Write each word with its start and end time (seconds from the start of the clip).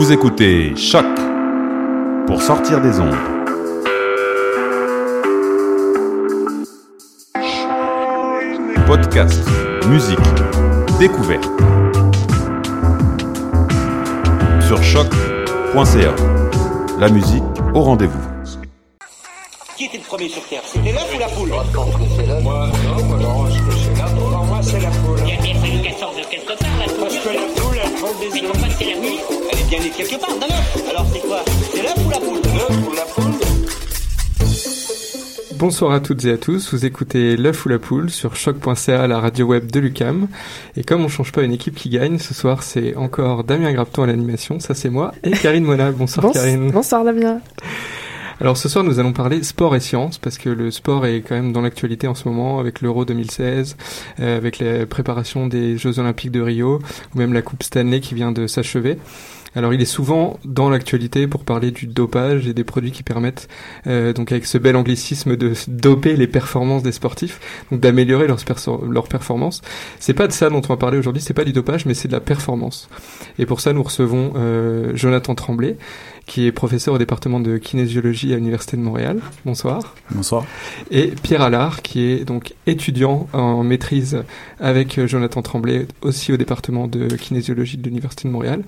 Vous 0.00 0.12
écoutez 0.12 0.74
Choc 0.76 1.04
pour 2.26 2.40
sortir 2.40 2.80
des 2.80 2.98
ondes. 3.00 3.14
Podcast, 8.86 9.40
musique, 9.88 10.18
découverte. 10.98 11.44
Sur 14.66 14.82
choc.ca. 14.82 16.14
La 16.98 17.08
musique 17.10 17.42
au 17.74 17.82
rendez-vous. 17.82 18.18
Qui 19.76 19.84
était 19.84 19.98
le 19.98 20.04
premier 20.04 20.28
sur 20.28 20.42
Terre? 20.48 20.62
C'était 20.64 20.92
l'œuf 20.92 21.14
ou 21.14 21.18
la 21.18 21.28
poule? 21.28 21.48
Moi, 21.50 21.64
non, 22.86 23.04
moi, 23.04 23.16
non, 23.18 23.46
je 23.50 23.62
pense 23.62 23.74
que 23.74 23.80
c'est 23.80 23.98
la 23.98 24.06
poule. 24.06 24.30
Pour 24.32 24.44
moi, 24.44 24.58
c'est 24.62 24.80
la 24.80 24.90
poule. 24.90 25.18
Il 25.26 25.38
a 25.38 25.42
bien 25.42 25.54
fallu 25.60 25.82
qu'elle 25.82 25.94
sorte 25.94 26.16
de 26.16 26.24
quelque 26.24 26.58
part, 26.58 26.68
la 26.78 26.84
Parce 26.84 26.94
poule. 26.94 27.08
que 27.08 27.36
la 27.36 27.62
poule, 27.62 27.76
elle 27.84 27.92
prend 27.92 28.08
des 28.20 28.28
Mais 28.32 28.40
œufs. 28.42 28.50
pourquoi 28.50 28.68
c'est 28.78 28.84
la 28.84 28.96
nuit 29.00 29.18
bien 29.70 29.78
quelque 29.96 30.20
part, 30.20 30.30
d'un 30.38 30.46
œuf. 30.46 30.84
Alors 30.90 31.06
c'est 31.12 31.20
quoi? 31.20 31.44
C'est 31.72 31.82
l'œuf 31.82 31.94
ou 32.06 32.10
la 32.10 32.18
poule? 32.18 32.40
L'œuf 32.54 32.88
ou 32.88 32.92
la 32.94 33.02
poule 33.02 33.32
Bonsoir 35.58 35.92
à 35.92 36.00
toutes 36.00 36.24
et 36.24 36.32
à 36.32 36.38
tous, 36.38 36.72
vous 36.72 36.86
écoutez 36.86 37.36
L'œuf 37.36 37.66
ou 37.66 37.68
la 37.68 37.78
poule 37.78 38.08
sur 38.10 38.34
choc.ca, 38.34 39.06
la 39.06 39.20
radio 39.20 39.46
web 39.46 39.70
de 39.70 39.78
Lucam. 39.80 40.26
Et 40.76 40.82
comme 40.84 41.04
on 41.04 41.08
change 41.08 41.32
pas 41.32 41.42
une 41.42 41.52
équipe 41.52 41.74
qui 41.74 41.88
gagne, 41.90 42.18
ce 42.18 42.32
soir 42.34 42.62
c'est 42.62 42.96
encore 42.96 43.44
Damien 43.44 43.72
Grapton 43.72 44.02
à 44.04 44.06
l'animation, 44.06 44.58
ça 44.58 44.74
c'est 44.74 44.90
moi, 44.90 45.12
et 45.22 45.30
Karine 45.32 45.64
Mona. 45.64 45.92
Bonsoir 45.92 46.26
Bons- 46.26 46.32
Karine. 46.32 46.70
Bonsoir 46.70 47.04
Damien. 47.04 47.40
Alors 48.40 48.56
ce 48.56 48.70
soir 48.70 48.84
nous 48.84 48.98
allons 48.98 49.12
parler 49.12 49.42
sport 49.42 49.76
et 49.76 49.80
sciences, 49.80 50.16
parce 50.16 50.38
que 50.38 50.48
le 50.48 50.70
sport 50.70 51.04
est 51.04 51.20
quand 51.20 51.34
même 51.34 51.52
dans 51.52 51.60
l'actualité 51.60 52.08
en 52.08 52.14
ce 52.14 52.26
moment, 52.26 52.58
avec 52.58 52.80
l'Euro 52.80 53.04
2016, 53.04 53.76
euh, 54.20 54.36
avec 54.38 54.60
la 54.60 54.86
préparation 54.86 55.46
des 55.46 55.76
Jeux 55.76 55.98
Olympiques 55.98 56.30
de 56.32 56.40
Rio, 56.40 56.80
ou 57.14 57.18
même 57.18 57.34
la 57.34 57.42
Coupe 57.42 57.62
Stanley 57.62 58.00
qui 58.00 58.14
vient 58.14 58.32
de 58.32 58.46
s'achever. 58.46 58.96
Alors 59.56 59.74
il 59.74 59.80
est 59.80 59.86
souvent 59.86 60.38
dans 60.44 60.70
l'actualité 60.70 61.26
pour 61.26 61.44
parler 61.44 61.72
du 61.72 61.86
dopage 61.86 62.46
et 62.46 62.54
des 62.54 62.62
produits 62.62 62.92
qui 62.92 63.02
permettent, 63.02 63.48
euh, 63.86 64.12
donc 64.12 64.30
avec 64.30 64.46
ce 64.46 64.58
bel 64.58 64.76
anglicisme, 64.76 65.36
de 65.36 65.52
doper 65.66 66.16
les 66.16 66.28
performances 66.28 66.84
des 66.84 66.92
sportifs, 66.92 67.40
donc 67.70 67.80
d'améliorer 67.80 68.28
leurs, 68.28 68.38
leurs 68.88 69.08
performances. 69.08 69.60
C'est 69.98 70.14
pas 70.14 70.28
de 70.28 70.32
ça 70.32 70.50
dont 70.50 70.62
on 70.64 70.68
va 70.68 70.76
parler 70.76 70.98
aujourd'hui, 70.98 71.20
c'est 71.20 71.34
pas 71.34 71.44
du 71.44 71.52
dopage, 71.52 71.84
mais 71.84 71.94
c'est 71.94 72.08
de 72.08 72.12
la 72.12 72.20
performance. 72.20 72.88
Et 73.38 73.46
pour 73.46 73.60
ça 73.60 73.72
nous 73.72 73.82
recevons 73.82 74.34
euh, 74.36 74.92
Jonathan 74.94 75.34
Tremblay, 75.34 75.76
qui 76.26 76.46
est 76.46 76.52
professeur 76.52 76.94
au 76.94 76.98
département 76.98 77.40
de 77.40 77.56
kinésiologie 77.58 78.32
à 78.32 78.36
l'Université 78.36 78.76
de 78.76 78.82
Montréal. 78.82 79.20
Bonsoir. 79.44 79.94
Bonsoir. 80.10 80.44
Et 80.90 81.08
Pierre 81.22 81.42
Allard, 81.42 81.82
qui 81.82 82.04
est 82.12 82.24
donc 82.24 82.54
étudiant 82.66 83.28
en 83.32 83.62
maîtrise 83.64 84.22
avec 84.60 84.98
euh, 84.98 85.06
Jonathan 85.06 85.42
Tremblay, 85.42 85.86
aussi 86.02 86.32
au 86.32 86.36
département 86.36 86.86
de 86.86 87.08
kinésiologie 87.16 87.76
de 87.78 87.84
l'Université 87.84 88.28
de 88.28 88.32
Montréal. 88.32 88.62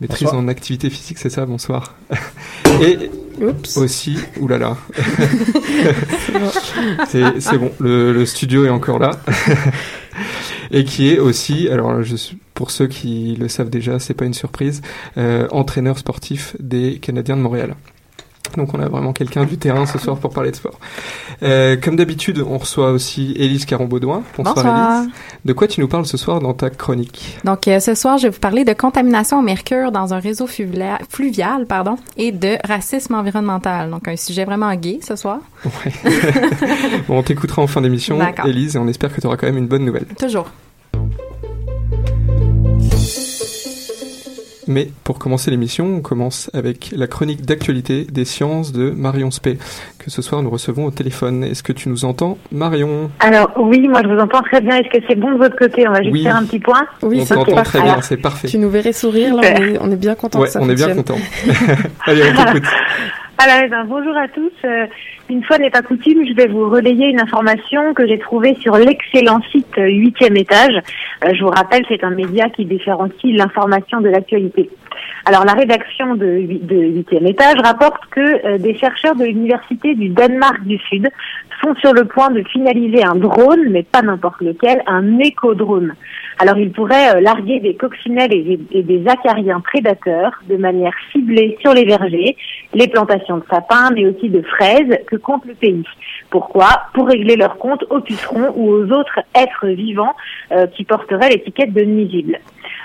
Maîtrise 0.00 0.24
Bonsoir. 0.24 0.42
en 0.42 0.48
activité 0.48 0.88
physique, 0.90 1.18
c'est 1.18 1.30
ça, 1.30 1.44
bonsoir. 1.46 1.94
Et 2.82 3.10
Oups. 3.40 3.76
aussi, 3.76 4.16
oulala, 4.40 4.76
c'est 7.08 7.40
c'est 7.40 7.58
bon, 7.58 7.70
le, 7.80 8.12
le 8.12 8.26
studio 8.26 8.64
est 8.64 8.70
encore 8.70 8.98
là. 8.98 9.12
Et 10.70 10.84
qui 10.84 11.10
est 11.10 11.18
aussi, 11.18 11.68
alors 11.68 12.02
je 12.02 12.16
suis, 12.16 12.38
pour 12.62 12.70
ceux 12.70 12.86
qui 12.86 13.34
le 13.34 13.48
savent 13.48 13.70
déjà, 13.70 13.98
c'est 13.98 14.14
pas 14.14 14.24
une 14.24 14.34
surprise, 14.34 14.82
euh, 15.18 15.48
entraîneur 15.50 15.98
sportif 15.98 16.54
des 16.60 17.00
Canadiens 17.00 17.36
de 17.36 17.42
Montréal. 17.42 17.74
Donc 18.56 18.72
on 18.72 18.78
a 18.78 18.86
vraiment 18.88 19.12
quelqu'un 19.12 19.44
du 19.46 19.58
terrain 19.58 19.84
ce 19.84 19.98
soir 19.98 20.16
pour 20.16 20.32
parler 20.32 20.52
de 20.52 20.56
sport. 20.56 20.78
Euh, 21.42 21.76
comme 21.76 21.96
d'habitude, 21.96 22.38
on 22.48 22.58
reçoit 22.58 22.92
aussi 22.92 23.32
Élise 23.36 23.64
Caron-Baudouin. 23.64 24.22
Bonsoir, 24.36 24.54
Bonsoir. 24.54 25.02
Élise. 25.02 25.12
De 25.44 25.52
quoi 25.52 25.66
tu 25.66 25.80
nous 25.80 25.88
parles 25.88 26.06
ce 26.06 26.16
soir 26.16 26.38
dans 26.38 26.54
ta 26.54 26.70
chronique? 26.70 27.36
Donc 27.42 27.66
euh, 27.66 27.80
ce 27.80 27.96
soir, 27.96 28.16
je 28.18 28.28
vais 28.28 28.30
vous 28.30 28.38
parler 28.38 28.64
de 28.64 28.74
contamination 28.74 29.40
au 29.40 29.42
mercure 29.42 29.90
dans 29.90 30.14
un 30.14 30.20
réseau 30.20 30.46
fluvia- 30.46 31.00
fluvial 31.08 31.66
pardon, 31.66 31.96
et 32.16 32.30
de 32.30 32.58
racisme 32.64 33.16
environnemental. 33.16 33.90
Donc 33.90 34.06
un 34.06 34.14
sujet 34.16 34.44
vraiment 34.44 34.72
gay 34.76 35.00
ce 35.02 35.16
soir. 35.16 35.40
Ouais. 35.64 35.92
bon, 37.08 37.18
on 37.18 37.22
t'écoutera 37.24 37.60
en 37.60 37.66
fin 37.66 37.80
d'émission. 37.80 38.20
Élise, 38.44 38.76
et 38.76 38.78
on 38.78 38.86
espère 38.86 39.12
que 39.12 39.20
tu 39.20 39.26
auras 39.26 39.36
quand 39.36 39.46
même 39.48 39.58
une 39.58 39.66
bonne 39.66 39.84
nouvelle. 39.84 40.06
Toujours. 40.16 40.46
Mais 44.68 44.88
pour 45.04 45.18
commencer 45.18 45.50
l'émission, 45.50 45.86
on 45.96 46.00
commence 46.00 46.50
avec 46.54 46.92
la 46.96 47.06
chronique 47.06 47.44
d'actualité 47.44 48.04
des 48.04 48.24
sciences 48.24 48.72
de 48.72 48.90
Marion 48.90 49.30
Spey, 49.30 49.58
que 49.98 50.10
ce 50.10 50.22
soir 50.22 50.42
nous 50.42 50.50
recevons 50.50 50.86
au 50.86 50.90
téléphone. 50.90 51.44
Est-ce 51.44 51.62
que 51.62 51.72
tu 51.72 51.88
nous 51.88 52.04
entends, 52.04 52.38
Marion? 52.52 53.10
Alors 53.20 53.50
oui, 53.56 53.88
moi 53.88 54.02
je 54.04 54.08
vous 54.08 54.20
entends 54.20 54.42
très 54.42 54.60
bien. 54.60 54.76
Est-ce 54.76 54.98
que 54.98 55.04
c'est 55.08 55.16
bon 55.16 55.32
de 55.32 55.38
votre 55.38 55.56
côté? 55.56 55.86
On 55.88 55.92
va 55.92 56.02
juste 56.02 56.12
Oui. 56.12 56.22
faire 56.22 56.36
un 56.36 56.44
petit 56.44 56.60
point. 56.60 56.86
Oui, 57.02 57.20
On 57.22 57.34
t'entend 57.34 57.62
très 57.62 57.80
bien, 57.82 58.00
c'est 58.02 58.16
parfait. 58.16 58.48
Tu 58.48 58.58
nous 58.58 58.70
verrais 58.70 58.92
sourire, 58.92 59.34
là, 59.34 59.42
on 59.58 59.62
est, 59.62 59.78
on 59.80 59.90
est 59.90 59.96
bien 59.96 60.14
content 60.14 60.40
Ouais, 60.40 60.48
ça 60.48 60.60
on 60.62 60.68
est 60.68 60.74
bien 60.74 60.94
content. 60.94 61.16
Allez, 62.06 62.22
on 62.36 62.44
t'écoute. 62.44 62.68
Alors 63.38 63.56
eh 63.64 63.68
ben, 63.68 63.84
bonjour 63.84 64.16
à 64.16 64.28
tous. 64.28 64.52
Euh, 64.64 64.86
une 65.28 65.42
fois 65.42 65.58
n'est 65.58 65.70
pas 65.70 65.82
coutume, 65.82 66.26
je 66.26 66.34
vais 66.34 66.46
vous 66.46 66.68
relayer 66.68 67.06
une 67.06 67.20
information 67.20 67.94
que 67.94 68.06
j'ai 68.06 68.18
trouvée 68.18 68.54
sur 68.60 68.76
l'excellent 68.76 69.40
site 69.50 69.78
euh, 69.78 69.86
Huitième 69.86 70.36
Étage. 70.36 70.76
Euh, 71.24 71.32
je 71.34 71.42
vous 71.42 71.50
rappelle, 71.50 71.84
c'est 71.88 72.04
un 72.04 72.10
média 72.10 72.48
qui 72.50 72.64
différencie 72.66 73.34
l'information 73.34 74.00
de 74.00 74.10
l'actualité. 74.10 74.70
Alors 75.24 75.44
la 75.44 75.54
rédaction 75.54 76.14
de, 76.14 76.46
de 76.62 76.76
Huitième 76.76 77.26
Étage 77.26 77.58
rapporte 77.64 78.04
que 78.10 78.20
euh, 78.20 78.58
des 78.58 78.76
chercheurs 78.76 79.16
de 79.16 79.24
l'université 79.24 79.94
du 79.94 80.10
Danemark 80.10 80.62
du 80.64 80.78
Sud 80.78 81.08
sont 81.62 81.74
sur 81.76 81.92
le 81.92 82.04
point 82.04 82.30
de 82.30 82.42
finaliser 82.42 83.04
un 83.04 83.14
drone, 83.14 83.68
mais 83.70 83.82
pas 83.82 84.02
n'importe 84.02 84.40
lequel, 84.40 84.82
un 84.86 85.18
éco-drone. 85.18 85.94
Alors 86.38 86.58
ils 86.58 86.72
pourraient 86.72 87.16
euh, 87.16 87.20
larguer 87.20 87.60
des 87.60 87.74
coccinelles 87.74 88.32
et, 88.32 88.82
des 88.82 89.04
acariens 89.06 89.60
prédateurs 89.60 90.32
de 90.48 90.56
manière 90.56 90.94
ciblée 91.12 91.56
sur 91.60 91.72
les 91.72 91.84
vergers, 91.84 92.36
les 92.74 92.88
plantations 92.88 93.38
de 93.38 93.44
sapins, 93.50 93.90
mais 93.94 94.06
aussi 94.06 94.28
de 94.28 94.42
fraises 94.42 94.98
que 95.06 95.16
compte 95.16 95.44
le 95.44 95.54
pays. 95.54 95.84
Pourquoi? 96.30 96.68
Pour 96.94 97.06
régler 97.08 97.36
leur 97.36 97.58
compte 97.58 97.84
aux 97.90 98.00
pucerons 98.00 98.52
ou 98.56 98.68
aux 98.70 98.90
autres 98.90 99.20
êtres 99.34 99.68
vivants 99.68 100.14
euh, 100.52 100.66
qui 100.66 100.84
porteraient 100.84 101.28
l'étiquette 101.28 101.72
de 101.72 101.82
nuisibles. 101.82 102.38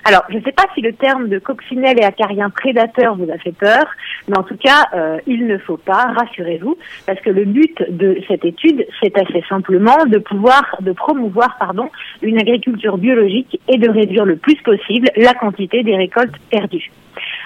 Alors, 0.08 0.24
je 0.30 0.38
ne 0.38 0.42
sais 0.42 0.54
pas 0.54 0.64
si 0.74 0.80
le 0.80 0.94
terme 0.94 1.28
de 1.28 1.38
coccinelle 1.38 2.00
et 2.00 2.06
acarien 2.06 2.50
prédateur 2.50 3.18
vous 3.18 3.30
a 3.30 3.38
fait 3.40 3.52
peur, 3.52 3.84
mais 4.30 4.38
en 4.38 4.44
tout 4.44 4.56
cas, 4.56 4.86
euh, 4.94 5.18
il 5.28 5.46
ne 5.48 5.58
faut 5.58 5.76
pas, 5.76 6.14
rassurez-vous, 6.18 6.78
parce 7.06 7.20
que 7.20 7.30
le 7.30 7.44
but 7.44 7.84
de 7.90 8.18
cette 8.26 8.46
étude, 8.46 8.88
c'est 9.02 9.18
assez 9.18 9.44
simplement 9.50 10.06
de 10.06 10.18
pouvoir, 10.20 10.78
de 10.80 10.94
promouvoir, 10.94 11.58
pardon, 11.60 11.90
une 12.22 12.40
agriculture 12.40 12.98
biologique 12.98 13.60
et 13.68 13.78
de 13.78 13.90
réduire 13.90 14.24
le 14.24 14.38
plus 14.38 14.56
possible 14.64 15.10
la 15.18 15.34
quantité 15.34 15.84
des 15.84 15.98
récoltes 15.98 16.38
perdues. 16.50 16.90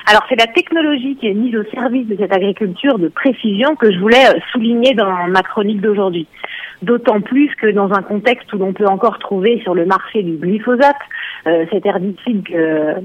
Alors, 0.06 0.24
c'est 0.30 0.40
la 0.40 0.48
technologie 0.48 1.16
qui 1.16 1.30
est 1.30 1.34
mise 1.34 1.56
au 1.56 1.64
service 1.74 2.08
de 2.08 2.16
cette 2.16 2.34
agriculture 2.34 3.00
de 3.00 3.08
précision 3.08 3.76
que 3.76 3.92
je 3.92 3.98
voulais 3.98 4.28
euh, 4.28 4.40
souligner 4.52 4.94
dans 4.94 5.28
ma 5.30 5.42
chronique 5.42 5.82
d'aujourd'hui. 5.82 6.28
D'autant 6.82 7.22
plus 7.22 7.54
que 7.56 7.68
dans 7.68 7.92
un 7.92 8.02
contexte 8.02 8.52
où 8.54 8.58
l'on 8.58 8.74
peut 8.74 8.88
encore 8.88 9.20
trouver 9.20 9.60
sur 9.64 9.76
le 9.76 9.86
marché 9.86 10.24
du 10.24 10.38
glyphosate, 10.38 10.96
euh, 11.48 11.66
cet 11.72 11.86
herbicide 11.86 12.44
que 12.44 12.96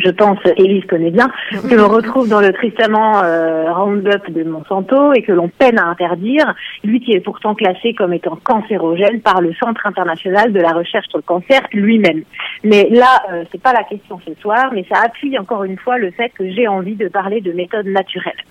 je 0.00 0.10
pense, 0.10 0.38
Élise 0.56 0.84
connaît 0.86 1.10
bien, 1.10 1.28
que 1.50 1.74
l'on 1.74 1.88
retrouve 1.88 2.28
dans 2.28 2.40
le 2.40 2.52
tristement 2.52 3.22
euh, 3.22 3.72
Roundup 3.72 4.30
de 4.30 4.44
Monsanto 4.44 5.12
et 5.12 5.22
que 5.22 5.32
l'on 5.32 5.48
peine 5.48 5.78
à 5.78 5.86
interdire, 5.86 6.54
lui 6.84 7.00
qui 7.00 7.12
est 7.12 7.20
pourtant 7.20 7.54
classé 7.54 7.94
comme 7.94 8.12
étant 8.12 8.36
cancérogène 8.36 9.20
par 9.20 9.40
le 9.40 9.52
Centre 9.54 9.86
international 9.86 10.52
de 10.52 10.60
la 10.60 10.72
recherche 10.72 11.08
sur 11.08 11.18
le 11.18 11.22
cancer 11.22 11.60
lui-même. 11.72 12.22
Mais 12.64 12.88
là, 12.90 13.22
euh, 13.32 13.44
c'est 13.50 13.62
pas 13.62 13.72
la 13.72 13.84
question 13.84 14.20
ce 14.26 14.34
soir, 14.40 14.70
mais 14.72 14.84
ça 14.92 15.00
appuie 15.04 15.38
encore 15.38 15.64
une 15.64 15.78
fois 15.78 15.98
le 15.98 16.10
fait 16.10 16.30
que 16.30 16.48
j'ai 16.50 16.68
envie 16.68 16.96
de 16.96 17.08
parler 17.08 17.40
de 17.40 17.52
méthodes 17.52 17.86
naturelles. 17.86 18.44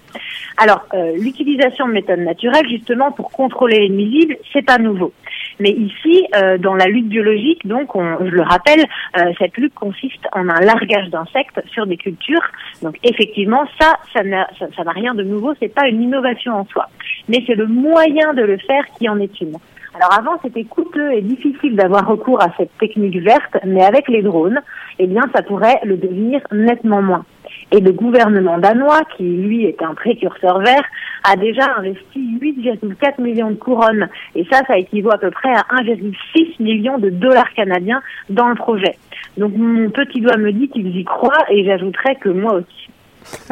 Alors, 0.58 0.86
euh, 0.96 1.14
l'utilisation 1.16 1.88
de 1.88 1.94
méthodes 1.94 2.20
naturelles, 2.20 2.68
justement, 2.68 3.12
pour 3.12 3.32
contrôler 3.32 3.80
les 3.80 3.90
nuisibles, 3.90 4.38
c'est 4.52 4.66
pas 4.66 4.80
nouveau. 4.80 5.14
Mais 5.60 5.70
ici, 5.70 6.26
euh, 6.36 6.58
dans 6.58 6.74
la 6.74 6.86
lutte 6.86 7.08
biologique, 7.08 7.66
donc, 7.68 7.96
on, 7.96 8.18
je 8.26 8.32
le 8.32 8.42
rappelle, 8.42 8.84
euh, 9.18 9.32
cette 9.38 9.56
lutte 9.58 9.76
consiste 9.76 10.28
en 10.32 10.50
un 10.50 10.60
largage 10.62 11.10
d'insectes 11.10 11.62
sur 11.72 11.86
des 11.86 11.98
cultures. 11.98 12.42
Donc, 12.82 12.98
effectivement, 13.04 13.66
ça, 13.80 13.98
ça 14.14 14.24
n'a 14.24 14.48
ça, 14.58 14.66
ça 14.76 14.84
n'a 14.84 14.92
rien 14.92 15.14
de 15.14 15.24
nouveau. 15.24 15.54
C'est 15.60 15.74
pas 15.74 15.88
une 15.88 16.02
innovation 16.02 16.54
en 16.54 16.66
soi, 16.66 16.88
mais 17.30 17.44
c'est 17.46 17.56
le 17.56 17.68
moyen 17.68 18.34
de 18.34 18.42
le 18.42 18.58
faire 18.58 18.86
qui 18.98 19.08
en 19.10 19.20
est 19.20 19.40
une. 19.42 19.58
Alors 19.96 20.14
avant, 20.14 20.40
c'était 20.44 20.64
coûteux 20.64 21.12
et 21.14 21.22
difficile 21.22 21.76
d'avoir 21.76 22.08
recours 22.08 22.42
à 22.42 22.50
cette 22.56 22.76
technique 22.78 23.18
verte, 23.18 23.58
mais 23.66 23.84
avec 23.84 24.08
les 24.08 24.22
drones, 24.22 24.62
eh 25.00 25.08
bien, 25.08 25.24
ça 25.36 25.42
pourrait 25.42 25.80
le 25.84 25.98
devenir 25.98 26.42
nettement 26.52 27.02
moins. 27.02 27.26
Et 27.72 27.82
le 27.82 27.92
gouvernement 27.92 28.58
danois, 28.58 29.02
qui 29.16 29.24
lui 29.24 29.66
est 29.66 29.82
un 29.82 29.94
précurseur 29.94 30.60
vert, 30.60 30.84
a 31.24 31.36
déjà 31.36 31.64
investi 31.78 32.38
8,4 32.40 33.22
millions 33.22 33.50
de 33.50 33.56
couronnes. 33.56 34.08
Et 34.36 34.46
ça, 34.50 34.62
ça 34.66 34.78
équivaut 34.78 35.12
à 35.12 35.18
peu 35.18 35.32
près 35.32 35.50
à 35.50 35.66
1,6 35.82 36.62
million 36.62 36.98
de 36.98 37.10
dollars 37.10 37.54
canadiens 37.54 38.02
dans 38.30 38.48
le 38.48 38.56
projet. 38.56 38.96
Donc 39.38 39.54
mon 39.56 39.90
petit 39.90 40.22
doigt 40.22 40.38
me 40.38 40.52
dit 40.52 40.70
qu'il 40.70 40.96
y 40.96 41.04
croit 41.04 41.46
et 41.50 41.66
j'ajouterais 41.66 42.16
que 42.16 42.30
moi 42.30 42.54
aussi. 42.54 42.90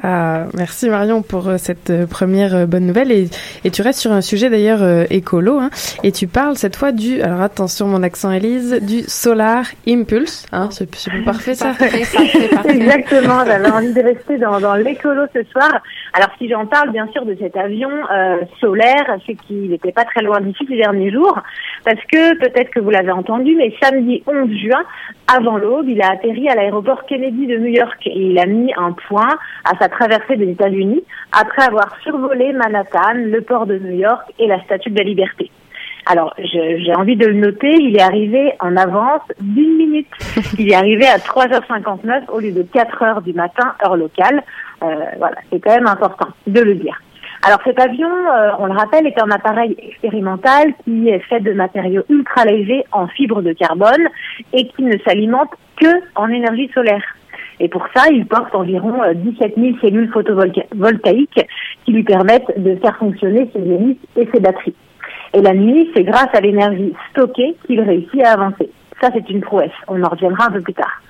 Ah, 0.04 0.46
merci 0.54 0.90
Marion 0.90 1.22
pour 1.22 1.48
euh, 1.48 1.58
cette 1.58 1.90
euh, 1.90 2.06
première 2.06 2.56
euh, 2.56 2.66
bonne 2.66 2.86
nouvelle. 2.86 3.12
Et, 3.12 3.30
et 3.64 3.72
tu 3.72 3.82
restes 3.82 4.00
sur 4.00 4.12
un 4.12 4.22
sujet 4.22 4.50
d'ailleurs 4.50 4.84
euh, 4.84 5.06
écolo 5.10 5.60
hein, 5.60 5.70
et 6.04 6.12
tu 6.12 6.28
parles 6.28 6.58
cette 6.58 6.76
fois 6.76 6.92
du 6.92 7.22
alors 7.22 7.42
attention 7.42 7.88
mon 7.88 8.04
accent 8.04 8.32
Elise 8.32 8.80
du 8.82 9.02
Solar 9.04 9.66
Impulse 9.88 10.46
hein, 10.52 10.70
c'est 10.72 10.90
parfait 11.24 11.56
ça. 11.56 11.72
Exactement, 12.66 13.44
j'avais 13.46 13.72
envie 13.72 13.94
de 13.94 14.02
rester 14.02 14.38
dans, 14.38 14.60
dans 14.60 14.76
l'écolo 14.76 15.24
ce 15.34 15.44
soir. 15.52 15.72
Alors 16.14 16.30
si 16.38 16.48
j'en 16.50 16.66
parle 16.66 16.92
bien 16.92 17.08
sûr 17.12 17.26
de 17.26 17.36
cet 17.40 17.58
avion 17.58 17.90
euh, 18.12 18.38
solaire, 18.60 19.18
c'est 19.26 19.36
qu'il 19.36 19.70
n'était 19.70 19.92
pas 19.92 20.06
très 20.06 20.22
loin 20.22 20.40
d'ici 20.40 20.66
ces 20.68 20.78
derniers 20.78 21.12
jours, 21.12 21.38
parce 21.84 22.00
que 22.12 22.38
peut-être 22.40 22.70
que 22.72 22.80
vous 22.80 22.90
l'avez 22.90 23.12
entendu, 23.12 23.56
mais 23.56 23.74
samedi 23.82 24.24
11 24.28 24.50
juin, 24.58 24.84
avant 25.36 25.58
l'aube, 25.58 25.90
il 25.90 26.02
a 26.02 26.12
atterri 26.12 26.48
à 26.50 26.56
l'aéroport 26.56 27.06
Kennedy 27.06 27.48
de 27.48 27.58
New 27.58 27.74
York 27.74 28.00
et 28.06 28.30
il 28.30 28.40
a 28.40 28.46
mis 28.46 28.72
un 28.78 28.94
point 29.08 29.38
à 29.66 29.78
sa 29.80 29.90
traversée 29.90 30.38
des 30.38 30.52
États-Unis 30.52 31.04
après 31.32 31.64
avoir 31.64 31.98
survolé 32.02 32.54
Manhattan, 32.54 33.16
le 33.16 33.42
port 33.42 33.66
de 33.66 33.78
New 33.78 33.98
York 33.98 34.32
et 34.40 34.48
la 34.48 34.62
Statue 34.64 34.92
de 34.92 34.98
la 34.98 35.04
Liberté. 35.04 35.52
Alors, 36.08 36.36
j'ai 36.38 36.94
envie 36.96 37.16
de 37.16 37.26
le 37.26 37.34
noter, 37.34 37.74
il 37.80 37.98
est 37.98 38.02
arrivé 38.02 38.54
en 38.60 38.78
avance 38.78 39.24
d'une 39.40 39.76
minute. 39.76 40.08
Il 40.60 40.72
est 40.72 40.76
arrivé 40.76 41.08
à 41.08 41.18
3h59 41.18 42.30
au 42.30 42.40
lieu 42.40 42.52
de 42.52 42.62
4h 42.62 43.24
du 43.24 43.34
matin, 43.34 43.74
heure 43.84 43.98
locale. 43.98 44.44
Euh, 44.84 44.96
voilà, 45.18 45.38
c'est 45.50 45.60
quand 45.60 45.74
même 45.74 45.88
important 45.88 46.28
de 46.46 46.62
le 46.62 46.76
dire. 46.76 47.02
Alors 47.42 47.60
cet 47.64 47.80
avion, 47.80 48.10
euh, 48.10 48.52
on 48.60 48.68
le 48.68 48.74
rappelle, 48.74 49.08
est 49.08 49.20
un 49.20 49.30
appareil 49.32 49.76
expérimental 49.80 50.74
qui 50.84 51.10
est 51.10 51.20
fait 51.20 51.40
de 51.40 51.54
matériaux 51.54 52.04
ultra 52.10 52.46
légers 52.46 52.84
en 52.92 53.08
fibre 53.08 53.42
de 53.42 53.54
carbone 53.54 54.08
et 54.54 54.68
qui 54.68 54.84
ne 54.84 54.98
s'alimente 55.00 55.50
que 55.78 55.88
en 56.16 56.28
énergie 56.30 56.70
solaire. 56.74 57.04
Et 57.60 57.70
pour 57.70 57.86
ça, 57.96 58.04
il 58.12 58.26
porte 58.26 58.54
environ 58.54 59.02
euh, 59.04 59.14
17 59.14 59.54
000 59.58 59.78
cellules 59.82 60.12
photovoltaïques 60.12 61.46
qui 61.86 61.92
lui 61.92 62.04
permettent 62.04 62.52
de 62.58 62.76
faire 62.78 62.98
fonctionner 62.98 63.50
ses 63.54 63.62
hélices 63.62 63.98
et 64.18 64.28
ses 64.34 64.40
batteries. 64.40 64.76
Et 65.34 65.42
la 65.42 65.54
nuit, 65.54 65.90
c'est 65.96 66.04
grâce 66.04 66.34
à 66.34 66.42
l'énergie 66.42 66.94
stockée 67.12 67.56
qu'il 67.66 67.82
réussit 67.82 68.24
à 68.24 68.34
avancer. 68.34 68.70
Ça, 69.02 69.10
c'est 69.14 69.30
une 69.30 69.42
prouesse. 69.42 69.72
On 69.88 70.02
en 70.04 70.10
reviendra 70.10 70.48
un 70.48 70.52
peu 70.52 70.62
plus 70.62 70.74
tard. 70.74 71.02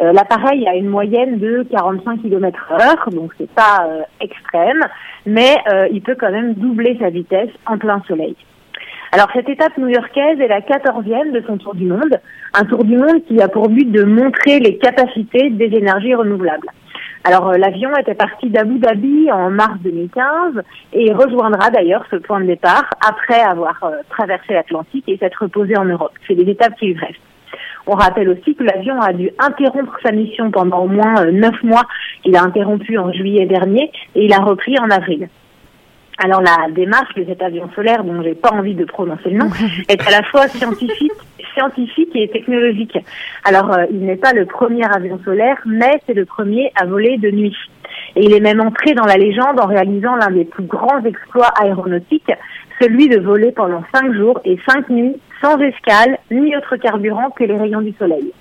Euh, 0.00 0.12
L'appareil 0.12 0.66
a 0.66 0.74
une 0.74 0.88
moyenne 0.88 1.38
de 1.38 1.66
45 1.70 2.22
km 2.22 2.72
heure, 2.72 3.10
donc 3.10 3.32
c'est 3.38 3.50
pas 3.50 3.86
euh, 3.86 4.02
extrême, 4.20 4.80
mais 5.26 5.56
euh, 5.72 5.88
il 5.92 6.02
peut 6.02 6.16
quand 6.18 6.30
même 6.30 6.54
doubler 6.54 6.96
sa 7.00 7.10
vitesse 7.10 7.50
en 7.66 7.78
plein 7.78 8.02
soleil. 8.08 8.36
Alors 9.14 9.28
cette 9.32 9.48
étape 9.48 9.78
new-yorkaise 9.78 10.40
est 10.40 10.48
la 10.48 10.60
quatorzième 10.60 11.30
de 11.30 11.40
son 11.46 11.56
tour 11.56 11.76
du 11.76 11.86
monde, 11.86 12.18
un 12.52 12.64
tour 12.64 12.82
du 12.82 12.96
monde 12.96 13.24
qui 13.28 13.40
a 13.40 13.46
pour 13.46 13.68
but 13.68 13.88
de 13.88 14.02
montrer 14.02 14.58
les 14.58 14.76
capacités 14.76 15.50
des 15.50 15.66
énergies 15.66 16.16
renouvelables. 16.16 16.66
Alors 17.22 17.50
euh, 17.50 17.56
l'avion 17.56 17.96
était 17.96 18.16
parti 18.16 18.50
d'Abu 18.50 18.80
Dhabi 18.80 19.30
en 19.30 19.50
mars 19.50 19.78
2015 19.84 20.64
et 20.94 21.12
rejoindra 21.12 21.70
d'ailleurs 21.70 22.04
ce 22.10 22.16
point 22.16 22.40
de 22.40 22.46
départ 22.46 22.90
après 23.08 23.40
avoir 23.40 23.78
euh, 23.84 23.98
traversé 24.10 24.52
l'Atlantique 24.52 25.08
et 25.08 25.16
s'être 25.16 25.42
reposé 25.42 25.76
en 25.76 25.84
Europe. 25.84 26.14
C'est 26.26 26.34
les 26.34 26.50
étapes 26.50 26.74
qui 26.74 26.86
lui 26.86 26.98
restent. 26.98 27.20
On 27.86 27.94
rappelle 27.94 28.30
aussi 28.30 28.56
que 28.56 28.64
l'avion 28.64 29.00
a 29.00 29.12
dû 29.12 29.30
interrompre 29.38 29.96
sa 30.02 30.10
mission 30.10 30.50
pendant 30.50 30.80
au 30.80 30.88
moins 30.88 31.24
euh, 31.24 31.30
neuf 31.30 31.62
mois. 31.62 31.84
Il 32.24 32.34
a 32.34 32.42
interrompu 32.42 32.98
en 32.98 33.12
juillet 33.12 33.46
dernier 33.46 33.92
et 34.16 34.24
il 34.24 34.32
a 34.32 34.38
repris 34.38 34.76
en 34.80 34.90
avril. 34.90 35.28
Alors 36.18 36.40
la 36.40 36.70
démarche 36.70 37.14
de 37.14 37.24
cet 37.24 37.42
avion 37.42 37.68
solaire, 37.74 38.04
dont 38.04 38.22
j'ai 38.22 38.34
pas 38.34 38.52
envie 38.52 38.74
de 38.74 38.84
prononcer 38.84 39.30
le 39.30 39.38
nom, 39.38 39.50
est 39.88 40.06
à 40.06 40.10
la 40.10 40.22
fois 40.22 40.46
scientifique, 40.48 41.12
scientifique 41.54 42.14
et 42.14 42.28
technologique. 42.28 42.98
Alors 43.44 43.72
euh, 43.72 43.84
il 43.90 44.04
n'est 44.04 44.16
pas 44.16 44.32
le 44.32 44.46
premier 44.46 44.84
avion 44.84 45.18
solaire, 45.24 45.58
mais 45.66 46.00
c'est 46.06 46.14
le 46.14 46.24
premier 46.24 46.72
à 46.76 46.86
voler 46.86 47.18
de 47.18 47.30
nuit. 47.30 47.56
Et 48.16 48.24
il 48.24 48.34
est 48.34 48.40
même 48.40 48.60
entré 48.60 48.94
dans 48.94 49.06
la 49.06 49.16
légende 49.16 49.60
en 49.60 49.66
réalisant 49.66 50.16
l'un 50.16 50.30
des 50.30 50.44
plus 50.44 50.64
grands 50.64 51.02
exploits 51.04 51.52
aéronautiques, 51.60 52.32
celui 52.80 53.08
de 53.08 53.18
voler 53.18 53.52
pendant 53.52 53.82
cinq 53.92 54.12
jours 54.14 54.40
et 54.44 54.58
cinq 54.68 54.88
nuits 54.88 55.16
sans 55.40 55.58
escale 55.58 56.18
ni 56.30 56.56
autre 56.56 56.76
carburant 56.76 57.30
que 57.30 57.44
les 57.44 57.56
rayons 57.56 57.82
du 57.82 57.92
soleil. 57.98 58.32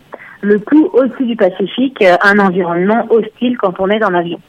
Le 0.41 0.59
tout 0.59 0.89
au-dessus 0.93 1.25
du 1.25 1.35
Pacifique, 1.35 2.01
euh, 2.01 2.17
un 2.21 2.37
environnement 2.37 3.07
hostile 3.09 3.57
quand 3.57 3.79
on 3.79 3.89
est 3.89 3.99
dans 3.99 4.09
l'avion. 4.09 4.39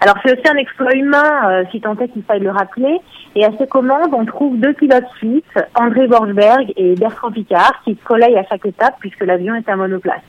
Alors 0.00 0.16
c'est 0.24 0.32
aussi 0.32 0.48
un 0.48 0.56
exploit 0.56 0.94
humain, 0.94 1.48
euh, 1.48 1.64
si 1.70 1.80
tant 1.80 1.96
est 1.96 2.08
qu'il 2.08 2.22
faille 2.22 2.40
le 2.40 2.50
rappeler. 2.50 2.98
Et 3.34 3.44
à 3.44 3.50
ses 3.58 3.66
commandes, 3.66 4.12
on 4.12 4.24
trouve 4.24 4.58
deux 4.58 4.72
pilotes 4.72 5.08
suisses, 5.16 5.42
André 5.74 6.06
Borgberg 6.06 6.72
et 6.76 6.94
Bertrand 6.94 7.30
Picard, 7.30 7.80
qui 7.84 7.94
se 7.94 8.12
relayent 8.12 8.38
à 8.38 8.44
chaque 8.44 8.66
étape 8.66 8.96
puisque 9.00 9.24
l'avion 9.24 9.54
est 9.54 9.68
à 9.68 9.76
monoplace. 9.76 10.22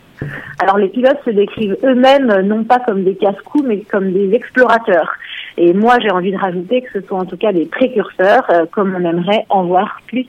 Alors 0.60 0.78
les 0.78 0.88
pilotes 0.88 1.20
se 1.26 1.32
décrivent 1.32 1.78
eux-mêmes 1.84 2.42
non 2.42 2.64
pas 2.64 2.80
comme 2.80 3.04
des 3.04 3.16
casse-cous, 3.16 3.64
mais 3.64 3.82
comme 3.82 4.12
des 4.12 4.34
explorateurs. 4.34 5.12
Et 5.58 5.74
moi, 5.74 5.98
j'ai 6.02 6.12
envie 6.12 6.32
de 6.32 6.38
rajouter 6.38 6.82
que 6.82 7.00
ce 7.00 7.08
sont 7.08 7.16
en 7.16 7.26
tout 7.26 7.38
cas 7.38 7.54
des 7.54 7.66
précurseurs, 7.66 8.46
euh, 8.50 8.66
comme 8.72 8.96
on 8.96 9.10
aimerait 9.10 9.46
en 9.50 9.66
voir 9.66 10.02
plus. 10.08 10.26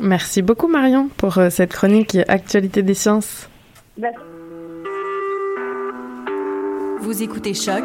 Merci 0.00 0.42
beaucoup 0.42 0.68
Marion 0.68 1.08
pour 1.16 1.38
euh, 1.38 1.50
cette 1.50 1.72
chronique 1.72 2.16
Actualité 2.28 2.82
des 2.82 2.94
sciences. 2.94 3.50
Vous 7.00 7.22
écoutez 7.22 7.52
Choc 7.54 7.84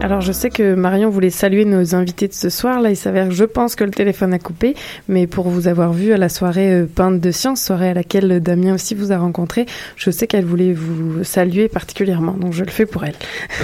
Alors 0.00 0.20
je 0.20 0.30
sais 0.30 0.48
que 0.48 0.74
Marion 0.74 1.10
voulait 1.10 1.28
saluer 1.30 1.64
nos 1.64 1.94
invités 1.94 2.28
de 2.28 2.32
ce 2.32 2.48
soir. 2.48 2.80
Là, 2.80 2.90
il 2.90 2.96
s'avère, 2.96 3.30
je 3.32 3.44
pense 3.44 3.74
que 3.74 3.82
le 3.82 3.90
téléphone 3.90 4.32
a 4.32 4.38
coupé, 4.38 4.74
mais 5.08 5.26
pour 5.26 5.48
vous 5.48 5.66
avoir 5.66 5.92
vu 5.92 6.12
à 6.12 6.16
la 6.16 6.28
soirée 6.28 6.72
euh, 6.72 6.86
Peinte 6.86 7.20
de 7.20 7.30
Science, 7.32 7.62
soirée 7.62 7.90
à 7.90 7.94
laquelle 7.94 8.40
Damien 8.40 8.74
aussi 8.74 8.94
vous 8.94 9.10
a 9.10 9.18
rencontré, 9.18 9.66
je 9.96 10.10
sais 10.10 10.26
qu'elle 10.26 10.44
voulait 10.44 10.72
vous 10.72 11.24
saluer 11.24 11.68
particulièrement, 11.68 12.32
donc 12.32 12.52
je 12.52 12.64
le 12.64 12.70
fais 12.70 12.86
pour 12.86 13.04
elle. 13.04 13.16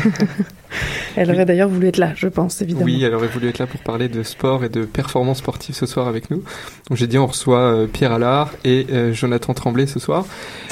elle 1.17 1.31
aurait 1.31 1.45
d'ailleurs 1.45 1.69
voulu 1.69 1.89
être 1.89 1.99
là, 1.99 2.13
je 2.17 2.29
pense, 2.29 2.63
évidemment. 2.63 2.85
Oui, 2.85 3.03
elle 3.03 3.15
aurait 3.15 3.29
voulu 3.29 3.49
être 3.49 3.59
là 3.59 3.67
pour 3.67 3.81
parler 3.81 4.09
de 4.09 4.23
sport 4.23 4.65
et 4.65 4.69
de 4.69 4.85
performance 4.85 5.39
sportive 5.39 5.75
ce 5.75 5.87
soir 5.87 6.09
avec 6.09 6.31
nous. 6.31 6.43
Donc 6.89 6.99
j'ai 6.99 7.07
dit 7.07 7.19
on 7.19 7.27
reçoit 7.27 7.61
euh, 7.61 7.87
Pierre 7.87 8.13
Allard 8.13 8.53
et 8.65 8.87
euh, 8.91 9.13
Jonathan 9.13 9.55
Tremblay 9.55 9.87
ce 9.87 9.99
soir 9.99 10.27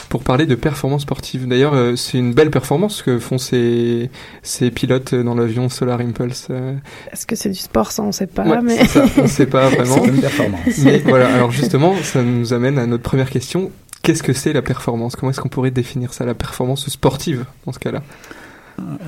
pour 0.09 0.23
parler 0.23 0.47
de 0.47 0.54
performance 0.54 1.02
sportive. 1.02 1.47
D'ailleurs, 1.47 1.75
euh, 1.75 1.97
c'est 1.97 2.19
une 2.19 2.35
belle 2.35 2.50
performance 2.50 3.02
que 3.02 3.19
font 3.19 3.38
ces, 3.38 4.11
ces 4.42 4.71
pilotes 4.71 5.14
dans 5.14 5.35
Solar 5.68 6.00
Impulse. 6.00 6.49
euh. 6.50 6.75
Est-ce 7.12 7.26
que 7.26 7.37
c'est 7.37 7.49
du 7.50 7.59
sport, 7.59 7.92
ça 7.92 8.02
on 8.02 8.12
sait 8.12 8.26
pas, 8.26 8.44
Ouais, 8.44 8.61
mais 8.62 8.76
c'est 8.78 8.87
ça, 8.87 9.04
on 9.18 9.26
sait 9.26 9.47
pas 9.47 9.68
vraiment. 9.71 9.97
C'est 10.02 10.09
une 10.09 10.21
performance. 10.21 10.78
Mais 10.85 10.99
voilà, 10.99 11.32
alors 11.35 11.50
justement, 11.50 11.94
ça 12.02 12.23
nous 12.23 12.52
amène 12.52 12.78
à 12.78 12.87
notre 12.87 13.02
première 13.02 13.30
question. 13.30 13.71
Qu'est-ce 14.02 14.23
que 14.23 14.32
c'est 14.32 14.52
la 14.52 14.62
performance? 14.62 15.14
Comment 15.14 15.30
est-ce 15.30 15.40
qu'on 15.40 15.49
pourrait 15.49 15.71
définir 15.71 16.12
ça, 16.12 16.25
la 16.25 16.35
performance 16.35 16.88
sportive, 16.88 17.44
dans 17.66 17.73
ce 17.73 17.78
cas-là? 17.78 18.02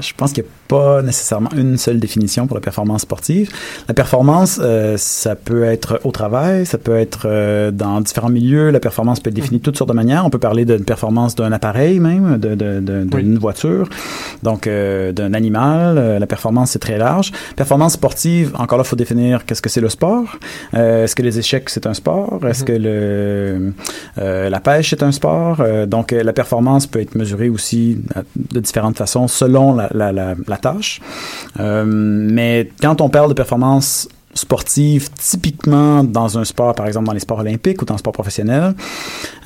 Je 0.00 0.12
pense 0.16 0.32
qu'il 0.32 0.42
n'y 0.42 0.48
a 0.48 0.52
pas 0.68 1.02
nécessairement 1.02 1.50
une 1.56 1.76
seule 1.78 1.98
définition 1.98 2.46
pour 2.46 2.56
la 2.56 2.60
performance 2.60 3.02
sportive. 3.02 3.50
La 3.88 3.94
performance, 3.94 4.60
euh, 4.62 4.96
ça 4.98 5.34
peut 5.36 5.64
être 5.64 6.00
au 6.04 6.10
travail, 6.10 6.66
ça 6.66 6.78
peut 6.78 6.96
être 6.96 7.22
euh, 7.26 7.70
dans 7.70 8.00
différents 8.00 8.28
milieux. 8.28 8.70
La 8.70 8.80
performance 8.80 9.20
peut 9.20 9.30
être 9.30 9.34
définie 9.36 9.58
de 9.58 9.62
toutes 9.64 9.76
sortes 9.78 9.90
de 9.90 9.94
manières. 9.94 10.24
On 10.26 10.30
peut 10.30 10.38
parler 10.38 10.64
d'une 10.64 10.84
performance 10.84 11.34
d'un 11.34 11.52
appareil 11.52 11.98
même, 12.00 12.38
de, 12.38 12.54
de, 12.54 12.80
de- 12.80 13.04
d'une 13.04 13.38
voiture, 13.38 13.88
donc 14.42 14.66
euh, 14.66 15.12
d'un 15.12 15.32
animal. 15.34 16.18
La 16.18 16.26
performance, 16.26 16.72
c'est 16.72 16.78
très 16.78 16.98
large. 16.98 17.32
Performance 17.56 17.94
sportive, 17.94 18.52
encore 18.58 18.78
là, 18.78 18.84
il 18.84 18.88
faut 18.88 18.96
définir 18.96 19.44
qu'est-ce 19.46 19.62
que 19.62 19.70
c'est 19.70 19.80
le 19.80 19.88
sport. 19.88 20.36
Est-ce 20.72 21.14
que 21.14 21.22
les 21.22 21.38
échecs, 21.38 21.70
c'est 21.70 21.86
un 21.86 21.94
sport? 21.94 22.40
Est-ce 22.46 22.64
que 22.64 22.72
le, 22.72 23.72
la 24.16 24.60
pêche, 24.60 24.90
c'est 24.90 25.02
un 25.02 25.12
sport? 25.12 25.62
Donc, 25.86 26.10
la 26.12 26.32
performance 26.32 26.86
peut 26.86 27.00
être 27.00 27.14
mesurée 27.14 27.48
aussi 27.48 27.98
de 28.52 28.60
différentes 28.60 28.98
façons 28.98 29.26
selon 29.28 29.53
la, 29.54 29.88
la, 29.92 30.34
la, 30.46 30.56
tâche. 30.56 31.00
Euh, 31.60 31.84
mais 31.86 32.70
quand 32.80 33.00
on 33.00 33.08
parle 33.08 33.28
de 33.28 33.34
performance 33.34 34.08
sportive, 34.34 35.10
typiquement 35.12 36.02
dans 36.04 36.38
un 36.38 36.44
sport, 36.44 36.74
par 36.74 36.86
exemple 36.86 37.06
dans 37.06 37.12
les 37.12 37.20
sports 37.20 37.38
olympiques 37.38 37.80
ou 37.82 37.84
dans 37.84 37.94
le 37.94 37.98
sport 37.98 38.12
professionnel, 38.12 38.74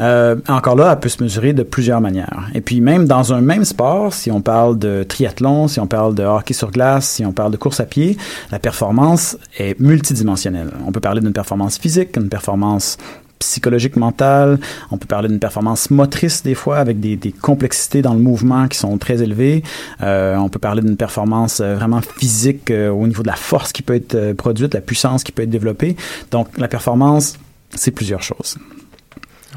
euh, 0.00 0.37
encore 0.49 0.77
là, 0.77 0.93
elle 0.93 1.00
peut 1.00 1.09
se 1.09 1.23
mesurer 1.23 1.53
de 1.53 1.62
plusieurs 1.62 2.00
manières. 2.00 2.49
Et 2.55 2.61
puis 2.61 2.81
même 2.81 3.07
dans 3.07 3.33
un 3.33 3.41
même 3.41 3.65
sport, 3.65 4.12
si 4.12 4.31
on 4.31 4.41
parle 4.41 4.79
de 4.79 5.05
triathlon, 5.07 5.69
si 5.69 5.81
on 5.81 5.87
parle 5.87 6.15
de 6.15 6.25
hockey 6.25 6.55
sur 6.55 6.71
glace, 6.71 7.09
si 7.09 7.25
on 7.25 7.33
parle 7.33 7.53
de 7.53 7.57
course 7.57 7.81
à 7.81 7.85
pied, 7.85 8.17
la 8.50 8.59
performance 8.59 9.37
est 9.59 9.79
multidimensionnelle. 9.79 10.71
On 10.87 10.93
peut 10.93 11.00
parler 11.00 11.21
d'une 11.21 11.33
performance 11.33 11.79
physique, 11.79 12.17
une 12.17 12.29
performance 12.29 12.97
psychologique, 13.38 13.97
mentale. 13.97 14.59
On 14.90 14.99
peut 14.99 15.07
parler 15.07 15.28
d'une 15.28 15.38
performance 15.38 15.90
motrice 15.90 16.42
des 16.42 16.54
fois 16.54 16.78
avec 16.78 17.00
des, 17.00 17.16
des 17.16 17.33
complexités 17.33 18.02
dans 18.02 18.14
le 18.14 18.21
mouvement 18.21 18.68
qui 18.68 18.78
sont 18.78 18.97
très 18.99 19.23
élevées. 19.23 19.62
Euh, 20.02 20.37
on 20.37 20.49
peut 20.49 20.59
parler 20.59 20.83
d'une 20.83 20.97
performance 20.97 21.61
euh, 21.61 21.75
vraiment 21.75 22.00
physique 22.00 22.71
euh, 22.71 22.90
au 22.90 23.07
niveau 23.07 23.23
de 23.23 23.28
la 23.28 23.37
force 23.37 23.73
qui 23.73 23.83
peut 23.83 23.95
être 23.95 24.14
euh, 24.14 24.35
produite, 24.35 24.75
la 24.75 24.80
puissance 24.80 25.25
qui 25.25 25.33
peut 25.33 25.42
être 25.42 25.50
développée. 25.50 25.97
Donc 26.30 26.49
la 26.59 26.68
performance, 26.68 27.38
c'est 27.75 27.90
plusieurs 27.90 28.23
choses. 28.23 28.57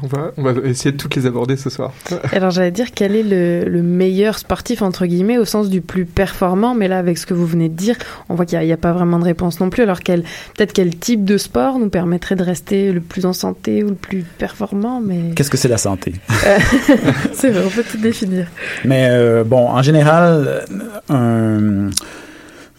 On 0.02 0.06
va, 0.08 0.32
on 0.36 0.42
va 0.42 0.52
essayer 0.68 0.90
de 0.92 0.96
toutes 0.96 1.14
les 1.14 1.26
aborder 1.26 1.56
ce 1.56 1.70
soir. 1.70 1.92
Alors 2.32 2.50
j'allais 2.50 2.70
dire 2.72 2.88
quel 2.94 3.14
est 3.14 3.22
le, 3.22 3.68
le 3.68 3.82
meilleur 3.82 4.38
sportif 4.38 4.82
entre 4.82 5.06
guillemets 5.06 5.38
au 5.38 5.44
sens 5.44 5.68
du 5.68 5.80
plus 5.80 6.04
performant, 6.04 6.74
mais 6.74 6.88
là 6.88 6.98
avec 6.98 7.18
ce 7.18 7.26
que 7.26 7.34
vous 7.34 7.46
venez 7.46 7.68
de 7.68 7.74
dire, 7.74 7.96
on 8.28 8.34
voit 8.34 8.44
qu'il 8.46 8.58
n'y 8.58 8.72
a, 8.72 8.76
pas 8.76 8.92
vraiment 8.92 9.18
de 9.18 9.24
réponse 9.24 9.60
non 9.60 9.70
plus. 9.70 9.82
Alors 9.84 10.00
quel 10.00 10.22
peut-être 10.56 10.72
quel 10.72 10.96
type 10.96 11.24
de 11.24 11.38
sport 11.38 11.78
nous 11.78 11.88
permettrait 11.88 12.34
de 12.36 12.42
rester 12.42 12.92
le 12.92 13.00
plus 13.00 13.26
en 13.26 13.32
santé 13.32 13.84
ou 13.84 13.90
le 13.90 13.94
plus 13.94 14.22
performant, 14.22 15.00
mais 15.00 15.30
Qu'est-ce 15.36 15.50
que 15.50 15.56
c'est 15.56 15.68
la 15.68 15.78
santé? 15.78 16.14
C'est 17.32 17.50
vrai, 17.50 17.62
on 17.66 17.70
peut 17.70 17.84
tout 17.88 17.98
définir. 17.98 18.46
Mais 18.84 19.08
euh, 19.10 19.44
bon, 19.44 19.68
en 19.68 19.82
général, 19.82 20.62
euh, 21.10 21.88
un- 21.88 21.90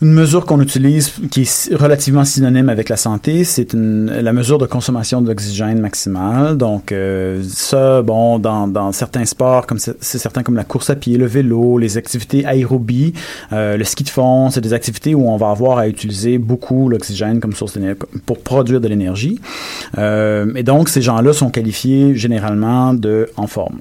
une 0.04 0.12
mesure 0.14 0.46
qu'on 0.46 0.60
utilise 0.62 1.14
qui 1.32 1.42
est 1.44 1.74
relativement 1.76 2.26
synonyme 2.26 2.70
avec 2.70 2.90
la 2.90 2.98
santé, 2.98 3.44
c'est 3.46 3.74
la 3.74 4.34
mesure 4.34 4.58
de 4.58 4.66
consommation 4.66 5.22
d'oxygène 5.22 5.80
maximale. 5.80 6.58
Donc 6.58 6.92
euh, 6.92 7.42
ça, 7.48 8.02
bon, 8.02 8.38
dans, 8.38 8.68
dans 8.68 8.92
certains 8.92 9.26
sports, 9.26 9.66
comme 9.66 9.80
c'est 9.80 9.98
certain 10.02 10.44
comme 10.44 10.56
la 10.56 10.66
course 10.66 10.90
à 10.90 10.96
pied, 10.96 11.18
le 11.18 11.26
vélo, 11.26 11.78
les 11.78 11.98
activités 11.98 12.46
aérobies, 12.46 13.14
euh, 13.54 13.78
le 13.78 13.84
ski 13.86 14.04
de 14.04 14.10
fond, 14.10 14.50
c'est 14.52 14.62
des 14.62 14.74
activités 14.74 15.16
où 15.16 15.30
on 15.30 15.38
va 15.38 15.50
avoir 15.52 15.78
à 15.78 15.88
utiliser 15.88 16.38
beaucoup 16.38 16.90
l'oxygène 16.90 17.40
comme 17.40 17.54
source 17.54 17.74
d'énergie 17.74 18.00
pour 18.26 18.40
produire 18.40 18.82
de 18.82 18.88
l'énergie. 18.90 19.40
Euh, 19.98 20.52
et 20.56 20.64
donc 20.64 20.90
ces 20.90 21.02
gens-là 21.02 21.32
sont 21.34 21.50
qualifiés 21.50 22.16
généralement 22.16 22.94
de 22.94 23.30
en 23.38 23.48
forme. 23.48 23.80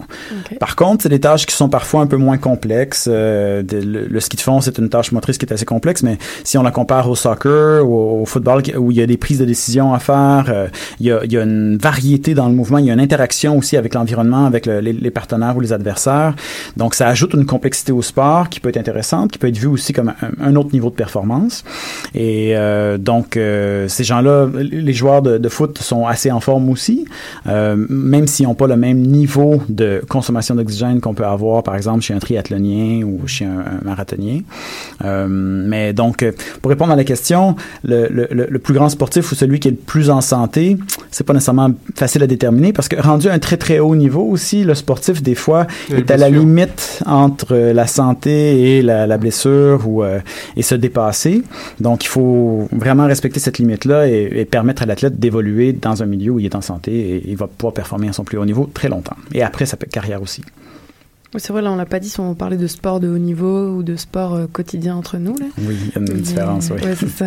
Par 0.61 0.77
contre, 0.77 1.03
c'est 1.03 1.09
des 1.09 1.21
tâches 1.21 1.47
qui 1.47 1.55
sont 1.55 1.69
parfois 1.69 2.03
un 2.03 2.07
peu 2.07 2.17
moins 2.17 2.39
complexes. 2.39 3.09
Euh, 3.11 3.63
de- 3.63 3.79
le, 3.79 4.07
le 4.07 4.21
ski 4.21 4.37
de 4.37 4.43
fond, 4.43 4.61
c'est 4.61 4.79
une 4.79 4.89
tâche 4.89 5.11
motrice 5.13 5.37
qui 5.39 5.47
est 5.47 5.53
assez 5.53 5.65
complexe, 5.65 6.03
mais 6.05 6.12
si 6.45 6.59
on 6.59 6.63
la 6.63 6.71
compare 6.71 7.09
au 7.09 7.15
soccer 7.15 7.87
ou 7.87 8.23
au, 8.23 8.27
football, 8.27 8.63
où 8.77 8.91
il 8.91 8.97
y 8.97 9.03
a 9.03 9.07
des 9.07 9.17
prises 9.17 9.39
de 9.39 9.45
décision 9.45 9.95
à 9.95 9.99
faire, 9.99 10.47
euh, 10.49 10.69
il, 11.01 11.07
y 11.07 11.37
a, 11.37 11.43
une 11.43 11.77
variété 11.77 12.35
dans 12.35 12.49
le 12.49 12.55
mouvement, 12.55 12.79
il 12.79 12.87
y 12.87 12.91
a 12.91 12.95
une 12.95 13.01
interaction 13.01 13.57
aussi 13.57 13.77
avec 13.77 13.95
l'environnement, 13.95 14.47
avec 14.47 14.67
le- 14.67 14.81
les, 14.81 15.11
partenaires 15.11 15.57
ou 15.57 15.61
les 15.61 15.73
adversaires. 15.73 16.35
Donc, 16.77 16.95
ça 16.95 17.09
ajoute 17.09 17.35
une 17.35 17.47
complexité 17.47 17.93
au 17.93 18.03
sport 18.03 18.49
qui 18.49 18.61
peut 18.61 18.71
être 18.71 18.79
intéressante, 18.79 19.33
qui 19.33 19.39
peut 19.39 19.49
être 19.49 19.59
vue 19.59 19.69
aussi 19.69 19.93
comme 19.93 20.13
un, 20.41 20.57
autre 20.57 20.71
niveau 20.73 20.91
de 20.91 20.95
performance. 20.95 21.65
Et 22.15 22.57
euh, 22.57 22.99
donc, 22.99 23.37
euh, 23.37 23.89
ces 23.89 24.05
gens-là, 24.05 24.49
les 24.55 24.93
joueurs 24.93 25.23
de, 25.23 25.49
foot 25.49 25.79
sont 25.79 26.07
assez 26.07 26.31
en 26.31 26.41
forme 26.41 26.71
aussi, 26.71 27.05
même 27.47 28.27
s'ils 28.27 28.47
n'ont 28.47 28.55
pas 28.55 28.67
le 28.67 28.77
même 28.77 28.99
niveau 28.99 29.63
de 29.69 30.03
consommation 30.09 30.55
d'oxygène 30.55 31.01
qu'on 31.01 31.15
peut 31.15 31.27
avoir, 31.27 31.63
par 31.63 31.77
exemple, 31.77 32.01
chez 32.01 32.15
un 32.15 32.19
triathlonien 32.19 33.03
ou 33.05 33.27
chez 33.27 33.45
un, 33.45 33.61
un 33.61 33.85
marathonien. 33.85 34.41
Euh, 35.05 35.27
mais 35.29 35.92
donc, 35.93 36.23
euh, 36.23 36.33
pour 36.61 36.71
répondre 36.71 36.93
à 36.93 36.97
la 36.97 37.05
question, 37.05 37.57
le, 37.85 38.09
le, 38.09 38.29
le- 38.31 38.47
le 38.51 38.59
plus 38.59 38.75
grand 38.75 38.89
sportif 38.89 39.33
ou 39.33 39.35
celui 39.35 39.61
qui 39.61 39.69
est 39.69 39.73
le 39.73 39.77
plus 39.77 40.11
en 40.11 40.21
santé, 40.21 40.77
c'est 41.11 41.25
pas 41.25 41.33
nécessairement 41.33 41.71
facile 41.95 42.23
à 42.23 42.27
déterminer 42.27 42.73
parce 42.73 42.89
que 42.89 42.97
rendu 43.01 43.29
à 43.29 43.33
un 43.33 43.39
très 43.39 43.57
très 43.57 43.79
haut 43.79 43.95
niveau 43.97 44.23
aussi, 44.23 44.65
le 44.65 44.75
sportif 44.75 45.23
des 45.23 45.35
fois 45.35 45.67
est 45.97 46.11
à 46.11 46.17
la 46.17 46.29
limite 46.41 47.03
entre 47.07 47.55
la 47.57 47.87
santé 47.87 48.77
et 48.79 48.83
la, 48.83 49.07
la 49.07 49.19
blessure 49.19 49.87
ou 49.89 50.03
euh, 50.03 50.21
et 50.57 50.63
se 50.63 50.75
dépasser. 50.75 51.43
Donc, 51.81 52.05
il 52.05 52.09
faut 52.09 52.69
vraiment 52.73 53.07
respecter 53.07 53.41
cette 53.41 53.59
limite-là 53.59 54.09
et, 54.09 54.31
et 54.41 54.45
permettre 54.45 54.83
à 54.83 54.87
l'athlète 54.87 55.19
d'évoluer 55.19 55.73
dans 55.73 56.03
un 56.03 56.07
milieu 56.07 56.33
où 56.33 56.39
il 56.41 56.47
est 56.47 56.55
en 56.55 56.61
santé 56.63 56.93
et 56.93 57.23
il 57.31 57.37
va 57.37 57.47
pouvoir 57.47 57.75
performer 57.75 58.09
à 58.09 58.13
son 58.13 58.25
plus 58.25 58.39
haut 58.39 58.45
niveau 58.45 58.69
très 58.73 58.89
longtemps. 58.89 59.17
Et 59.35 59.43
après 59.43 59.67
sa 59.67 59.77
carrière 59.77 60.23
aussi. 60.23 60.43
Oui, 61.35 61.41
c'est 61.41 61.53
vrai, 61.53 61.63
là 61.63 61.73
on 61.73 61.77
l'a 61.77 61.87
pas 61.87 61.99
dit 61.99 62.11
si 62.11 62.21
on 62.21 62.35
parlait 62.35 62.59
de 62.59 62.67
sport 62.67 63.01
de 63.01 63.09
haut 63.09 63.17
niveau 63.19 63.69
ou 63.71 63.83
de 63.83 63.97
sport 63.97 64.35
euh, 64.35 64.47
quotidien 64.53 64.95
entre 64.97 65.17
nous 65.17 65.35
là. 65.39 65.47
Oui, 65.59 65.77
il 65.81 65.87
y 66.03 66.11
a 66.11 66.13
une 66.15 66.21
différence, 66.21 66.71
oui. 66.71 66.83
Ouais, 66.85 66.95
c'est 66.95 67.09
ça. 67.09 67.25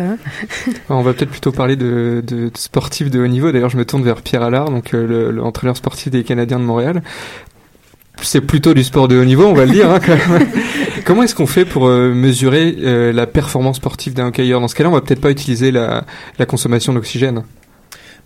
On 0.88 1.02
va 1.02 1.12
peut-être 1.12 1.30
plutôt 1.30 1.50
parler 1.50 1.74
de, 1.74 2.22
de, 2.24 2.48
de 2.48 2.50
sportifs 2.56 3.10
de 3.10 3.18
haut 3.18 3.26
niveau. 3.26 3.50
D'ailleurs, 3.50 3.70
je 3.70 3.76
me 3.76 3.84
tourne 3.84 4.04
vers 4.04 4.22
Pierre 4.22 4.42
Allard, 4.44 4.70
donc 4.70 4.94
euh, 4.94 5.06
le- 5.06 5.30
l'entraîneur 5.32 5.76
sportif 5.76 6.10
des 6.12 6.22
Canadiens 6.22 6.60
de 6.60 6.64
Montréal. 6.64 7.02
C'est 8.22 8.40
plutôt 8.40 8.72
du 8.74 8.82
sport 8.84 9.08
de 9.08 9.16
haut 9.20 9.24
niveau, 9.24 9.44
on 9.44 9.52
va 9.54 9.66
le 9.66 9.72
dire. 9.72 9.90
hein, 9.90 9.98
quand 10.04 10.16
même. 10.32 10.48
Comment 11.04 11.24
est-ce 11.24 11.34
qu'on 11.34 11.46
fait 11.46 11.64
pour 11.64 11.86
euh, 11.88 12.14
mesurer 12.14 12.76
euh, 12.80 13.12
la 13.12 13.26
performance 13.26 13.76
sportive 13.76 14.14
d'un 14.14 14.28
hockeyeur? 14.28 14.60
Dans 14.60 14.68
ce 14.68 14.74
cas-là, 14.76 14.88
on 14.88 14.92
va 14.94 15.00
peut-être 15.02 15.20
pas 15.20 15.30
utiliser 15.30 15.70
la, 15.72 16.04
la 16.38 16.46
consommation 16.46 16.92
d'oxygène. 16.94 17.42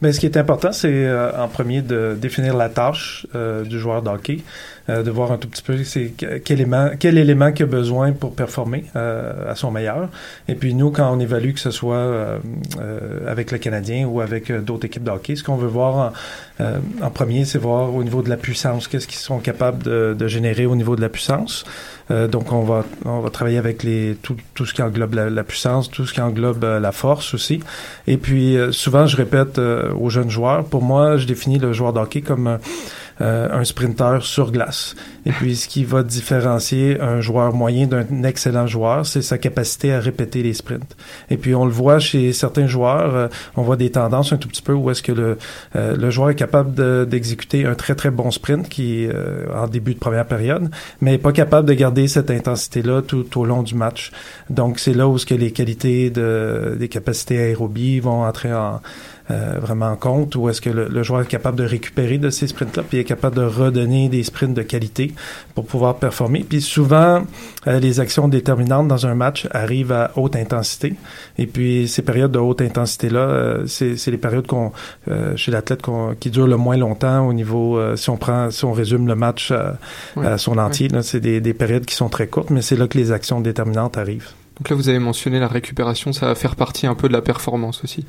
Mais 0.02 0.12
ce 0.14 0.20
qui 0.20 0.24
est 0.26 0.38
important, 0.38 0.72
c'est 0.72 0.88
euh, 0.90 1.30
en 1.42 1.48
premier 1.48 1.82
de 1.82 2.16
définir 2.18 2.56
la 2.56 2.68
tâche 2.70 3.26
euh, 3.34 3.64
du 3.64 3.78
joueur 3.78 4.00
de 4.02 4.08
hockey, 4.08 4.38
euh, 4.90 5.02
de 5.02 5.10
voir 5.10 5.32
un 5.32 5.38
tout 5.38 5.48
petit 5.48 5.62
peu 5.62 5.82
c'est 5.84 6.08
que- 6.18 6.36
quel 6.38 6.58
élément, 6.60 6.90
quel 6.98 7.16
élément 7.16 7.52
qu'il 7.52 7.64
a 7.64 7.68
besoin 7.68 8.12
pour 8.12 8.34
performer 8.34 8.84
euh, 8.96 9.50
à 9.50 9.54
son 9.54 9.70
meilleur. 9.70 10.08
Et 10.48 10.54
puis 10.54 10.74
nous, 10.74 10.90
quand 10.90 11.10
on 11.10 11.20
évalue 11.20 11.52
que 11.54 11.60
ce 11.60 11.70
soit 11.70 11.94
euh, 11.94 12.38
euh, 12.80 13.30
avec 13.30 13.50
le 13.52 13.58
Canadien 13.58 14.06
ou 14.06 14.20
avec 14.20 14.50
euh, 14.50 14.60
d'autres 14.60 14.86
équipes 14.86 15.04
de 15.04 15.10
hockey, 15.10 15.36
ce 15.36 15.44
qu'on 15.44 15.56
veut 15.56 15.68
voir 15.68 16.12
en, 16.60 16.64
en 17.06 17.10
premier, 17.10 17.44
c'est 17.46 17.58
voir 17.58 17.94
au 17.94 18.02
niveau 18.04 18.20
de 18.22 18.28
la 18.28 18.36
puissance, 18.36 18.88
qu'est-ce 18.88 19.06
qu'ils 19.06 19.18
sont 19.18 19.38
capables 19.38 19.82
de, 19.82 20.14
de 20.18 20.26
générer 20.28 20.66
au 20.66 20.76
niveau 20.76 20.96
de 20.96 21.00
la 21.00 21.08
puissance. 21.08 21.64
Donc 22.32 22.50
on 22.52 22.64
va 22.64 22.84
on 23.04 23.20
va 23.20 23.30
travailler 23.30 23.56
avec 23.58 23.84
les 23.84 24.16
tout, 24.20 24.36
tout 24.54 24.66
ce 24.66 24.74
qui 24.74 24.82
englobe 24.82 25.14
la, 25.14 25.44
puissance, 25.44 25.88
tout 25.88 26.04
ce 26.06 26.12
qui 26.12 26.20
englobe 26.20 26.64
la 26.64 26.90
force 26.90 27.34
aussi. 27.34 27.60
Et 28.08 28.16
puis 28.16 28.56
souvent 28.72 29.06
je 29.06 29.16
répète 29.16 29.58
aux 29.58 30.10
jeunes 30.10 30.28
joueurs, 30.28 30.64
pour 30.64 30.82
moi 30.82 31.16
je 31.18 31.26
définis 31.26 31.60
le 31.60 31.72
joueur 31.72 31.92
de 31.92 32.00
hockey 32.00 32.20
comme 32.20 32.58
un 33.20 33.64
sprinter 33.64 34.22
sur 34.22 34.50
glace. 34.50 34.94
Et 35.26 35.32
puis 35.32 35.54
ce 35.56 35.68
qui 35.68 35.84
va 35.84 36.02
différencier 36.02 36.98
un 37.00 37.20
joueur 37.20 37.52
moyen 37.52 37.86
d'un 37.86 38.22
excellent 38.22 38.66
joueur, 38.66 39.04
c'est 39.04 39.22
sa 39.22 39.36
capacité 39.36 39.92
à 39.92 40.00
répéter 40.00 40.42
les 40.42 40.54
sprints. 40.54 40.96
Et 41.28 41.36
puis 41.36 41.54
on 41.54 41.64
le 41.66 41.70
voit 41.70 41.98
chez 41.98 42.32
certains 42.32 42.66
joueurs, 42.66 43.14
euh, 43.14 43.28
on 43.56 43.62
voit 43.62 43.76
des 43.76 43.90
tendances 43.90 44.32
un 44.32 44.38
tout 44.38 44.48
petit 44.48 44.62
peu 44.62 44.72
où 44.72 44.90
est-ce 44.90 45.02
que 45.02 45.12
le 45.12 45.36
euh, 45.76 45.96
le 45.96 46.10
joueur 46.10 46.30
est 46.30 46.34
capable 46.34 46.74
de- 46.74 47.06
d'exécuter 47.08 47.66
un 47.66 47.74
très 47.74 47.94
très 47.94 48.10
bon 48.10 48.30
sprint 48.30 48.68
qui 48.68 49.04
est 49.04 49.14
euh, 49.14 49.46
en 49.54 49.68
début 49.68 49.94
de 49.94 49.98
première 49.98 50.26
période, 50.26 50.70
mais 51.00 51.18
pas 51.18 51.32
capable 51.32 51.68
de 51.68 51.74
garder 51.74 52.08
cette 52.08 52.30
intensité-là 52.30 53.02
tout, 53.02 53.38
au 53.38 53.44
long 53.44 53.62
du 53.62 53.74
match. 53.74 54.12
Donc 54.48 54.78
c'est 54.78 54.94
là 54.94 55.06
où 55.08 55.18
ce 55.18 55.26
que 55.26 55.34
les 55.34 55.50
qualités 55.50 56.10
de, 56.10 56.76
des 56.78 56.88
capacités 56.88 57.38
aérobies 57.38 58.00
vont 58.00 58.22
entrer 58.24 58.52
en 58.54 58.80
euh, 59.30 59.58
vraiment 59.60 59.86
en 59.90 59.96
compte, 59.96 60.34
où 60.36 60.48
est-ce 60.48 60.60
que 60.60 60.70
le, 60.70 60.88
le 60.88 61.02
joueur 61.02 61.22
est 61.22 61.26
capable 61.26 61.56
de 61.58 61.64
récupérer 61.64 62.18
de 62.18 62.30
ces 62.30 62.46
sprints-là, 62.48 62.82
puis 62.88 62.98
est 62.98 63.04
capable 63.04 63.36
de 63.36 63.42
redonner 63.44 64.08
des 64.08 64.22
sprints 64.24 64.54
de 64.54 64.62
qualité 64.62 65.14
pour 65.54 65.64
pouvoir 65.66 65.96
performer. 65.96 66.44
Puis 66.48 66.60
souvent, 66.60 67.22
euh, 67.66 67.78
les 67.80 68.00
actions 68.00 68.28
déterminantes 68.28 68.88
dans 68.88 69.06
un 69.06 69.14
match 69.14 69.46
arrivent 69.52 69.92
à 69.92 70.10
haute 70.16 70.36
intensité. 70.36 70.94
Et 71.38 71.46
puis 71.46 71.88
ces 71.88 72.02
périodes 72.02 72.32
de 72.32 72.38
haute 72.38 72.60
intensité-là, 72.60 73.20
euh, 73.20 73.66
c'est 73.66 73.96
c'est 73.96 74.10
les 74.10 74.18
périodes 74.18 74.46
qu'on 74.46 74.72
euh, 75.08 75.36
chez 75.36 75.50
l'athlète 75.50 75.82
qu'on- 75.82 76.14
qui 76.18 76.30
durent 76.30 76.46
le 76.48 76.56
moins 76.56 76.76
longtemps 76.76 77.26
au 77.26 77.32
niveau, 77.32 77.78
euh, 77.78 77.96
si 77.96 78.10
on 78.10 78.16
prend, 78.16 78.50
si 78.50 78.64
on 78.64 78.72
résume 78.72 79.06
le 79.06 79.14
match 79.14 79.50
à, 79.52 79.78
à 80.22 80.38
son 80.38 80.58
entier, 80.58 80.88
là, 80.88 81.02
c'est 81.02 81.20
des, 81.20 81.40
des 81.40 81.54
périodes 81.54 81.84
qui 81.86 81.94
sont 81.94 82.08
très 82.08 82.26
courtes, 82.26 82.50
mais 82.50 82.62
c'est 82.62 82.76
là 82.76 82.88
que 82.88 82.98
les 82.98 83.12
actions 83.12 83.40
déterminantes 83.40 83.96
arrivent. 83.98 84.30
Donc 84.60 84.68
là, 84.68 84.76
vous 84.76 84.90
avez 84.90 84.98
mentionné 84.98 85.40
la 85.40 85.48
récupération, 85.48 86.12
ça 86.12 86.26
va 86.26 86.34
faire 86.34 86.54
partie 86.54 86.86
un 86.86 86.94
peu 86.94 87.08
de 87.08 87.14
la 87.14 87.22
performance 87.22 87.82
aussi. 87.82 88.04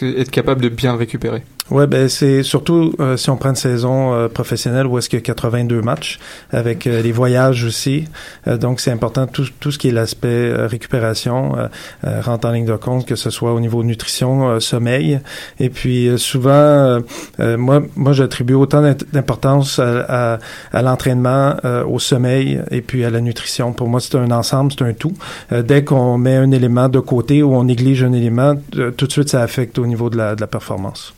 Être 0.00 0.30
capable 0.30 0.62
de 0.62 0.68
bien 0.68 0.96
récupérer. 0.96 1.42
Ouais, 1.70 1.86
ben 1.86 2.08
c'est 2.08 2.42
surtout 2.42 2.94
euh, 2.98 3.18
si 3.18 3.28
on 3.28 3.36
prend 3.36 3.50
une 3.50 3.54
saison 3.54 4.14
euh, 4.14 4.28
professionnelle 4.28 4.86
où 4.86 4.96
est-ce 4.96 5.10
qu'il 5.10 5.18
y 5.18 5.22
a 5.22 5.24
82 5.24 5.82
matchs 5.82 6.18
avec 6.50 6.86
euh, 6.86 7.02
les 7.02 7.12
voyages 7.12 7.64
aussi. 7.64 8.06
donc 8.46 8.80
c'est 8.80 8.90
important 8.90 9.26
tout, 9.26 9.44
tout 9.60 9.70
ce 9.70 9.78
qui 9.78 9.88
est 9.88 9.92
l'aspect 9.92 10.50
récupération 10.66 11.56
rentre 12.02 12.48
en 12.48 12.52
ligne 12.52 12.64
de 12.64 12.76
compte 12.76 13.06
que 13.06 13.16
ce 13.16 13.28
soit 13.30 13.52
au 13.52 13.60
niveau 13.60 13.82
nutrition, 13.82 14.60
sommeil 14.60 15.20
et 15.60 15.68
puis 15.68 16.10
souvent 16.16 17.00
moi 17.38 17.82
moi 17.96 18.12
j'attribue 18.12 18.54
autant 18.54 18.82
d'importance 19.12 19.78
à, 19.78 20.34
à, 20.34 20.38
à 20.72 20.82
l'entraînement, 20.82 21.56
au 21.86 21.98
sommeil 21.98 22.60
et 22.70 22.80
puis 22.80 23.04
à 23.04 23.10
la 23.10 23.20
nutrition. 23.20 23.72
Pour 23.72 23.88
moi 23.88 24.00
c'est 24.00 24.16
un 24.16 24.30
ensemble, 24.30 24.72
c'est 24.72 24.84
un 24.84 24.92
tout. 24.92 25.14
dès 25.50 25.84
qu'on 25.88 26.18
met 26.18 26.36
un 26.36 26.50
élément 26.50 26.90
de 26.90 27.00
côté 27.00 27.42
ou 27.42 27.54
on 27.54 27.64
néglige 27.64 28.02
un 28.02 28.12
élément, 28.12 28.54
tout 28.96 29.06
de 29.06 29.12
suite 29.12 29.30
ça 29.30 29.42
affecte 29.42 29.78
au 29.78 29.86
niveau 29.86 30.10
de 30.10 30.18
la, 30.18 30.34
de 30.34 30.40
la 30.42 30.46
performance. 30.46 31.14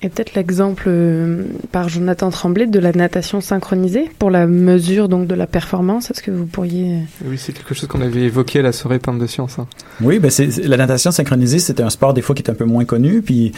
Et 0.00 0.08
peut-être 0.10 0.36
l'exemple 0.36 0.84
euh, 0.86 1.42
par 1.72 1.88
Jonathan 1.88 2.30
Tremblay 2.30 2.68
de 2.68 2.78
la 2.78 2.92
natation 2.92 3.40
synchronisée 3.40 4.08
pour 4.20 4.30
la 4.30 4.46
mesure 4.46 5.08
donc 5.08 5.26
de 5.26 5.34
la 5.34 5.48
performance. 5.48 6.12
Est-ce 6.12 6.22
que 6.22 6.30
vous 6.30 6.46
pourriez 6.46 7.00
Oui, 7.24 7.36
c'est 7.36 7.52
quelque 7.52 7.74
chose 7.74 7.88
qu'on 7.88 8.00
avait 8.00 8.20
évoqué 8.20 8.60
à 8.60 8.62
la 8.62 8.70
soirée 8.70 9.00
Pente 9.00 9.18
de 9.18 9.26
Science. 9.26 9.58
Hein. 9.58 9.66
Oui, 10.00 10.20
ben 10.20 10.30
c'est 10.30 10.56
la 10.58 10.76
natation 10.76 11.10
synchronisée, 11.10 11.58
c'est 11.58 11.80
un 11.80 11.90
sport 11.90 12.14
des 12.14 12.22
fois 12.22 12.36
qui 12.36 12.42
est 12.42 12.50
un 12.50 12.54
peu 12.54 12.64
moins 12.64 12.84
connu, 12.84 13.22
puis 13.22 13.50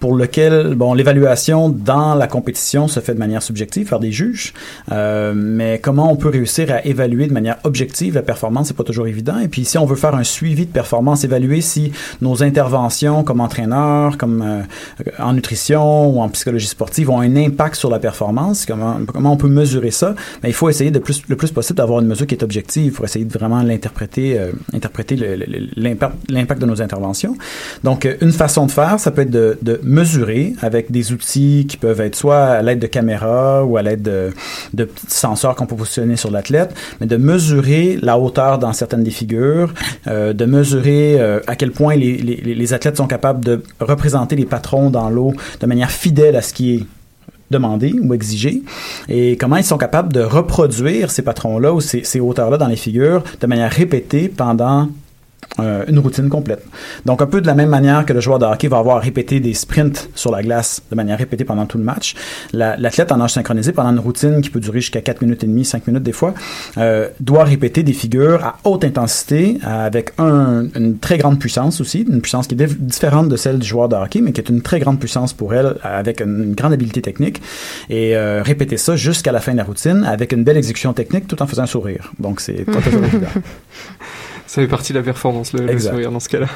pour 0.00 0.16
lequel 0.16 0.74
bon 0.74 0.94
l'évaluation 0.94 1.68
dans 1.68 2.16
la 2.16 2.26
compétition 2.26 2.88
se 2.88 2.98
fait 2.98 3.14
de 3.14 3.20
manière 3.20 3.44
subjective 3.44 3.88
par 3.88 4.00
des 4.00 4.10
juges. 4.10 4.52
Euh, 4.90 5.32
mais 5.32 5.78
comment 5.78 6.10
on 6.10 6.16
peut 6.16 6.28
réussir 6.28 6.72
à 6.72 6.84
évaluer 6.84 7.28
de 7.28 7.32
manière 7.32 7.58
objective 7.62 8.16
la 8.16 8.22
performance, 8.22 8.66
c'est 8.66 8.76
pas 8.76 8.82
toujours 8.82 9.06
évident. 9.06 9.38
Et 9.38 9.46
puis 9.46 9.64
si 9.64 9.78
on 9.78 9.86
veut 9.86 9.94
faire 9.94 10.16
un 10.16 10.24
suivi 10.24 10.66
de 10.66 10.72
performance, 10.72 11.22
évaluer 11.22 11.60
si 11.60 11.92
nos 12.20 12.42
interventions 12.42 13.22
comme 13.22 13.40
entraîneur, 13.40 14.18
comme 14.18 14.42
euh, 14.42 14.62
en 15.20 15.34
nutrition 15.34 15.83
ou 15.84 16.20
en 16.20 16.28
psychologie 16.28 16.66
sportive 16.66 17.10
ont 17.10 17.20
un 17.20 17.36
impact 17.36 17.76
sur 17.76 17.90
la 17.90 17.98
performance, 17.98 18.66
comment, 18.66 18.98
comment 19.06 19.32
on 19.32 19.36
peut 19.36 19.48
mesurer 19.48 19.90
ça, 19.90 20.14
mais 20.42 20.50
il 20.50 20.54
faut 20.54 20.68
essayer 20.68 20.90
de 20.90 20.98
plus, 20.98 21.22
le 21.28 21.36
plus 21.36 21.50
possible 21.50 21.76
d'avoir 21.76 22.00
une 22.00 22.06
mesure 22.06 22.26
qui 22.26 22.34
est 22.34 22.42
objective 22.42 22.92
pour 22.92 23.04
essayer 23.04 23.24
de 23.24 23.32
vraiment 23.32 23.62
l'interpréter, 23.62 24.38
euh, 24.38 24.52
interpréter 24.72 25.16
l'impact 25.16 26.60
de 26.60 26.66
nos 26.66 26.82
interventions. 26.82 27.36
Donc, 27.82 28.08
une 28.20 28.32
façon 28.32 28.66
de 28.66 28.70
faire, 28.70 28.98
ça 28.98 29.10
peut 29.10 29.22
être 29.22 29.30
de, 29.30 29.80
mesurer 29.82 30.54
avec 30.62 30.90
des 30.90 31.12
outils 31.12 31.66
qui 31.68 31.76
peuvent 31.76 32.00
être 32.00 32.14
soit 32.14 32.44
à 32.44 32.62
l'aide 32.62 32.78
de 32.78 32.86
caméras 32.86 33.64
ou 33.64 33.76
à 33.76 33.82
l'aide 33.82 34.02
de, 34.02 34.30
de 34.72 34.88
senseurs 35.08 35.54
qu'on 35.56 35.66
peut 35.66 35.76
positionner 35.76 36.16
sur 36.16 36.30
l'athlète, 36.30 36.74
mais 37.00 37.06
de 37.06 37.16
mesurer 37.16 37.98
la 38.00 38.18
hauteur 38.18 38.58
dans 38.58 38.72
certaines 38.72 39.02
des 39.02 39.10
figures, 39.10 39.74
euh, 40.06 40.32
de 40.32 40.44
mesurer 40.44 41.20
euh, 41.20 41.40
à 41.46 41.56
quel 41.56 41.72
point 41.72 41.96
les, 41.96 42.16
les, 42.16 42.36
les 42.36 42.72
athlètes 42.72 42.96
sont 42.96 43.06
capables 43.06 43.44
de 43.44 43.62
représenter 43.80 44.36
les 44.36 44.44
patrons 44.44 44.90
dans 44.90 45.10
l'eau 45.10 45.34
de 45.60 45.66
manière 45.66 45.73
fidèle 45.88 46.36
à 46.36 46.42
ce 46.42 46.52
qui 46.52 46.74
est 46.76 46.86
demandé 47.50 47.94
ou 48.00 48.14
exigé. 48.14 48.62
Et 49.08 49.36
comment 49.36 49.56
ils 49.56 49.64
sont 49.64 49.78
capables 49.78 50.12
de 50.12 50.20
reproduire 50.20 51.10
ces 51.10 51.22
patrons-là 51.22 51.72
ou 51.72 51.80
ces, 51.80 52.04
ces 52.04 52.20
hauteurs-là 52.20 52.56
dans 52.56 52.68
les 52.68 52.76
figures 52.76 53.22
de 53.40 53.46
manière 53.46 53.70
répétée 53.70 54.28
pendant 54.28 54.88
euh, 55.60 55.84
une 55.86 55.98
routine 55.98 56.28
complète. 56.28 56.64
Donc, 57.04 57.22
un 57.22 57.26
peu 57.26 57.40
de 57.40 57.46
la 57.46 57.54
même 57.54 57.68
manière 57.68 58.04
que 58.04 58.12
le 58.12 58.20
joueur 58.20 58.38
de 58.38 58.44
hockey 58.44 58.68
va 58.68 58.78
avoir 58.78 59.00
répété 59.00 59.40
des 59.40 59.54
sprints 59.54 60.10
sur 60.14 60.30
la 60.30 60.42
glace 60.42 60.82
de 60.90 60.96
manière 60.96 61.18
répétée 61.18 61.44
pendant 61.44 61.66
tout 61.66 61.78
le 61.78 61.84
match, 61.84 62.14
l'athlète 62.52 63.12
en 63.12 63.18
nage 63.18 63.32
synchronisé 63.34 63.72
pendant 63.72 63.90
une 63.90 63.98
routine 63.98 64.40
qui 64.40 64.50
peut 64.50 64.60
durer 64.60 64.80
jusqu'à 64.80 65.00
4 65.00 65.22
minutes 65.22 65.44
et 65.44 65.46
demie, 65.46 65.64
5 65.64 65.86
minutes 65.86 66.02
des 66.02 66.12
fois, 66.12 66.34
euh, 66.78 67.08
doit 67.20 67.44
répéter 67.44 67.82
des 67.82 67.92
figures 67.92 68.44
à 68.44 68.56
haute 68.64 68.84
intensité 68.84 69.58
avec 69.62 70.12
un, 70.18 70.66
une 70.74 70.98
très 70.98 71.18
grande 71.18 71.38
puissance 71.38 71.80
aussi, 71.80 72.02
une 72.02 72.20
puissance 72.20 72.46
qui 72.46 72.54
est 72.54 72.80
différente 72.80 73.28
de 73.28 73.36
celle 73.36 73.58
du 73.58 73.66
joueur 73.66 73.88
de 73.88 73.96
hockey, 73.96 74.20
mais 74.20 74.32
qui 74.32 74.40
est 74.40 74.48
une 74.48 74.62
très 74.62 74.80
grande 74.80 74.98
puissance 74.98 75.32
pour 75.32 75.54
elle 75.54 75.76
avec 75.82 76.20
une, 76.20 76.54
grande 76.54 76.72
habileté 76.72 77.02
technique 77.02 77.40
et 77.90 78.16
euh, 78.16 78.42
répéter 78.42 78.76
ça 78.76 78.96
jusqu'à 78.96 79.32
la 79.32 79.40
fin 79.40 79.52
de 79.52 79.58
la 79.58 79.64
routine 79.64 80.04
avec 80.04 80.32
une 80.32 80.44
belle 80.44 80.56
exécution 80.56 80.92
technique 80.92 81.26
tout 81.26 81.40
en 81.42 81.46
faisant 81.46 81.66
sourire. 81.66 82.12
Donc, 82.18 82.40
c'est 82.40 82.64
pas 82.64 82.80
toujours 82.80 83.04
évident. 83.04 83.28
Ça 84.46 84.62
fait 84.62 84.68
partie 84.68 84.92
de 84.92 84.98
la 84.98 85.04
performance, 85.04 85.52
le, 85.52 85.78
sourire 85.78 86.10
dans 86.10 86.20
ce 86.20 86.28
cas-là. 86.28 86.48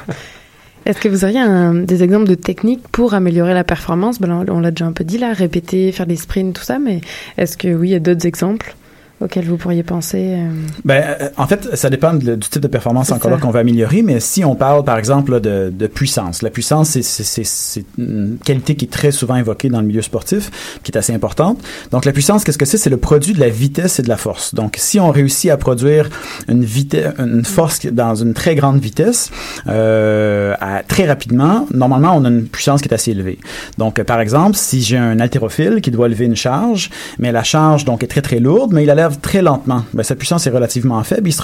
Est-ce 0.85 0.99
que 0.99 1.09
vous 1.09 1.25
auriez 1.25 1.41
des 1.85 2.03
exemples 2.03 2.27
de 2.27 2.35
techniques 2.35 2.87
pour 2.87 3.13
améliorer 3.13 3.53
la 3.53 3.63
performance? 3.63 4.19
Ben, 4.19 4.45
On 4.47 4.59
l'a 4.59 4.71
déjà 4.71 4.85
un 4.85 4.93
peu 4.93 5.03
dit 5.03 5.17
là, 5.17 5.33
répéter, 5.33 5.91
faire 5.91 6.07
des 6.07 6.15
sprints, 6.15 6.55
tout 6.55 6.63
ça, 6.63 6.79
mais 6.79 7.01
est-ce 7.37 7.57
que 7.57 7.67
oui, 7.67 7.89
il 7.89 7.91
y 7.91 7.95
a 7.95 7.99
d'autres 7.99 8.25
exemples? 8.25 8.75
Auxquels 9.21 9.45
vous 9.45 9.57
pourriez 9.57 9.83
penser 9.83 10.35
euh? 10.37 10.49
Ben, 10.85 11.03
euh, 11.21 11.29
en 11.37 11.47
fait, 11.47 11.75
ça 11.75 11.89
dépend 11.89 12.13
du 12.13 12.37
type 12.39 12.61
de 12.61 12.67
performance 12.67 13.11
encore 13.11 13.31
là 13.31 13.37
qu'on 13.37 13.51
va 13.51 13.59
améliorer, 13.59 14.01
mais 14.01 14.19
si 14.19 14.45
on 14.45 14.55
parle, 14.55 14.83
par 14.83 14.97
exemple, 14.97 15.41
de, 15.41 15.71
de 15.75 15.87
puissance, 15.87 16.41
la 16.41 16.49
puissance, 16.49 16.99
c'est 17.01 17.85
une 17.97 18.37
qualité 18.43 18.75
qui 18.75 18.85
est 18.85 18.89
très 18.89 19.11
souvent 19.11 19.35
évoquée 19.35 19.69
dans 19.69 19.81
le 19.81 19.87
milieu 19.87 20.01
sportif, 20.01 20.79
qui 20.83 20.91
est 20.91 20.97
assez 20.97 21.13
importante. 21.13 21.59
Donc, 21.91 22.05
la 22.05 22.11
puissance, 22.11 22.43
qu'est-ce 22.43 22.57
que 22.57 22.65
c'est? 22.65 22.77
C'est 22.77 22.89
le 22.89 22.97
produit 22.97 23.33
de 23.33 23.39
la 23.39 23.49
vitesse 23.49 23.99
et 23.99 24.03
de 24.03 24.09
la 24.09 24.17
force. 24.17 24.55
Donc, 24.55 24.75
si 24.77 24.99
on 24.99 25.11
réussit 25.11 25.51
à 25.51 25.57
produire 25.57 26.09
une 26.47 26.63
vitesse, 26.63 27.13
une 27.19 27.45
force 27.45 27.85
dans 27.87 28.15
une 28.15 28.33
très 28.33 28.55
grande 28.55 28.79
vitesse, 28.79 29.31
euh, 29.67 30.53
à, 30.59 30.83
très 30.83 31.05
rapidement, 31.05 31.67
normalement, 31.73 32.15
on 32.15 32.25
a 32.25 32.29
une 32.29 32.45
puissance 32.45 32.81
qui 32.81 32.87
est 32.87 32.93
assez 32.93 33.11
élevée. 33.11 33.39
Donc, 33.77 34.01
par 34.03 34.21
exemple, 34.21 34.55
si 34.55 34.81
j'ai 34.81 34.97
un 34.97 35.19
haltérophile 35.19 35.81
qui 35.81 35.91
doit 35.91 36.07
lever 36.07 36.25
une 36.25 36.35
charge, 36.35 36.89
mais 37.17 37.31
la 37.31 37.43
charge, 37.43 37.85
donc, 37.85 38.03
est 38.03 38.07
très, 38.07 38.21
très 38.21 38.39
lourde, 38.39 38.71
mais 38.73 38.83
il 38.83 38.89
a 38.89 38.95
l'air 38.95 39.08
très 39.09 39.41
lentement, 39.41 39.83
ben, 39.93 40.03
sa 40.03 40.15
puissance 40.15 40.47
est 40.47 40.51
relativement 40.51 41.01
faible. 41.03 41.29
Il 41.29 41.35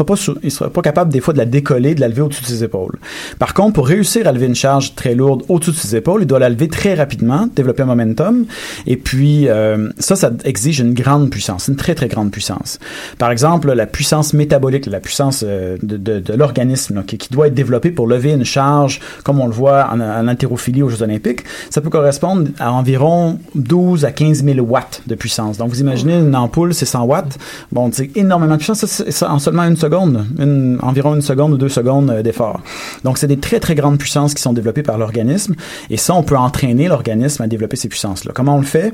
il 0.43 0.51
sera 0.51 0.69
pas 0.69 0.81
capable 0.81 1.11
des 1.11 1.21
fois 1.21 1.33
de 1.33 1.37
la 1.37 1.45
décoller, 1.45 1.95
de 1.95 2.01
la 2.01 2.07
lever 2.07 2.21
au-dessus 2.21 2.41
de 2.41 2.47
ses 2.47 2.63
épaules. 2.63 2.97
Par 3.39 3.53
contre, 3.53 3.73
pour 3.73 3.87
réussir 3.87 4.27
à 4.27 4.31
lever 4.31 4.45
une 4.45 4.55
charge 4.55 4.95
très 4.95 5.15
lourde 5.15 5.43
au-dessus 5.49 5.71
de 5.71 5.75
ses 5.75 5.95
épaules, 5.95 6.23
il 6.23 6.27
doit 6.27 6.39
la 6.39 6.49
lever 6.49 6.67
très 6.67 6.93
rapidement, 6.93 7.47
développer 7.55 7.83
un 7.83 7.87
momentum. 7.87 8.45
Et 8.87 8.97
puis 8.97 9.47
euh, 9.47 9.89
ça, 9.99 10.15
ça 10.15 10.31
exige 10.43 10.79
une 10.79 10.93
grande 10.93 11.29
puissance, 11.29 11.67
une 11.67 11.75
très 11.75 11.95
très 11.95 12.07
grande 12.07 12.31
puissance. 12.31 12.79
Par 13.17 13.31
exemple, 13.31 13.71
la 13.71 13.85
puissance 13.85 14.33
métabolique, 14.33 14.85
la 14.85 14.99
puissance 14.99 15.43
euh, 15.47 15.77
de, 15.81 16.33
l'organisme 16.33 17.03
qui, 17.05 17.17
doit 17.31 17.47
être 17.47 17.53
développée 17.53 17.91
pour 17.91 18.07
lever 18.07 18.31
une 18.31 18.45
charge, 18.45 18.99
comme 19.23 19.39
on 19.39 19.47
le 19.47 19.53
voit 19.53 19.89
en, 19.91 19.99
en 19.99 20.27
aux 20.45 20.89
Jeux 20.89 21.01
Olympiques, 21.01 21.43
ça 21.69 21.81
peut 21.81 21.89
correspondre 21.89 22.49
à 22.59 22.71
environ 22.71 23.39
12 23.55 24.05
à 24.05 24.11
15 24.11 24.43
000 24.43 24.59
watts 24.59 25.01
de 25.07 25.15
puissance. 25.15 25.57
Donc 25.57 25.69
vous 25.69 25.81
imaginez 25.81 26.15
une 26.19 26.35
ampoule, 26.35 26.73
c'est 26.73 26.85
100 26.85 27.03
watts. 27.03 27.37
Bon, 27.71 27.89
c'est 27.91 28.15
énormément 28.15 28.53
de 28.53 28.57
puissance, 28.57 28.85
ça, 28.85 29.11
ça, 29.11 29.31
en 29.31 29.39
seulement 29.39 29.63
une 29.63 29.77
seconde, 29.77 30.25
une, 30.39 30.79
environ 30.81 31.15
une 31.15 31.21
seconde 31.21 31.53
ou 31.53 31.57
deux 31.57 31.69
secondes 31.69 32.09
euh, 32.09 32.21
d'effort. 32.21 32.61
Donc, 33.03 33.17
c'est 33.17 33.27
des 33.27 33.37
très, 33.37 33.59
très 33.59 33.75
grandes 33.75 33.97
puissances 33.97 34.33
qui 34.33 34.41
sont 34.41 34.53
développées 34.53 34.83
par 34.83 34.97
l'organisme. 34.97 35.55
Et 35.89 35.97
ça, 35.97 36.13
on 36.13 36.23
peut 36.23 36.37
entraîner 36.37 36.87
l'organisme 36.87 37.43
à 37.43 37.47
développer 37.47 37.75
ces 37.75 37.89
puissances-là. 37.89 38.31
Comment 38.33 38.55
on 38.55 38.59
le 38.59 38.65
fait? 38.65 38.93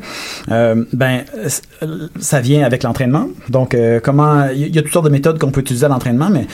Euh, 0.52 0.84
ben, 0.94 1.22
ça 2.20 2.42
vient 2.42 2.64
avec 2.64 2.84
l'entraînement. 2.84 3.28
Donc, 3.50 3.74
euh, 3.74 4.00
comment, 4.02 4.48
il 4.48 4.76
y, 4.76 4.80
a 4.80 4.82
toutes 4.82 4.94
sortes 4.94 5.06
de 5.06 5.12
méthodes 5.12 5.40
qu'on 5.40 5.52
peut 5.52 5.62
utiliser 5.62 5.86
à 5.86 5.90
l'entraînement, 5.90 6.30
mais 6.30 6.48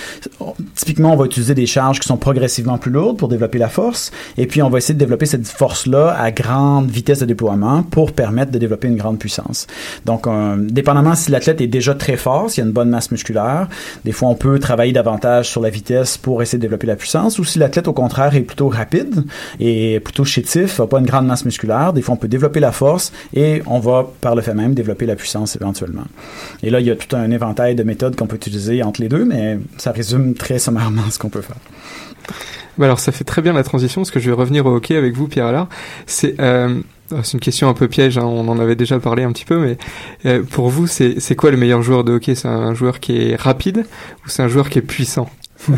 typiquement, 0.75 1.13
on 1.13 1.17
va 1.17 1.25
utiliser 1.25 1.55
des 1.55 1.65
charges 1.65 1.99
qui 1.99 2.07
sont 2.07 2.17
progressivement 2.17 2.77
plus 2.77 2.91
lourdes 2.91 3.17
pour 3.17 3.27
développer 3.27 3.57
la 3.57 3.69
force. 3.69 4.11
Et 4.37 4.47
puis, 4.47 4.61
on 4.61 4.69
va 4.69 4.77
essayer 4.77 4.93
de 4.93 4.99
développer 4.99 5.25
cette 5.25 5.47
force-là 5.47 6.15
à 6.17 6.31
grande 6.31 6.89
vitesse 6.89 7.19
de 7.19 7.25
déploiement 7.25 7.83
pour 7.83 8.11
permettre 8.11 8.51
de 8.51 8.57
développer 8.57 8.87
une 8.87 8.97
grande 8.97 9.19
puissance. 9.19 9.67
Donc, 10.05 10.27
dépendamment 10.57 11.15
si 11.15 11.31
l'athlète 11.31 11.61
est 11.61 11.67
déjà 11.67 11.95
très 11.97 12.17
fort, 12.17 12.49
s'il 12.49 12.63
y 12.63 12.65
a 12.65 12.67
une 12.67 12.73
bonne 12.73 12.89
masse 12.89 13.12
musculaire. 13.12 13.67
Des 14.05 14.12
fois, 14.12 14.29
on 14.29 14.36
peut 14.36 14.60
travailler 14.60 14.93
davantage 14.93 15.49
sur 15.49 15.62
la 15.62 15.69
vitesse 15.69 16.17
pour 16.17 16.41
essayer 16.41 16.57
de 16.57 16.62
développer 16.62 16.88
la 16.88 16.95
puissance. 16.95 17.39
Ou 17.39 17.43
si 17.43 17.60
l'athlète, 17.60 17.88
au 17.88 17.93
contraire, 17.93 18.36
est 18.36 18.41
plutôt 18.41 18.69
rapide 18.69 19.25
et 19.60 19.99
plutôt 19.99 20.25
chétif, 20.25 20.79
n'a 20.79 20.88
pas 20.88 20.99
une 20.99 21.05
grande 21.05 21.27
masse 21.27 21.45
musculaire, 21.45 21.93
des 21.93 22.01
fois, 22.01 22.15
on 22.15 22.17
peut 22.17 22.27
développer 22.27 22.60
la 22.60 22.71
force 22.71 23.12
et 23.33 23.62
on 23.65 23.79
va, 23.79 24.07
par 24.21 24.36
le 24.36 24.41
fait 24.41 24.53
même, 24.53 24.73
développer 24.73 25.05
la 25.05 25.15
puissance 25.15 25.55
éventuellement. 25.55 26.05
Et 26.63 26.69
là, 26.69 26.79
il 26.79 26.88
y 26.88 26.91
a 26.91 26.95
tout 26.95 27.15
un 27.15 27.29
éventail 27.31 27.75
de 27.75 27.83
méthodes 27.83 28.15
qu'on 28.15 28.27
peut 28.27 28.36
utiliser 28.36 28.83
entre 28.83 29.01
les 29.01 29.10
deux, 29.10 29.25
mais 29.25 29.60
ça 29.77 29.91
résume 29.91 30.33
très 30.33 30.60
sommairement 30.60 31.03
ce 31.10 31.19
qu'on 31.19 31.29
peut 31.29 31.41
faire. 31.41 31.57
Bah 32.77 32.85
alors 32.85 32.99
ça 32.99 33.11
fait 33.11 33.23
très 33.23 33.41
bien 33.41 33.53
la 33.53 33.63
transition 33.63 34.01
parce 34.01 34.11
que 34.11 34.19
je 34.19 34.29
vais 34.29 34.35
revenir 34.35 34.65
au 34.65 34.75
hockey 34.75 34.95
avec 34.95 35.15
vous 35.15 35.27
Pierre 35.27 35.47
Allard. 35.47 35.67
C'est 36.05 36.39
euh, 36.39 36.79
une 37.11 37.39
question 37.39 37.69
un 37.69 37.73
peu 37.73 37.87
piège, 37.87 38.17
hein, 38.17 38.25
on 38.25 38.47
en 38.47 38.59
avait 38.59 38.75
déjà 38.75 38.99
parlé 38.99 39.23
un 39.23 39.31
petit 39.31 39.45
peu, 39.45 39.57
mais 39.57 39.77
euh, 40.25 40.43
pour 40.43 40.69
vous, 40.69 40.87
c'est 40.87 41.35
quoi 41.35 41.51
le 41.51 41.57
meilleur 41.57 41.81
joueur 41.81 42.03
de 42.03 42.13
hockey? 42.13 42.35
C'est 42.35 42.47
un 42.47 42.73
joueur 42.73 42.99
qui 42.99 43.31
est 43.31 43.35
rapide 43.35 43.85
ou 44.25 44.29
c'est 44.29 44.43
un 44.43 44.47
joueur 44.47 44.69
qui 44.69 44.79
est 44.79 44.83
puissant? 44.83 45.29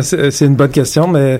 C'est 0.00 0.40
une 0.40 0.54
bonne 0.54 0.70
question, 0.70 1.06
mais 1.06 1.38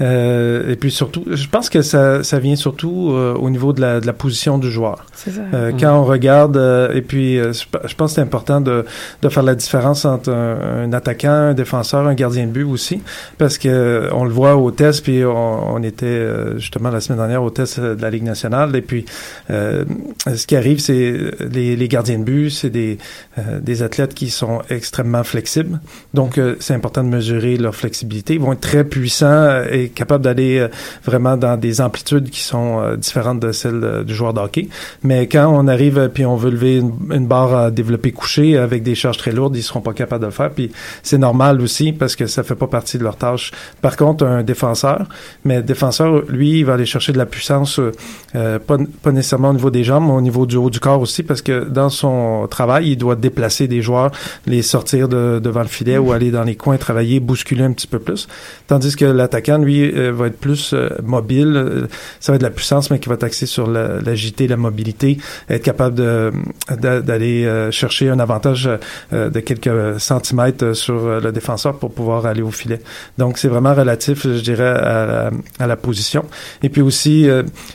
Euh, 0.00 0.70
et 0.70 0.76
puis 0.76 0.90
surtout, 0.90 1.24
je 1.30 1.48
pense 1.48 1.70
que 1.70 1.82
ça, 1.82 2.22
ça 2.22 2.38
vient 2.38 2.56
surtout 2.56 3.10
euh, 3.12 3.34
au 3.34 3.50
niveau 3.50 3.72
de 3.72 3.80
la, 3.80 4.00
de 4.00 4.06
la 4.06 4.12
position 4.12 4.58
du 4.58 4.70
joueur. 4.70 5.06
C'est 5.14 5.30
ça. 5.30 5.40
Euh, 5.54 5.72
Mhm. 5.72 5.80
Quand 5.80 5.98
on 5.98 6.04
regarde, 6.04 6.56
euh, 6.56 6.92
et 6.92 7.02
puis 7.02 7.38
euh, 7.38 7.52
je 7.52 7.94
pense 7.94 8.10
que 8.12 8.14
c'est 8.16 8.20
important 8.20 8.60
de, 8.60 8.84
de 9.22 9.28
faire 9.28 9.42
la 9.42 9.54
différence 9.54 10.04
entre 10.04 10.30
un, 10.30 10.84
un 10.84 10.92
attaquant, 10.92 11.30
un 11.30 11.54
défenseur, 11.54 12.06
un 12.06 12.14
gardien 12.14 12.46
de 12.46 12.50
but 12.52 12.64
aussi, 12.64 13.00
parce 13.38 13.58
que 13.58 13.68
euh, 13.68 14.08
on 14.12 14.24
le 14.24 14.30
voit 14.30 14.56
au 14.56 14.70
test, 14.70 15.02
puis 15.02 15.24
on, 15.24 15.74
on 15.74 15.82
était 15.82 16.06
euh, 16.06 16.58
justement 16.58 16.90
la 16.90 17.00
semaine 17.00 17.18
dernière 17.18 17.42
au 17.42 17.50
test 17.50 17.80
de 17.80 18.00
la 18.00 18.10
Ligue 18.10 18.22
nationale, 18.24 18.74
et 18.76 18.82
puis 18.82 19.04
euh, 19.50 19.84
ce 20.34 20.46
qui 20.46 20.56
arrive, 20.56 20.78
c'est 20.78 21.14
les, 21.50 21.74
les 21.76 21.88
gardiens 21.88 22.18
de 22.18 22.24
but, 22.24 22.50
c'est 22.50 22.70
des, 22.70 22.98
euh, 23.38 23.58
des 23.60 23.82
athlètes 23.82 24.14
qui 24.14 24.30
sont 24.30 24.60
extrêmement 24.70 25.24
flexibles, 25.24 25.80
donc 26.14 26.38
euh, 26.38 26.54
c'est 26.60 26.74
important 26.74 27.02
de 27.02 27.08
mesurer 27.08 27.56
leur 27.56 27.74
flexibilité. 27.74 28.34
Ils 28.34 28.40
vont 28.40 28.52
être 28.52 28.60
très 28.60 28.84
puissants 28.84 29.26
euh, 29.26 29.85
et 29.86 29.88
capables 29.88 30.24
d'aller 30.24 30.58
euh, 30.58 30.68
vraiment 31.04 31.36
dans 31.36 31.56
des 31.56 31.80
amplitudes 31.80 32.30
qui 32.30 32.42
sont 32.42 32.80
euh, 32.80 32.96
différentes 32.96 33.40
de 33.40 33.52
celles 33.52 33.82
euh, 33.82 34.04
du 34.04 34.14
joueur 34.14 34.34
de 34.34 34.40
hockey. 34.40 34.68
Mais 35.02 35.26
quand 35.26 35.48
on 35.48 35.68
arrive 35.68 36.10
puis 36.12 36.26
on 36.26 36.36
veut 36.36 36.50
lever 36.50 36.76
une, 36.78 36.92
une 37.10 37.26
barre 37.26 37.54
à 37.54 37.70
développer 37.70 38.12
couché 38.12 38.56
avec 38.56 38.82
des 38.82 38.94
charges 38.94 39.18
très 39.18 39.32
lourdes, 39.32 39.56
ils 39.56 39.62
seront 39.62 39.80
pas 39.80 39.92
capables 39.92 40.22
de 40.22 40.26
le 40.26 40.32
faire. 40.32 40.50
Puis 40.50 40.70
c'est 41.02 41.18
normal 41.18 41.60
aussi 41.60 41.92
parce 41.92 42.16
que 42.16 42.26
ça 42.26 42.42
fait 42.42 42.54
pas 42.54 42.66
partie 42.66 42.98
de 42.98 43.04
leur 43.04 43.16
tâche. 43.16 43.52
Par 43.80 43.96
contre, 43.96 44.24
un 44.24 44.42
défenseur, 44.42 45.06
mais 45.44 45.62
défenseur, 45.62 46.22
lui, 46.28 46.60
il 46.60 46.64
va 46.64 46.74
aller 46.74 46.86
chercher 46.86 47.12
de 47.12 47.18
la 47.18 47.26
puissance, 47.26 47.80
euh, 48.34 48.58
pas, 48.58 48.76
pas 49.02 49.12
nécessairement 49.12 49.50
au 49.50 49.54
niveau 49.54 49.70
des 49.70 49.84
jambes, 49.84 50.04
mais 50.06 50.12
au 50.12 50.20
niveau 50.20 50.46
du 50.46 50.56
haut 50.56 50.70
du 50.70 50.80
corps 50.80 51.00
aussi, 51.00 51.22
parce 51.22 51.42
que 51.42 51.64
dans 51.64 51.88
son 51.88 52.46
travail, 52.50 52.90
il 52.90 52.96
doit 52.96 53.16
déplacer 53.16 53.68
des 53.68 53.82
joueurs, 53.82 54.10
les 54.46 54.62
sortir 54.62 55.08
de, 55.08 55.40
devant 55.42 55.62
le 55.62 55.68
filet 55.68 55.98
ou 55.98 56.12
aller 56.12 56.30
dans 56.30 56.44
les 56.44 56.56
coins, 56.56 56.76
travailler, 56.76 57.20
bousculer 57.20 57.64
un 57.64 57.72
petit 57.72 57.86
peu 57.86 57.98
plus. 57.98 58.28
Tandis 58.66 58.96
que 58.96 59.04
l'attaquant, 59.04 59.58
lui, 59.58 59.75
euh, 59.84 60.12
va 60.12 60.26
être 60.28 60.38
plus 60.38 60.72
euh, 60.72 60.88
mobile. 61.02 61.52
Euh, 61.56 61.86
Ça 62.20 62.32
va 62.32 62.36
être 62.36 62.42
de 62.42 62.46
la 62.46 62.52
puissance, 62.52 62.90
mais 62.90 62.98
qui 62.98 63.08
va 63.08 63.14
être 63.14 63.24
axé 63.24 63.46
sur 63.46 63.66
la- 63.68 64.00
l'agilité, 64.00 64.48
la 64.48 64.56
mobilité, 64.56 65.18
être 65.48 65.62
capable 65.62 65.94
de- 65.96 66.32
d'a- 66.80 67.00
d'aller 67.00 67.44
euh, 67.44 67.70
chercher 67.70 68.08
un 68.10 68.18
avantage 68.18 68.68
de 69.12 69.40
quelques 69.40 70.00
centimètres 70.00 70.72
sur 70.74 71.20
le 71.20 71.30
défenseur 71.32 71.78
pour 71.78 71.92
pouvoir 71.92 72.26
aller 72.26 72.42
au 72.42 72.50
filet. 72.50 72.80
Donc, 73.18 73.38
c'est 73.38 73.48
vraiment 73.48 73.74
relatif, 73.74 74.22
je 74.24 74.40
dirais, 74.40 74.64
à 74.68 75.06
la, 75.06 75.30
à 75.58 75.66
la 75.66 75.76
position. 75.76 76.24
Et 76.62 76.68
puis 76.68 76.82
aussi, 76.82 77.28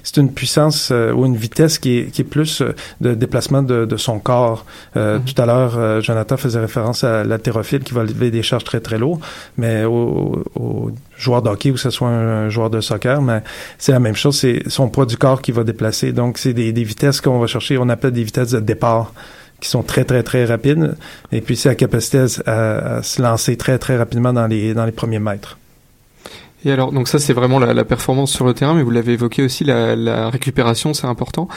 c'est 0.04 0.18
une 0.18 0.32
puissance 0.32 0.92
ou 1.16 1.26
une 1.26 1.36
vitesse 1.36 1.80
qui 1.80 1.98
est, 2.00 2.06
qui 2.12 2.22
est 2.22 2.26
plus 2.26 2.62
de 3.02 3.14
déplacement 3.14 3.62
de, 3.64 3.86
de 3.86 3.98
son 3.98 4.20
corps. 4.20 4.66
Euh, 4.98 5.20
Tout 5.26 5.40
à 5.42 5.46
l'heure, 5.46 5.78
euh, 5.78 6.02
Jonathan 6.02 6.38
faisait 6.38 6.60
référence 6.60 7.04
à 7.04 7.24
l'haltérophile 7.24 7.80
qui 7.84 7.94
va 7.94 8.04
lever 8.04 8.32
des 8.32 8.44
charges 8.44 8.64
très, 8.64 8.80
très 8.80 8.98
lourdes, 8.98 9.22
mais 9.58 9.84
au, 9.86 10.44
au 10.56 10.92
joueur 11.22 11.42
de 11.42 11.50
hockey 11.50 11.72
ou 11.72 11.76
que 11.76 11.80
ce 11.80 11.90
soit 11.90 12.10
un, 12.10 12.50
joueur 12.50 12.70
de 12.70 12.82
soccer, 12.82 13.22
mais 13.22 13.42
c'est 13.78 13.92
la 13.92 14.00
même 14.00 14.16
chose, 14.16 14.38
c'est 14.38 14.64
son 14.68 14.90
poids 14.90 15.06
du 15.06 15.18
corps 15.18 15.42
qui 15.42 15.52
va 15.52 15.64
déplacer. 15.64 16.12
Donc, 16.12 16.38
c'est 16.38 16.54
des, 16.54 16.72
des 16.72 16.84
vitesses 16.84 17.22
qu'on 17.22 17.40
va 17.40 17.48
chercher, 17.48 17.78
on 17.78 17.90
appelle 17.90 18.12
des 18.12 18.24
vitesses 18.24 18.52
de 18.52 18.60
départ 18.60 19.14
qui 19.60 19.70
sont 19.70 19.84
très, 19.84 20.04
très, 20.04 20.24
très 20.24 20.46
rapides. 20.46 20.96
Et 21.32 21.42
puis, 21.42 21.56
c'est 21.56 21.70
la 21.70 21.76
capacité 21.76 22.26
à, 22.46 23.04
se 23.04 23.22
lancer 23.22 23.56
très, 23.56 23.78
très 23.78 23.96
rapidement 23.96 24.34
dans 24.34 24.48
les, 24.48 24.74
dans 24.74 24.86
les 24.86 24.92
premiers 24.92 25.20
mètres. 25.20 25.58
Et 26.66 26.72
alors, 26.72 26.92
donc 26.92 27.08
ça, 27.08 27.18
c'est 27.18 27.34
vraiment 27.34 27.60
la, 27.60 27.86
performance 27.86 28.32
sur 28.32 28.46
le 28.46 28.54
terrain, 28.54 28.74
mais 28.74 28.84
vous 28.84 28.92
l'avez 28.92 29.14
évoqué 29.14 29.44
aussi, 29.44 29.64
la 29.64 30.30
récupération, 30.30 30.94
c'est 30.94 31.08
important. 31.08 31.48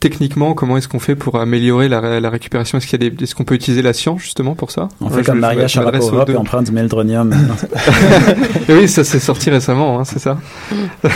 Techniquement, 0.00 0.54
comment 0.54 0.78
est-ce 0.78 0.88
qu'on 0.88 0.98
fait 0.98 1.14
pour 1.14 1.38
améliorer 1.38 1.86
la, 1.90 2.00
ré- 2.00 2.20
la 2.20 2.30
récupération? 2.30 2.78
Est-ce 2.78 2.86
qu'il 2.86 3.02
y 3.02 3.06
a 3.06 3.10
des, 3.10 3.22
est-ce 3.24 3.34
qu'on 3.34 3.44
peut 3.44 3.54
utiliser 3.54 3.82
la 3.82 3.92
science 3.92 4.22
justement 4.22 4.54
pour 4.54 4.70
ça? 4.70 4.88
On 5.02 5.10
fait 5.10 5.22
comme 5.22 5.36
je- 5.36 5.40
Maria 5.42 5.68
Sharapova, 5.68 6.24
puis 6.24 6.36
on 6.38 6.44
prend 6.44 6.62
du 6.62 6.72
meldronium. 6.72 7.30
Et 8.68 8.72
oui, 8.74 8.88
ça 8.88 9.04
s'est 9.04 9.18
sorti 9.18 9.50
récemment, 9.50 10.00
hein, 10.00 10.04
c'est 10.04 10.18
ça? 10.18 10.38
non, 10.72 11.10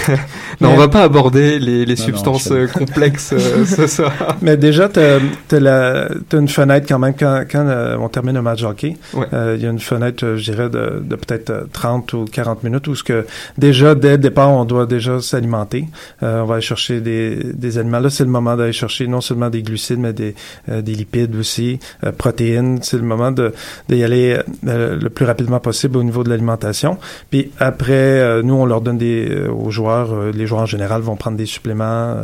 Mais- 0.60 0.66
on 0.68 0.76
va 0.76 0.88
pas 0.88 1.02
aborder 1.02 1.58
les, 1.58 1.86
les 1.86 1.94
Non, 1.94 2.02
substances 2.02 2.50
euh, 2.50 2.66
complexes 2.66 3.32
euh, 3.32 3.64
ce 3.64 3.86
soir. 3.86 4.12
Mais 4.42 4.58
déjà, 4.58 4.90
tu 4.90 5.00
as, 5.00 6.08
une 6.36 6.48
fenêtre 6.48 6.86
quand 6.86 6.98
même 6.98 7.14
quand, 7.18 7.44
quand 7.50 7.64
euh, 7.66 7.96
on 7.98 8.10
termine 8.10 8.36
un 8.36 8.42
match 8.42 8.60
de 8.60 8.66
hockey. 8.66 8.98
Ouais. 9.14 9.24
Euh, 9.32 9.54
Il 9.56 9.62
y 9.64 9.66
a 9.66 9.70
une 9.70 9.80
fenêtre, 9.80 10.34
je 10.36 10.50
dirais, 10.52 10.68
de, 10.68 11.02
de 11.02 11.16
peut-être 11.16 11.48
euh, 11.48 11.64
30 11.72 12.12
ou 12.12 12.24
40 12.30 12.62
minutes 12.62 12.86
où 12.88 12.94
ce 12.94 13.02
que 13.02 13.24
déjà, 13.56 13.94
dès 13.94 14.12
le 14.12 14.18
départ, 14.18 14.50
on 14.50 14.66
doit 14.66 14.84
déjà 14.84 15.20
s'alimenter. 15.22 15.86
Euh, 16.22 16.42
on 16.42 16.44
va 16.44 16.54
aller 16.56 16.62
chercher 16.62 17.00
des, 17.00 17.38
des 17.54 17.78
aliments. 17.78 18.00
Là, 18.00 18.10
c'est 18.10 18.24
le 18.24 18.30
moment 18.30 18.56
d'aller 18.56 18.73
chercher 18.74 19.06
non 19.06 19.22
seulement 19.22 19.48
des 19.48 19.62
glucides, 19.62 19.98
mais 19.98 20.12
des, 20.12 20.34
euh, 20.68 20.82
des 20.82 20.94
lipides 20.94 21.34
aussi, 21.36 21.78
euh, 22.04 22.12
protéines. 22.12 22.80
C'est 22.82 22.98
le 22.98 23.04
moment 23.04 23.32
d'y 23.32 24.02
aller 24.04 24.38
euh, 24.66 24.98
le 25.00 25.08
plus 25.10 25.24
rapidement 25.24 25.60
possible 25.60 25.96
au 25.96 26.02
niveau 26.02 26.22
de 26.24 26.28
l'alimentation. 26.28 26.98
Puis 27.30 27.50
après, 27.58 28.42
nous, 28.42 28.54
on 28.54 28.66
leur 28.66 28.82
donne 28.82 28.98
des 28.98 29.46
aux 29.48 29.70
joueurs. 29.70 30.32
les 30.32 30.46
joueurs 30.46 30.62
en 30.62 30.66
général 30.66 31.00
vont 31.00 31.16
prendre 31.16 31.36
des 31.38 31.46
suppléments 31.46 32.14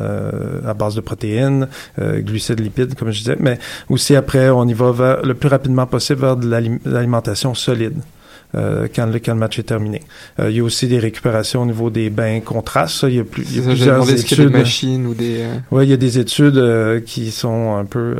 à 0.67 0.75
base 0.75 0.95
de 0.95 1.01
protéines, 1.01 1.69
glucides, 1.99 2.61
lipides, 2.61 2.95
comme 2.95 3.11
je 3.11 3.19
disais. 3.21 3.37
Mais 3.41 3.59
aussi 3.89 4.15
après, 4.17 4.51
on 4.51 4.67
y 4.67 4.75
va 4.75 4.93
vers, 4.93 5.23
le 5.25 5.35
plus 5.35 5.49
rapidement 5.49 5.87
possible 5.87 6.21
vers 6.21 6.37
de 6.37 6.49
l'ali- 6.49 6.81
l'alimentation 6.85 7.55
solide. 7.55 7.95
Euh, 8.55 8.89
quand, 8.95 9.07
le, 9.07 9.19
quand 9.19 9.33
le 9.33 9.39
match 9.39 9.59
est 9.59 9.65
terminé. 9.65 10.03
Euh, 10.39 10.51
il 10.51 10.57
y 10.57 10.61
a 10.61 10.65
aussi 10.65 10.87
des 10.89 10.99
récupérations 10.99 11.63
au 11.63 11.67
niveau 11.67 11.91
des 11.91 12.11
bains 12.11 12.41
contrastes. 12.41 13.05
Il 13.09 13.15
y 13.15 13.19
a, 13.21 13.25
plus, 13.25 13.45
il 13.51 13.57
y 13.57 13.59
a 13.61 13.63
ça, 13.63 13.69
plusieurs 13.71 13.95
demandé 13.97 14.13
est-ce 14.15 14.25
qu'il 14.27 14.39
y 14.39 14.41
a 14.41 14.45
des 14.45 14.49
études. 14.51 14.59
machines 14.61 15.07
ou 15.07 15.15
des. 15.15 15.43
euh, 15.43 15.55
Oui, 15.71 15.87
il 15.87 15.91
y 15.91 15.93
a 15.93 15.97
des 15.97 16.19
études 16.19 16.57
euh, 16.57 17.01
qui 17.01 17.31
sont 17.31 17.77
un 17.77 17.85
peu 17.85 18.17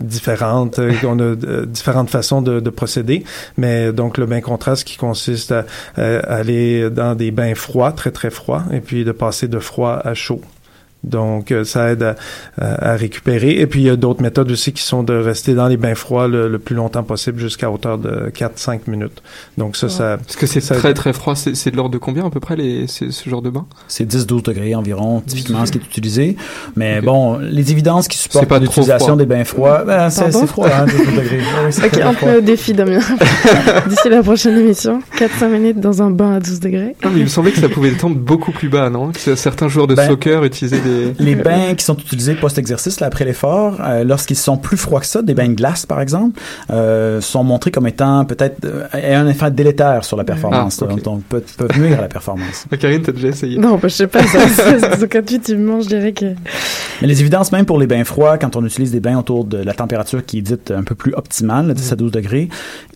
différentes. 0.00 0.80
on 1.04 1.18
a 1.20 1.34
différentes 1.66 2.10
façons 2.10 2.42
de, 2.42 2.60
de 2.60 2.70
procéder. 2.70 3.24
Mais 3.56 3.92
donc, 3.92 4.18
le 4.18 4.26
bain 4.26 4.40
contraste 4.40 4.84
qui 4.84 4.96
consiste 4.96 5.52
à, 5.52 5.64
à 5.96 6.02
aller 6.36 6.90
dans 6.90 7.14
des 7.14 7.30
bains 7.30 7.54
froids, 7.54 7.92
très, 7.92 8.10
très 8.10 8.30
froids, 8.30 8.64
et 8.72 8.80
puis 8.80 9.04
de 9.04 9.12
passer 9.12 9.48
de 9.48 9.58
froid 9.58 10.00
à 10.04 10.14
chaud. 10.14 10.40
Donc, 11.04 11.50
euh, 11.50 11.64
ça 11.64 11.90
aide 11.90 12.02
à, 12.02 12.14
à- 12.60 12.92
à 12.92 12.96
récupérer. 12.96 13.58
Et 13.60 13.66
puis, 13.66 13.80
il 13.80 13.86
y 13.86 13.90
a 13.90 13.96
d'autres 13.96 14.22
méthodes 14.22 14.50
aussi 14.50 14.72
qui 14.72 14.82
sont 14.82 15.02
de 15.02 15.14
rester 15.14 15.54
dans 15.54 15.66
les 15.68 15.76
bains 15.76 15.94
froids 15.94 16.28
le, 16.28 16.48
le 16.48 16.58
plus 16.58 16.76
longtemps 16.76 17.02
possible 17.02 17.38
jusqu'à 17.40 17.70
hauteur 17.70 17.98
de 17.98 18.30
4-5 18.30 18.80
minutes. 18.86 19.22
Donc, 19.58 19.76
ça, 19.76 19.88
ça... 19.88 20.16
Parce 20.18 20.36
que 20.36 20.46
c'est 20.46 20.60
très 20.60 20.94
très 20.94 21.12
froid, 21.12 21.34
c'est 21.34 21.54
c'est 21.56 21.70
de 21.70 21.76
l'ordre 21.76 21.90
de 21.92 21.98
combien 21.98 22.24
à 22.26 22.30
peu 22.30 22.40
près 22.40 22.56
les, 22.56 22.86
c'est- 22.86 23.10
ce 23.10 23.28
genre 23.28 23.42
de 23.42 23.50
bain 23.50 23.66
C'est 23.88 24.04
10-12 24.08 24.44
degrés 24.44 24.74
environ, 24.74 25.22
typiquement, 25.26 25.66
ce 25.66 25.72
qui 25.72 25.78
est 25.78 25.84
utilisé. 25.84 26.36
Mais 26.76 27.00
bon, 27.00 27.38
les 27.38 27.70
évidences 27.72 28.06
qui 28.08 28.16
supportent 28.18 28.48
l'utilisation 28.60 29.16
des 29.16 29.26
bains 29.26 29.44
froids, 29.44 29.82
ben, 29.84 30.08
c'est 30.10 30.30
froid, 30.46 30.68
hein, 30.68 30.86
12 30.86 30.98
degrés. 31.16 31.40
Oui, 31.64 31.72
c'est 31.72 31.86
Ok, 31.86 32.16
fait 32.18 32.34
le 32.34 32.42
défi, 32.42 32.72
Damien. 32.74 33.00
D'ici 33.88 34.08
la 34.08 34.22
prochaine 34.22 34.56
émission, 34.58 35.00
4-5 35.18 35.48
minutes 35.48 35.80
dans 35.80 36.02
un 36.02 36.10
bain 36.10 36.34
à 36.36 36.40
12 36.40 36.60
degrés. 36.60 36.94
Non, 37.04 37.10
mais 37.10 37.18
il 37.20 37.24
me 37.24 37.28
semblait 37.28 37.52
que 37.52 37.58
ça 37.60 37.68
pouvait 37.68 37.90
tendre 37.92 38.16
beaucoup 38.16 38.52
plus 38.52 38.68
bas, 38.68 38.88
non? 38.90 39.10
Que 39.12 39.34
certains 39.34 39.68
joueurs 39.68 39.86
de 39.86 39.94
Ben, 39.94 40.08
soccer 40.08 40.44
utilisaient 40.44 40.80
des. 40.80 40.91
Les 41.18 41.34
bains 41.34 41.74
qui 41.74 41.84
sont 41.84 41.96
utilisés 41.96 42.34
post-exercice, 42.34 43.00
après 43.02 43.24
l'effort, 43.24 43.78
euh, 43.80 44.04
lorsqu'ils 44.04 44.36
sont 44.36 44.56
plus 44.56 44.76
froids 44.76 45.00
que 45.00 45.06
ça, 45.06 45.22
des 45.22 45.34
bains 45.34 45.48
de 45.48 45.54
glace 45.54 45.86
par 45.86 46.00
exemple, 46.00 46.40
euh, 46.70 47.20
sont 47.20 47.44
montrés 47.44 47.70
comme 47.70 47.86
étant 47.86 48.24
peut-être 48.24 48.64
euh, 48.64 48.86
ayant 48.92 49.20
un 49.20 49.28
effet 49.28 49.50
délétère 49.50 50.04
sur 50.04 50.16
la 50.16 50.24
performance, 50.24 50.80
Ah, 50.82 50.86
donc, 50.86 51.02
donc 51.02 51.22
peuvent, 51.24 51.42
peuvent 51.56 51.78
nuire 51.80 51.98
à 51.98 52.02
la 52.02 52.08
performance. 52.08 52.66
Ah, 52.72 52.76
Karine, 52.76 53.02
t'as 53.02 53.12
déjà 53.12 53.28
essayé? 53.28 53.58
Non, 53.58 53.72
bah, 53.76 53.88
je 53.88 53.94
sais 53.94 54.06
pas, 54.06 54.22
ça, 54.26 54.48
ça, 54.48 55.06
intuitivement, 55.18 55.80
je 55.80 55.88
dirais 55.88 56.12
que... 56.12 56.26
Mais 57.00 57.08
les 57.08 57.20
évidences, 57.20 57.50
même 57.52 57.66
pour 57.66 57.78
les 57.78 57.86
bains 57.86 58.04
froids, 58.04 58.38
quand 58.38 58.56
on 58.56 58.64
utilise 58.64 58.92
des 58.92 59.00
bains 59.00 59.18
autour 59.18 59.44
de 59.44 59.58
la 59.58 59.74
température 59.74 60.24
qui 60.24 60.38
est 60.38 60.42
dite 60.42 60.70
un 60.70 60.82
peu 60.84 60.94
plus 60.94 61.12
optimale, 61.14 61.66
là, 61.66 61.74
10 61.74 61.92
à 61.92 61.96
12 61.96 62.12
degrés, 62.12 62.48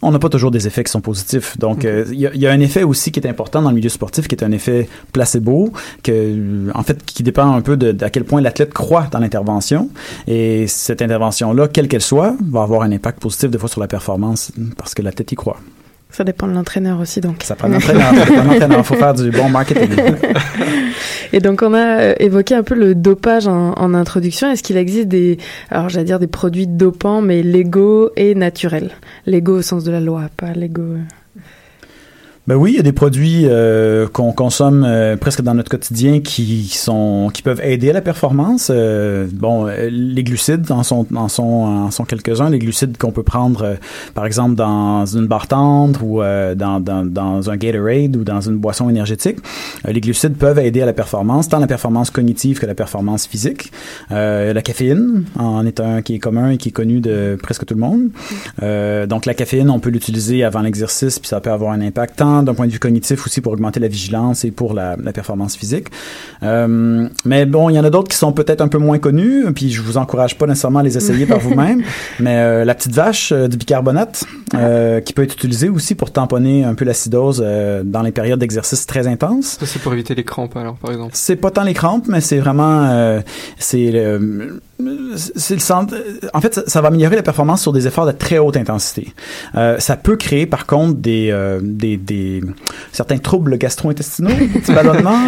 on 0.03 0.13
n'a 0.13 0.19
pas 0.19 0.29
toujours 0.29 0.51
des 0.51 0.67
effets 0.67 0.85
qui 0.85 0.93
sont 0.93 1.01
positifs. 1.01 1.59
Donc, 1.59 1.85
il 1.85 2.19
y, 2.19 2.27
a- 2.27 2.31
il 2.35 2.41
y 2.41 2.47
a 2.47 2.53
un 2.53 2.61
effet 2.61 2.85
aussi 2.85 3.11
qui 3.13 3.21
est 3.21 3.27
important 3.29 3.63
dans 3.63 3.71
le 3.71 3.75
milieu 3.77 3.89
sportif, 3.89 4.29
qui 4.29 4.35
est 4.35 4.45
un 4.45 4.53
effet 4.53 4.89
placebo, 5.13 5.73
que, 6.03 6.71
en 6.75 6.83
fait, 6.83 7.05
qui 7.05 7.23
dépend 7.23 7.53
un 7.55 7.61
peu 7.63 7.77
de, 7.77 7.86
d'à 7.93 8.11
quel 8.11 8.25
point 8.25 8.41
l'athlète 8.41 8.73
croit 8.73 9.07
dans 9.11 9.19
l'intervention. 9.19 9.91
Et 10.27 10.67
cette 10.67 11.03
intervention-là, 11.03 11.69
quelle 11.69 11.89
qu'elle 11.89 12.03
soit, 12.03 12.35
va 12.51 12.63
avoir 12.63 12.83
un 12.83 12.93
impact 12.93 13.21
positif 13.21 13.51
des 13.51 13.59
fois 13.59 13.69
sur 13.69 13.81
la 13.81 13.89
performance 13.89 14.53
parce 14.77 14.95
que 14.95 15.03
l'athlète 15.03 15.33
y 15.33 15.35
croit. 15.35 15.59
Ça 16.11 16.25
dépend 16.25 16.47
de 16.47 16.53
l'entraîneur 16.53 17.01
aussi, 17.01 17.21
donc. 17.21 17.43
Ça 17.43 17.57
prend 17.57 17.69
un 17.69 17.75
entraîneur. 17.75 18.15
ça 18.15 18.27
prend 18.27 18.39
un 18.39 18.49
entraîneur. 18.49 18.79
Il 18.79 18.85
faut 18.85 18.95
faire 18.95 19.13
du 19.13 19.31
bon 19.31 19.49
marketing. 19.49 19.91
Et 21.33 21.41
donc, 21.41 21.63
on 21.63 21.75
a 21.75 22.01
euh, 22.01 22.15
évoqué 22.21 22.55
un 22.55 22.63
peu 22.63 22.75
le 22.75 22.95
dopage 22.95 23.49
en, 23.49 23.73
en 23.73 23.93
introduction. 23.93 24.51
Est-ce 24.51 24.63
qu'il 24.63 24.77
existe 24.77 25.09
des, 25.09 25.37
alors 25.71 25.89
j'allais 25.89 26.05
dire 26.05 26.19
des 26.19 26.29
produits 26.29 26.67
dopants, 26.67 27.21
mais 27.21 27.43
légaux 27.43 28.11
et 28.17 28.35
naturels? 28.35 28.93
Légaux 29.27 29.59
au 29.59 29.63
sens 29.63 29.85
de 29.85 29.91
la 29.91 30.01
loi, 30.01 30.23
pas 30.37 30.53
légaux. 30.53 30.97
Ben 32.47 32.55
oui, 32.55 32.75
il 32.75 32.77
y 32.77 32.79
a 32.79 32.85
des 32.85 32.93
produits 32.93 33.43
euh, 33.47 34.07
qu'on 34.07 34.31
consomme 34.31 34.85
euh, 34.87 35.17
presque 35.17 35.43
dans 35.43 35.55
notre 35.55 35.69
quotidien 35.69 36.21
qui 36.21 36.69
sont 36.69 37.29
qui 37.35 37.43
peuvent 37.43 37.61
aider 37.61 37.91
à 37.91 37.93
la 37.93 38.01
performance. 38.01 38.71
Euh, 38.73 39.27
bon, 39.33 39.67
euh, 39.67 39.89
les 39.91 40.23
glucides 40.23 40.71
en 40.71 40.85
sont 40.85 41.09
en 41.17 41.27
sont 41.27 41.43
en 41.43 41.91
sont 41.91 42.05
quelques-uns. 42.05 42.49
Les 42.49 42.61
glucides 42.61 42.99
qu'on 42.99 43.11
peut 43.11 43.25
prendre, 43.25 43.63
euh, 43.65 43.75
par 44.15 44.27
exemple, 44.27 44.55
dans 44.55 45.05
une 45.07 45.27
barre 45.27 45.49
tendre 45.49 46.05
ou 46.05 46.23
euh, 46.23 46.55
dans, 46.55 46.79
dans 46.79 47.05
dans 47.05 47.51
un 47.51 47.57
Gatorade 47.57 48.15
ou 48.15 48.23
dans 48.23 48.41
une 48.41 48.59
boisson 48.59 48.89
énergétique. 48.89 49.39
Les 49.85 50.01
glucides 50.01 50.37
peuvent 50.37 50.61
aider 50.61 50.83
à 50.83 50.87
la 50.87 50.93
performance, 50.93 51.49
tant 51.49 51.59
la 51.59 51.67
performance 51.67 52.11
cognitive 52.11 52.61
que 52.61 52.67
la 52.67 52.77
performance 52.77 53.27
physique. 53.27 53.73
La 54.11 54.63
caféine 54.63 55.25
en 55.37 55.67
est 55.67 55.81
un 55.81 56.01
qui 56.03 56.15
est 56.15 56.19
commun 56.21 56.51
et 56.51 56.59
qui 56.59 56.69
est 56.69 56.73
connu 56.73 57.01
de 57.01 57.37
presque 57.43 57.67
tout 57.67 57.75
le 57.75 57.81
monde. 57.81 59.09
Donc 59.09 59.27
la 59.27 59.35
caféine, 59.35 59.69
on 59.69 59.81
peut 59.81 59.91
l'utiliser 59.91 60.45
avant 60.45 60.61
l'exercice, 60.61 61.19
puis 61.19 61.29
ça 61.29 61.41
peut 61.41 61.51
avoir 61.51 61.73
un 61.73 61.81
impact 61.81 62.23
d'un 62.43 62.55
point 62.55 62.67
de 62.67 62.73
vue 62.73 62.79
cognitif 62.79 63.27
aussi 63.27 63.41
pour 63.41 63.53
augmenter 63.53 63.81
la 63.81 63.89
vigilance 63.89 64.45
et 64.45 64.51
pour 64.51 64.75
la, 64.75 64.97
la 64.97 65.13
performance 65.13 65.57
physique. 65.57 65.89
Euh, 66.43 67.09
mais 67.25 67.47
bon, 67.47 67.71
il 67.71 67.75
y 67.75 67.79
en 67.79 67.85
a 67.85 67.91
d'autres 67.91 68.09
qui 68.09 68.17
sont 68.17 68.33
peut-être 68.33 68.61
un 68.61 68.69
peu 68.69 68.79
moins 68.79 68.99
connus, 68.99 69.45
puis 69.55 69.71
je 69.71 69.83
vous 69.83 69.97
encourage 69.97 70.39
pas 70.39 70.47
nécessairement 70.47 70.81
à 70.81 70.83
les 70.83 70.97
essayer 70.97 71.27
par 71.27 71.39
vous-même. 71.47 71.83
Mais 72.21 72.37
euh, 72.37 72.65
la 72.65 72.75
petite 72.75 72.93
vache 72.93 73.33
euh, 73.33 73.49
du 73.49 73.57
bicarbonate, 73.57 74.25
euh, 74.55 75.01
qui 75.01 75.13
peut 75.13 75.23
être 75.23 75.35
utilisée 75.35 75.69
aussi 75.69 75.95
pour 75.95 76.13
tamponner 76.13 76.65
un 76.65 76.75
peu 76.75 76.85
l'acidose 76.85 77.43
euh, 77.45 77.83
dans 77.85 78.03
les 78.03 78.13
périodes 78.13 78.39
d'exercice 78.39 78.87
très 78.87 79.07
intenses. 79.07 79.57
Ça, 79.59 79.67
c'est 79.67 79.81
pour 79.81 79.93
éviter 79.93 80.15
les 80.15 80.25
crampes, 80.25 80.57
alors, 80.57 80.77
par 80.77 80.93
exemple. 80.93 81.13
C'est 81.15 81.37
pas 81.37 81.51
tant 81.51 81.65
les 81.65 81.75
crampes, 81.75 82.07
mais 82.09 82.21
c'est 82.21 82.39
vraiment 82.39 82.85
euh, 82.87 83.21
c'est 83.59 83.93
c'est 85.17 85.55
le 85.55 85.61
centre. 85.61 85.95
En 86.35 86.41
fait, 86.41 86.55
ça, 86.55 86.63
ça 86.67 86.81
va 86.81 86.89
améliorer 86.89 87.17
la 87.17 87.23
performance 87.23 87.63
sur 87.63 87.73
des 87.73 87.87
efforts 87.87 88.07
de 88.07 88.13
très 88.13 88.39
haute 88.39 88.57
intensité. 88.57 89.15
Euh, 89.55 89.79
ça 89.79 89.97
peut 89.97 90.17
créer, 90.17 90.47
par 90.47 90.67
contre, 90.67 90.95
des, 90.95 91.31
euh, 91.31 91.61
des, 91.63 91.97
des 91.97 92.43
certains 92.93 93.19
troubles 93.19 93.57
gastro-intestinaux, 93.59 94.35
petits 94.53 94.73
ballonnements. 94.73 95.19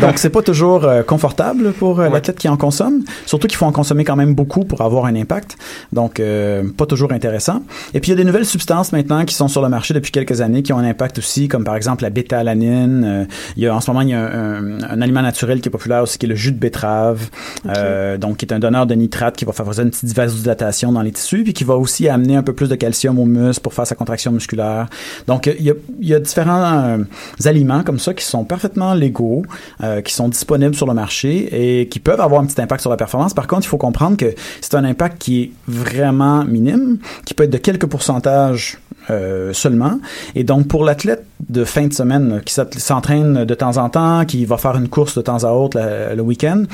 Donc, 0.00 0.18
c'est 0.18 0.30
pas 0.30 0.42
toujours 0.42 0.84
euh, 0.84 1.02
confortable 1.02 1.72
pour 1.72 2.00
euh, 2.00 2.08
l'athlète 2.08 2.38
qui 2.38 2.48
en 2.48 2.56
consomme. 2.56 3.02
Surtout 3.26 3.48
qu'il 3.48 3.56
faut 3.56 3.66
en 3.66 3.72
consommer 3.72 4.04
quand 4.04 4.16
même 4.16 4.34
beaucoup 4.34 4.64
pour 4.64 4.82
avoir 4.82 5.06
un 5.06 5.16
impact. 5.16 5.56
Donc, 5.92 6.20
euh, 6.20 6.62
pas 6.76 6.86
toujours 6.86 7.12
intéressant. 7.12 7.62
Et 7.94 8.00
puis, 8.00 8.10
il 8.10 8.14
y 8.14 8.18
a 8.18 8.18
des 8.18 8.24
nouvelles 8.24 8.46
substances 8.46 8.92
maintenant 8.92 9.24
qui 9.24 9.34
sont 9.34 9.48
sur 9.48 9.62
le 9.62 9.68
marché 9.68 9.92
depuis 9.92 10.12
quelques 10.12 10.40
années 10.40 10.62
qui 10.62 10.72
ont 10.72 10.78
un 10.78 10.88
impact 10.88 11.18
aussi, 11.18 11.48
comme 11.48 11.64
par 11.64 11.76
exemple 11.76 12.04
la 12.04 12.10
bêta-alanine. 12.10 13.26
Il 13.56 13.62
y 13.62 13.66
a, 13.66 13.74
en 13.74 13.80
ce 13.80 13.90
moment, 13.90 14.02
il 14.02 14.10
y 14.10 14.14
a 14.14 14.20
un, 14.20 14.82
un 14.82 15.02
aliment 15.02 15.22
naturel 15.22 15.60
qui 15.60 15.68
est 15.68 15.72
populaire 15.72 16.02
aussi, 16.02 16.18
qui 16.18 16.26
est 16.26 16.28
le 16.28 16.36
jus 16.36 16.52
de 16.52 16.58
betterave. 16.58 17.28
Euh, 17.66 18.16
donc, 18.18 18.38
qui 18.38 18.46
est 18.46 18.52
un 18.52 18.58
donneur 18.68 18.86
de 18.86 18.94
nitrate 18.94 19.36
qui 19.36 19.44
va 19.44 19.52
favoriser 19.52 19.82
une 19.82 19.90
petite 19.90 20.14
vasodilatation 20.14 20.92
dans 20.92 21.02
les 21.02 21.12
tissus, 21.12 21.42
puis 21.42 21.52
qui 21.52 21.64
va 21.64 21.76
aussi 21.76 22.08
amener 22.08 22.36
un 22.36 22.42
peu 22.42 22.52
plus 22.52 22.68
de 22.68 22.74
calcium 22.74 23.18
aux 23.18 23.24
muscles 23.24 23.62
pour 23.62 23.74
faire 23.74 23.86
sa 23.86 23.94
contraction 23.94 24.30
musculaire. 24.30 24.88
Donc, 25.26 25.46
il 25.46 25.74
y 26.00 26.14
a, 26.14 26.20
différents 26.20 26.98
euh, 26.98 26.98
aliments 27.44 27.82
comme 27.82 27.98
ça 27.98 28.12
qui 28.12 28.24
sont 28.24 28.44
parfaitement 28.44 28.94
légaux, 28.94 29.42
euh, 29.82 30.02
qui 30.02 30.12
sont 30.12 30.28
disponibles 30.28 30.74
sur 30.74 30.86
le 30.86 30.94
marché 30.94 31.80
et 31.80 31.88
qui 31.88 32.00
peuvent 32.00 32.20
avoir 32.20 32.42
un 32.42 32.46
petit 32.46 32.60
impact 32.60 32.82
sur 32.82 32.90
la 32.90 32.96
performance. 32.96 33.34
Par 33.34 33.46
contre, 33.46 33.66
il 33.66 33.68
faut 33.68 33.78
comprendre 33.78 34.16
que 34.16 34.34
c'est 34.60 34.74
un 34.74 34.84
impact 34.84 35.18
qui 35.18 35.42
est 35.42 35.50
vraiment 35.66 36.44
minime, 36.44 36.98
qui 37.24 37.34
peut 37.34 37.44
être 37.44 37.50
de 37.50 37.58
quelques 37.58 37.86
pourcentages 37.86 38.78
euh, 39.10 39.52
seulement. 39.52 39.98
Et 40.34 40.44
donc, 40.44 40.68
pour 40.68 40.84
l'athlète 40.84 41.24
de 41.48 41.64
fin 41.64 41.86
de 41.86 41.92
semaine 41.92 42.40
qui 42.44 42.54
s'entraîne 42.54 43.44
de 43.44 43.54
temps 43.54 43.76
en 43.76 43.88
temps, 43.88 44.24
qui 44.24 44.44
va 44.44 44.56
faire 44.56 44.76
une 44.76 44.88
course 44.88 45.16
de 45.16 45.22
temps 45.22 45.44
à 45.44 45.52
autre 45.52 45.78
le 46.14 46.20
week-end, 46.20 46.64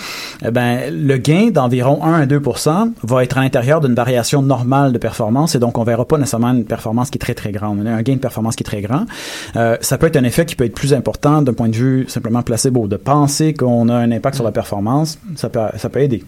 eh 0.45 0.51
ben, 0.51 0.91
le 0.91 1.17
gain 1.19 1.51
d'environ 1.51 2.03
1 2.03 2.23
à 2.23 2.27
2% 2.27 2.93
va 3.03 3.25
être 3.25 3.39
à 3.39 3.43
l'intérieur 3.43 3.81
d'une 3.81 3.95
variation 3.95 4.43
normale 4.43 4.93
de 4.93 4.99
performance 4.99 5.55
et 5.55 5.59
donc 5.59 5.79
on 5.79 5.85
verra 5.85 6.07
pas 6.07 6.19
nécessairement 6.19 6.53
une 6.53 6.65
performance 6.65 7.11
qui 7.11 7.19
est 7.19 7.21
très 7.21 7.35
très 7.35 7.53
grande, 7.53 7.87
un 7.87 8.03
gain 8.03 8.15
de 8.15 8.21
performance 8.21 8.57
qui 8.57 8.63
est 8.63 8.67
très 8.67 8.81
grand. 8.81 9.05
Euh, 9.57 9.77
ça 9.81 9.99
peut 9.99 10.07
être 10.07 10.17
un 10.17 10.25
effet 10.25 10.47
qui 10.47 10.57
peut 10.57 10.65
être 10.65 10.75
plus 10.75 10.95
important 10.95 11.43
d'un 11.43 11.53
point 11.53 11.69
de 11.69 11.77
vue 11.77 12.07
simplement 12.09 12.43
placebo, 12.43 12.87
de 12.87 12.97
penser 12.97 13.55
qu'on 13.55 13.89
a 13.89 13.95
un 13.95 14.11
impact 14.11 14.37
sur 14.37 14.45
la 14.45 14.53
performance, 14.53 15.19
ça 15.37 15.49
peut 15.49 16.01
aider. 16.01 16.25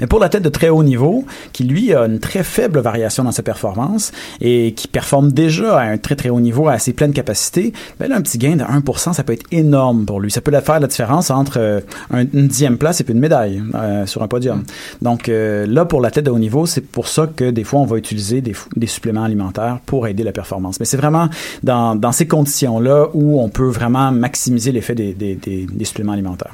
Mais 0.00 0.06
pour 0.06 0.18
l'athlète 0.18 0.42
de 0.42 0.48
très 0.48 0.68
haut 0.68 0.82
niveau, 0.82 1.24
qui 1.52 1.64
lui 1.64 1.94
a 1.94 2.06
une 2.06 2.18
très 2.20 2.42
faible 2.42 2.80
variation 2.80 3.24
dans 3.24 3.32
ses 3.32 3.42
performances 3.42 4.12
et 4.40 4.72
qui 4.74 4.88
performe 4.88 5.32
déjà 5.32 5.78
à 5.78 5.82
un 5.84 5.98
très 5.98 6.16
très 6.16 6.30
haut 6.30 6.40
niveau, 6.40 6.68
à 6.68 6.78
ses 6.78 6.92
pleines 6.92 7.12
capacités, 7.12 7.72
ben 7.98 8.08
là, 8.08 8.16
un 8.16 8.22
petit 8.22 8.38
gain 8.38 8.56
de 8.56 8.62
1%, 8.64 9.12
ça 9.12 9.22
peut 9.24 9.32
être 9.32 9.46
énorme 9.52 10.06
pour 10.06 10.20
lui. 10.20 10.30
Ça 10.30 10.40
peut 10.40 10.50
faire 10.60 10.80
la 10.80 10.86
différence 10.86 11.30
entre 11.30 11.58
euh, 11.58 11.80
un- 12.10 12.20
une 12.32 12.48
dixième 12.48 12.78
place 12.78 13.00
et 13.00 13.04
puis 13.04 13.12
une 13.14 13.20
médaille 13.20 13.62
euh, 13.74 14.06
sur 14.06 14.22
un 14.22 14.28
podium. 14.28 14.64
Donc 15.02 15.28
euh, 15.28 15.66
là, 15.66 15.84
pour 15.84 16.00
l'athlète 16.00 16.26
de 16.26 16.30
haut 16.30 16.38
niveau, 16.38 16.66
c'est 16.66 16.80
pour 16.80 17.08
ça 17.08 17.26
que 17.26 17.50
des 17.50 17.64
fois, 17.64 17.80
on 17.80 17.86
va 17.86 17.96
utiliser 17.98 18.40
des, 18.40 18.54
des 18.76 18.86
suppléments 18.86 19.24
alimentaires 19.24 19.78
pour 19.86 20.06
aider 20.06 20.22
la 20.24 20.32
performance. 20.32 20.80
Mais 20.80 20.86
c'est 20.86 20.96
vraiment 20.96 21.28
dans, 21.62 21.94
dans 21.94 22.12
ces 22.12 22.26
conditions-là 22.26 23.08
où 23.14 23.40
on 23.40 23.48
peut 23.48 23.68
vraiment 23.68 24.10
maximiser 24.12 24.72
l'effet 24.72 24.94
des, 24.94 25.12
des, 25.14 25.34
des, 25.34 25.66
des 25.70 25.84
suppléments 25.84 26.12
alimentaires. 26.12 26.52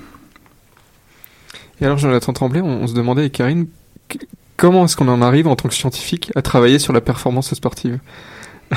Et 1.80 1.84
alors, 1.84 1.98
Jonathan 1.98 2.32
Tremblay, 2.32 2.60
on, 2.60 2.82
on 2.82 2.86
se 2.86 2.94
demandait 2.94 3.22
avec 3.22 3.32
Karine, 3.32 3.66
comment 4.56 4.84
est-ce 4.84 4.96
qu'on 4.96 5.08
en 5.08 5.22
arrive 5.22 5.46
en 5.46 5.56
tant 5.56 5.68
que 5.68 5.74
scientifique 5.74 6.32
à 6.34 6.42
travailler 6.42 6.78
sur 6.78 6.92
la 6.92 7.00
performance 7.00 7.52
sportive 7.54 7.98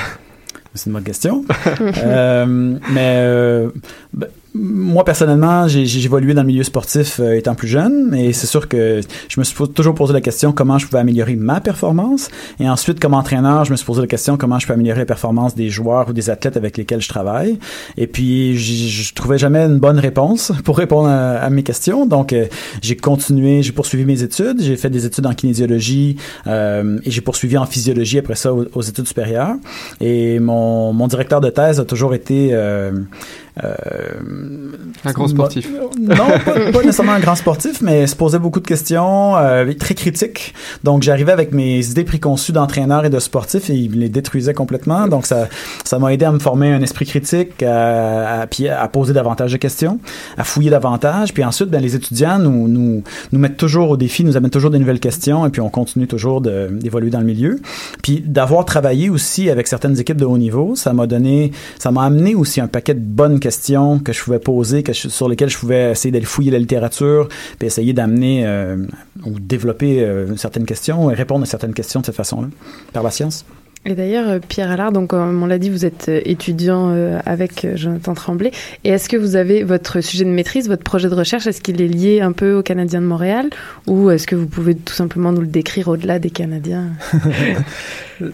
C'est 0.74 0.86
une 0.86 0.92
bonne 0.92 1.04
question. 1.04 1.44
Euh, 2.02 2.46
mais 2.90 3.16
euh, 3.18 3.70
ben, 4.12 4.28
moi, 4.52 5.04
personnellement, 5.04 5.68
j'ai 5.68 6.04
évolué 6.04 6.34
dans 6.34 6.42
le 6.42 6.48
milieu 6.48 6.64
sportif 6.64 7.20
euh, 7.20 7.36
étant 7.36 7.54
plus 7.54 7.68
jeune, 7.68 8.12
et 8.14 8.32
c'est 8.32 8.48
sûr 8.48 8.68
que 8.68 9.00
je 9.28 9.40
me 9.40 9.44
suis 9.44 9.56
toujours 9.68 9.94
posé 9.94 10.12
la 10.12 10.20
question 10.20 10.52
comment 10.52 10.76
je 10.76 10.86
pouvais 10.86 10.98
améliorer 10.98 11.36
ma 11.36 11.60
performance. 11.60 12.30
Et 12.58 12.68
ensuite, 12.68 12.98
comme 12.98 13.14
entraîneur, 13.14 13.64
je 13.64 13.70
me 13.70 13.76
suis 13.76 13.86
posé 13.86 14.00
la 14.00 14.08
question 14.08 14.36
comment 14.36 14.58
je 14.58 14.66
peux 14.66 14.72
améliorer 14.72 15.00
la 15.00 15.06
performance 15.06 15.54
des 15.54 15.70
joueurs 15.70 16.08
ou 16.08 16.12
des 16.12 16.30
athlètes 16.30 16.56
avec 16.56 16.76
lesquels 16.76 17.00
je 17.00 17.08
travaille. 17.08 17.60
Et 17.96 18.08
puis, 18.08 18.56
je 18.58 19.14
trouvais 19.14 19.38
jamais 19.38 19.60
une 19.60 19.78
bonne 19.78 20.00
réponse 20.00 20.52
pour 20.64 20.78
répondre 20.78 21.08
à, 21.08 21.48
mes 21.50 21.62
questions. 21.62 22.06
Donc, 22.06 22.32
euh, 22.32 22.46
j'ai 22.82 22.96
continué, 22.96 23.62
j'ai 23.62 23.72
poursuivi 23.72 24.04
mes 24.04 24.22
études. 24.24 24.60
J'ai 24.60 24.76
fait 24.76 24.90
des 24.90 25.06
études 25.06 25.26
en 25.26 25.34
kinésiologie 25.34 26.16
euh, 26.48 26.98
et 27.04 27.10
j'ai 27.10 27.20
poursuivi 27.20 27.56
en 27.56 27.66
physiologie 27.66 28.18
après 28.18 28.34
ça 28.34 28.52
aux, 28.52 28.82
études 28.82 29.06
supérieures. 29.06 29.54
Et 30.00 30.40
mon, 30.40 30.92
mon 30.92 31.06
directeur 31.06 31.40
de 31.40 31.50
thèse 31.50 31.78
a 31.78 31.84
toujours 31.84 32.14
été 32.14 32.50
euh, 32.52 32.90
Un 35.04 35.12
grand 35.12 35.28
sportif. 35.28 35.68
non, 35.98 36.14
pas, 36.16 36.70
pas 36.72 36.82
nécessairement 36.82 37.12
un 37.12 37.20
grand 37.20 37.34
sportif, 37.34 37.80
mais 37.80 38.06
se 38.06 38.16
posait 38.16 38.38
beaucoup 38.38 38.60
de 38.60 38.66
questions, 38.66 39.36
euh, 39.36 39.72
très 39.78 39.94
critique. 39.94 40.54
Donc, 40.84 41.02
j'arrivais 41.02 41.32
avec 41.32 41.52
mes 41.52 41.84
idées 41.90 42.04
préconçues 42.04 42.52
d'entraîneur 42.52 43.04
et 43.04 43.10
de 43.10 43.18
sportif 43.18 43.70
et 43.70 43.74
il 43.74 43.98
les 43.98 44.08
détruisait 44.08 44.54
complètement. 44.54 45.08
Donc, 45.08 45.26
ça, 45.26 45.48
ça 45.84 45.98
m'a 45.98 46.12
aidé 46.12 46.24
à 46.24 46.32
me 46.32 46.38
former 46.38 46.72
un 46.72 46.82
esprit 46.82 47.06
critique, 47.06 47.62
à, 47.62 48.42
à, 48.42 48.46
puis 48.46 48.68
à 48.68 48.86
poser 48.88 49.12
davantage 49.12 49.52
de 49.52 49.58
questions, 49.58 50.00
à 50.36 50.44
fouiller 50.44 50.70
davantage. 50.70 51.32
Puis 51.34 51.44
ensuite, 51.44 51.68
ben, 51.68 51.80
les 51.80 51.96
étudiants 51.96 52.38
nous, 52.38 52.68
nous, 52.68 53.02
nous 53.32 53.38
mettent 53.38 53.56
toujours 53.56 53.90
au 53.90 53.96
défi, 53.96 54.24
nous 54.24 54.36
amènent 54.36 54.50
toujours 54.50 54.70
des 54.70 54.78
nouvelles 54.78 55.00
questions 55.00 55.46
et 55.46 55.50
puis 55.50 55.60
on 55.60 55.70
continue 55.70 56.06
toujours 56.06 56.40
d'évoluer 56.40 57.10
dans 57.10 57.20
le 57.20 57.26
milieu. 57.26 57.60
Puis 58.02 58.22
d'avoir 58.24 58.64
travaillé 58.64 59.10
aussi 59.10 59.50
avec 59.50 59.66
certaines 59.66 59.98
équipes 59.98 60.18
de 60.18 60.24
haut 60.24 60.38
niveau, 60.38 60.74
ça 60.76 60.92
m'a 60.92 61.06
donné, 61.06 61.52
ça 61.78 61.90
m'a 61.90 62.04
amené 62.04 62.34
aussi 62.34 62.60
un 62.60 62.66
paquet 62.66 62.94
de 62.94 63.00
bonnes 63.00 63.40
questions 63.40 63.49
que 64.04 64.12
je 64.12 64.22
pouvais 64.22 64.38
poser, 64.38 64.82
que 64.82 64.92
sur 64.92 65.28
lesquelles 65.28 65.50
je 65.50 65.58
pouvais 65.58 65.92
essayer 65.92 66.12
d'aller 66.12 66.24
fouiller 66.24 66.50
la 66.50 66.58
littérature, 66.58 67.28
puis 67.58 67.66
essayer 67.66 67.92
d'amener 67.92 68.46
euh, 68.46 68.76
ou 69.24 69.38
développer 69.38 70.02
euh, 70.02 70.36
certaines 70.36 70.66
questions 70.66 71.10
et 71.10 71.14
répondre 71.14 71.42
à 71.42 71.46
certaines 71.46 71.74
questions 71.74 72.00
de 72.00 72.06
cette 72.06 72.16
façon-là, 72.16 72.48
par 72.92 73.02
la 73.02 73.10
science. 73.10 73.44
Et 73.86 73.94
d'ailleurs, 73.94 74.28
euh, 74.28 74.38
Pierre 74.46 74.70
Allard, 74.70 74.92
donc 74.92 75.08
comme 75.08 75.42
on 75.42 75.46
l'a 75.46 75.58
dit, 75.58 75.70
vous 75.70 75.86
êtes 75.86 76.06
euh, 76.10 76.20
étudiant 76.26 76.90
euh, 76.90 77.18
avec 77.24 77.66
Jonathan 77.76 78.12
Tremblay. 78.12 78.50
Et 78.84 78.90
est-ce 78.90 79.08
que 79.08 79.16
vous 79.16 79.36
avez 79.36 79.64
votre 79.64 80.02
sujet 80.02 80.24
de 80.24 80.30
maîtrise, 80.30 80.68
votre 80.68 80.82
projet 80.84 81.08
de 81.08 81.14
recherche, 81.14 81.46
est-ce 81.46 81.62
qu'il 81.62 81.80
est 81.80 81.88
lié 81.88 82.20
un 82.20 82.32
peu 82.32 82.54
aux 82.58 82.62
Canadiens 82.62 83.00
de 83.00 83.06
Montréal 83.06 83.48
ou 83.86 84.10
est-ce 84.10 84.26
que 84.26 84.36
vous 84.36 84.46
pouvez 84.46 84.74
tout 84.74 84.92
simplement 84.92 85.32
nous 85.32 85.40
le 85.40 85.46
décrire 85.46 85.88
au-delà 85.88 86.18
des 86.18 86.30
Canadiens? 86.30 86.88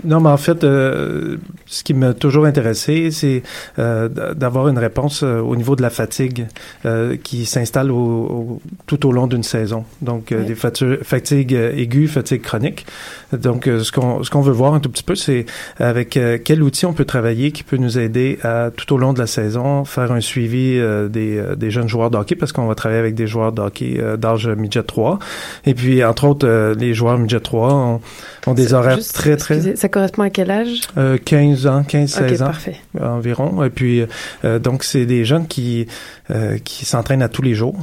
Non, 0.05 0.19
mais 0.21 0.31
en 0.31 0.37
fait, 0.37 0.65
euh, 0.65 1.37
ce 1.67 1.85
qui 1.85 1.95
m'a 1.95 2.13
toujours 2.13 2.45
intéressé, 2.45 3.13
c'est 3.13 3.45
euh, 3.79 4.09
d'avoir 4.35 4.67
une 4.67 4.79
réponse 4.79 5.23
euh, 5.23 5.39
au 5.39 5.55
niveau 5.55 5.77
de 5.77 5.83
la 5.83 5.91
fatigue 5.91 6.47
qui 7.23 7.47
s'installe 7.47 7.93
au, 7.93 7.97
au- 7.97 8.63
tout 8.87 9.07
au 9.07 9.13
long 9.13 9.29
d'une 9.29 9.45
saison. 9.45 9.85
Donc, 10.03 10.35
Oui. 10.37 10.45
des 10.45 10.57
fatigues 10.57 11.53
aiguës, 11.53 12.11
fatigues 12.11 12.43
chroniques. 12.43 12.85
Donc, 13.33 13.67
ce 13.67 13.93
qu'on 13.93 14.25
ce 14.25 14.31
qu'on 14.31 14.41
veut 14.41 14.53
voir 14.53 14.75
un 14.75 14.81
tout 14.81 14.89
petit 14.91 15.05
peu, 15.05 15.15
c'est 15.15 15.36
avec 15.79 16.17
euh, 16.17 16.39
quel 16.43 16.63
outil 16.63 16.87
on 16.87 16.93
peut 16.93 17.05
travailler 17.05 17.51
qui 17.51 17.63
peut 17.65 17.77
nous 17.77 17.99
aider 17.99 18.39
à, 18.43 18.71
tout 18.75 18.95
au 18.95 18.99
long 18.99 19.13
de 19.13 19.19
la 19.19 19.27
saison, 19.27 19.85
faire 19.85 20.13
un 20.13 20.21
suivi 20.21 20.79
euh, 20.79 21.09
des, 21.09 21.37
euh, 21.37 21.57
des 21.57 21.71
jeunes 21.71 21.89
joueurs 21.89 22.11
de 22.11 22.17
hockey, 22.17 22.37
parce 22.37 22.53
qu'on 22.53 22.67
va 22.67 22.75
travailler 22.75 23.01
avec 23.01 23.15
des 23.15 23.27
joueurs 23.27 23.53
de 23.53 23.61
hockey 23.63 23.97
euh, 23.99 24.17
d'âge 24.17 24.47
midget 24.49 24.83
3. 24.83 25.19
Et 25.67 25.75
puis, 25.75 26.03
entre 26.05 26.25
autres, 26.25 26.75
les 26.79 26.95
joueurs 26.95 27.19
midget 27.19 27.41
3 27.41 27.75
ont, 27.75 28.01
ont 28.47 28.55
des 28.55 28.73
horaires 28.75 28.97
Juste, 28.97 29.15
très, 29.15 29.37
très... 29.37 29.57
excusez, 29.57 29.77
Ça 29.77 29.89
correspond 29.89 30.23
à 30.23 30.31
quel 30.31 30.51
âge? 30.51 30.81
Euh, 30.97 31.19
15 31.23 31.67
ans, 31.67 31.83
15, 31.83 32.17
Ok, 32.21 32.29
16 32.29 32.43
ans 32.43 32.47
parfait. 32.47 32.77
environ. 33.01 33.65
Et 33.65 33.71
puis, 33.71 34.03
donc, 34.63 34.85
c'est 34.85 35.07
des 35.07 35.25
jeunes 35.25 35.47
qui, 35.47 35.87
qui 36.65 36.85
s'entraînent 36.85 37.23
à 37.23 37.29
tous 37.29 37.43
les 37.43 37.55
jours. 37.55 37.77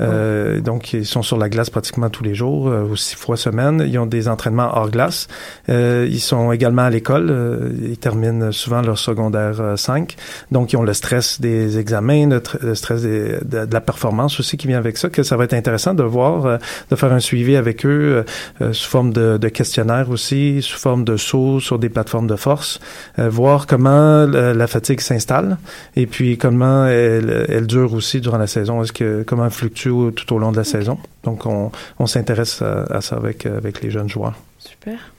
Euh, 0.00 0.60
donc, 0.60 0.92
ils 0.92 1.06
sont 1.06 1.22
sur 1.22 1.38
la 1.38 1.48
glace 1.48 1.70
pratiquement 1.70 2.10
tous 2.10 2.24
les 2.24 2.34
jours, 2.34 2.68
euh, 2.68 2.82
ou 2.84 2.96
six 2.96 3.16
fois 3.16 3.36
semaine. 3.36 3.84
Ils 3.86 3.98
ont 3.98 4.06
des 4.06 4.28
entraînements 4.28 4.70
hors 4.76 4.90
glace. 4.90 5.28
Euh, 5.68 6.06
ils 6.08 6.20
sont 6.20 6.52
également 6.52 6.82
à 6.82 6.90
l'école. 6.90 7.28
Euh, 7.30 7.70
ils 7.82 7.98
terminent 7.98 8.52
souvent 8.52 8.82
leur 8.82 8.98
secondaire 8.98 9.60
euh, 9.60 9.76
5. 9.76 10.16
Donc, 10.52 10.72
ils 10.72 10.76
ont 10.76 10.82
le 10.82 10.94
stress 10.94 11.40
des 11.40 11.78
examens, 11.78 12.28
le, 12.28 12.40
tr- 12.40 12.58
le 12.62 12.74
stress 12.74 13.02
de, 13.02 13.40
la 13.70 13.80
performance 13.80 14.38
aussi 14.40 14.56
qui 14.56 14.66
vient 14.66 14.78
avec 14.78 14.96
ça, 14.96 15.08
que 15.08 15.22
ça 15.22 15.36
va 15.36 15.44
être 15.44 15.54
intéressant 15.54 15.94
de 15.94 16.02
voir, 16.02 16.46
euh, 16.46 16.56
de 16.90 16.96
faire 16.96 17.12
un 17.12 17.20
suivi 17.20 17.56
avec 17.56 17.84
eux 17.84 17.88
euh, 17.90 18.22
euh, 18.62 18.72
sous 18.72 18.88
forme 18.88 19.12
de, 19.12 19.38
de 19.38 19.48
questionnaire 19.48 20.10
aussi, 20.10 20.62
sous 20.62 20.78
forme 20.78 21.04
de 21.04 21.16
sauts 21.16 21.60
sur 21.60 21.78
des 21.78 21.88
plateformes 21.88 22.26
de 22.26 22.36
force, 22.36 22.80
euh, 23.18 23.28
voir 23.28 23.66
comment 23.66 24.26
la 24.26 24.66
fatigue 24.66 25.00
s'installe 25.00 25.58
et 25.94 26.06
puis 26.06 26.38
comment 26.38 26.86
elle, 26.86 27.46
elle 27.48 27.66
dure 27.66 27.92
aussi 27.94 28.20
durant 28.20 28.38
la 28.38 28.46
saison. 28.46 28.82
Est-ce 28.82 28.92
que 28.92 29.22
comment 29.26 29.44
elle 29.44 29.50
fluctue 29.50 29.85
tout 30.14 30.32
au 30.34 30.38
long 30.38 30.52
de 30.52 30.56
la 30.56 30.64
saison. 30.64 30.98
Donc, 31.24 31.46
on, 31.46 31.70
on 31.98 32.06
s'intéresse 32.06 32.62
à, 32.62 32.84
à 32.84 33.00
ça 33.00 33.16
avec, 33.16 33.46
avec 33.46 33.82
les 33.82 33.90
jeunes 33.90 34.08
joueurs. 34.08 34.34
Super. 34.58 35.12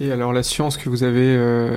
Et 0.00 0.12
alors 0.12 0.32
la 0.32 0.42
science 0.42 0.78
que 0.78 0.88
vous 0.88 1.02
avez 1.02 1.36
euh, 1.36 1.76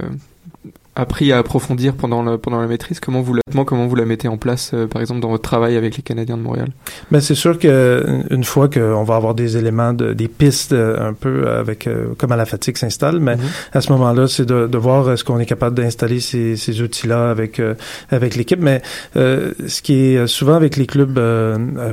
appris 0.95 1.31
à 1.33 1.39
approfondir 1.39 1.93
pendant 1.93 2.23
la, 2.23 2.37
pendant 2.37 2.61
la 2.61 2.67
maîtrise. 2.67 2.99
Comment 2.99 3.21
vous, 3.21 3.33
comment 3.63 3.85
vous 3.85 3.95
la 3.95 4.05
mettez 4.05 4.27
en 4.27 4.37
place, 4.37 4.71
euh, 4.73 4.87
par 4.87 5.01
exemple, 5.01 5.19
dans 5.19 5.29
votre 5.29 5.43
travail 5.43 5.77
avec 5.77 5.95
les 5.97 6.03
Canadiens 6.03 6.37
de 6.37 6.41
Montréal? 6.41 6.69
Ben, 7.11 7.21
c'est 7.21 7.35
sûr 7.35 7.59
que 7.59 8.03
une 8.31 8.43
fois 8.43 8.67
qu'on 8.67 9.03
va 9.03 9.15
avoir 9.15 9.35
des 9.35 9.55
éléments, 9.57 9.93
de, 9.93 10.13
des 10.13 10.27
pistes 10.27 10.73
euh, 10.73 11.09
un 11.09 11.13
peu 11.13 11.47
avec 11.47 11.85
euh, 11.85 12.07
comment 12.17 12.35
la 12.35 12.45
fatigue 12.45 12.77
s'installe, 12.77 13.19
mais 13.19 13.37
à 13.71 13.81
ce 13.81 13.91
moment-là, 13.91 14.27
c'est 14.27 14.45
de, 14.45 14.67
de 14.67 14.77
voir 14.77 15.11
est-ce 15.11 15.23
qu'on 15.23 15.39
est 15.39 15.45
capable 15.45 15.75
d'installer 15.75 16.19
ces, 16.19 16.55
ces 16.57 16.81
outils-là 16.81 17.29
avec 17.29 17.61
avec 18.09 18.35
l'équipe. 18.35 18.59
Mais 18.59 18.81
ce 19.15 19.81
qui 19.81 19.93
est 19.93 20.27
souvent 20.27 20.55
avec 20.55 20.77
les 20.77 20.87
clubs 20.87 21.19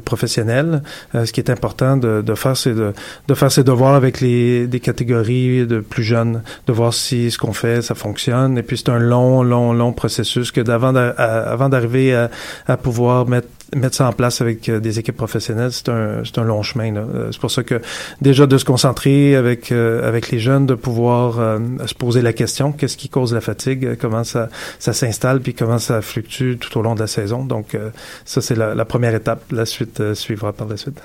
professionnels, 0.04 0.82
ce 1.12 1.30
qui 1.32 1.40
est 1.40 1.50
important 1.50 1.96
de, 1.96 2.22
de 2.22 2.34
faire, 2.34 2.56
c'est 2.56 2.74
de, 2.74 2.92
de 3.28 3.34
faire 3.34 3.52
ses 3.52 3.64
devoirs 3.64 3.94
avec 3.94 4.20
les 4.20 4.66
des 4.66 4.80
catégories 4.80 5.66
de 5.66 5.80
plus 5.80 6.02
jeunes, 6.02 6.42
de 6.66 6.72
voir 6.72 6.94
si 6.94 7.30
ce 7.30 7.38
qu'on 7.38 7.52
fait 7.52 7.82
ça 7.82 7.94
fonctionne. 7.94 8.56
Et 8.58 8.62
puis 8.62 8.78
c'est 8.78 8.90
un 8.90 8.98
long, 8.98 9.42
long, 9.42 9.72
long 9.72 9.92
processus 9.92 10.52
que 10.52 10.60
d'avant 10.60 10.92
avant 11.50 11.68
d'arriver 11.68 12.14
à, 12.14 12.30
à, 12.66 12.76
pouvoir 12.76 13.28
mettre 13.28 13.48
mettre 13.76 13.96
ça 13.96 14.08
en 14.08 14.12
place 14.12 14.40
avec 14.40 14.68
euh, 14.68 14.80
des 14.80 14.98
équipes 14.98 15.16
professionnelles, 15.16 15.72
c'est 15.72 15.88
un, 15.88 16.22
c'est 16.24 16.38
un 16.38 16.44
long 16.44 16.62
chemin. 16.62 16.96
Euh, 16.96 17.28
c'est 17.32 17.40
pour 17.40 17.50
ça 17.50 17.62
que 17.62 17.80
déjà 18.20 18.46
de 18.46 18.58
se 18.58 18.64
concentrer 18.64 19.36
avec 19.36 19.72
euh, 19.72 20.06
avec 20.06 20.30
les 20.30 20.38
jeunes, 20.38 20.66
de 20.66 20.74
pouvoir 20.74 21.60
se 21.86 21.94
poser 21.94 22.22
la 22.22 22.32
question 22.32 22.72
qu'est-ce 22.72 22.96
qui 22.96 23.08
cause 23.08 23.32
la 23.32 23.40
fatigue, 23.40 23.96
comment 24.00 24.24
ça 24.24 24.48
ça 24.78 24.92
s'installe, 24.92 25.40
puis 25.40 25.54
comment 25.54 25.78
ça 25.78 26.02
fluctue 26.02 26.56
tout 26.56 26.76
au 26.78 26.82
long 26.82 26.94
de 26.94 27.00
la 27.00 27.06
saison. 27.06 27.44
Donc 27.44 27.76
ça 28.24 28.40
c'est 28.40 28.54
la, 28.54 28.74
la, 28.74 28.84
première 28.84 29.14
étape. 29.14 29.42
La 29.52 29.66
suite 29.66 30.14
suivra 30.14 30.52
par 30.52 30.68
la 30.68 30.76
suite. 30.76 31.00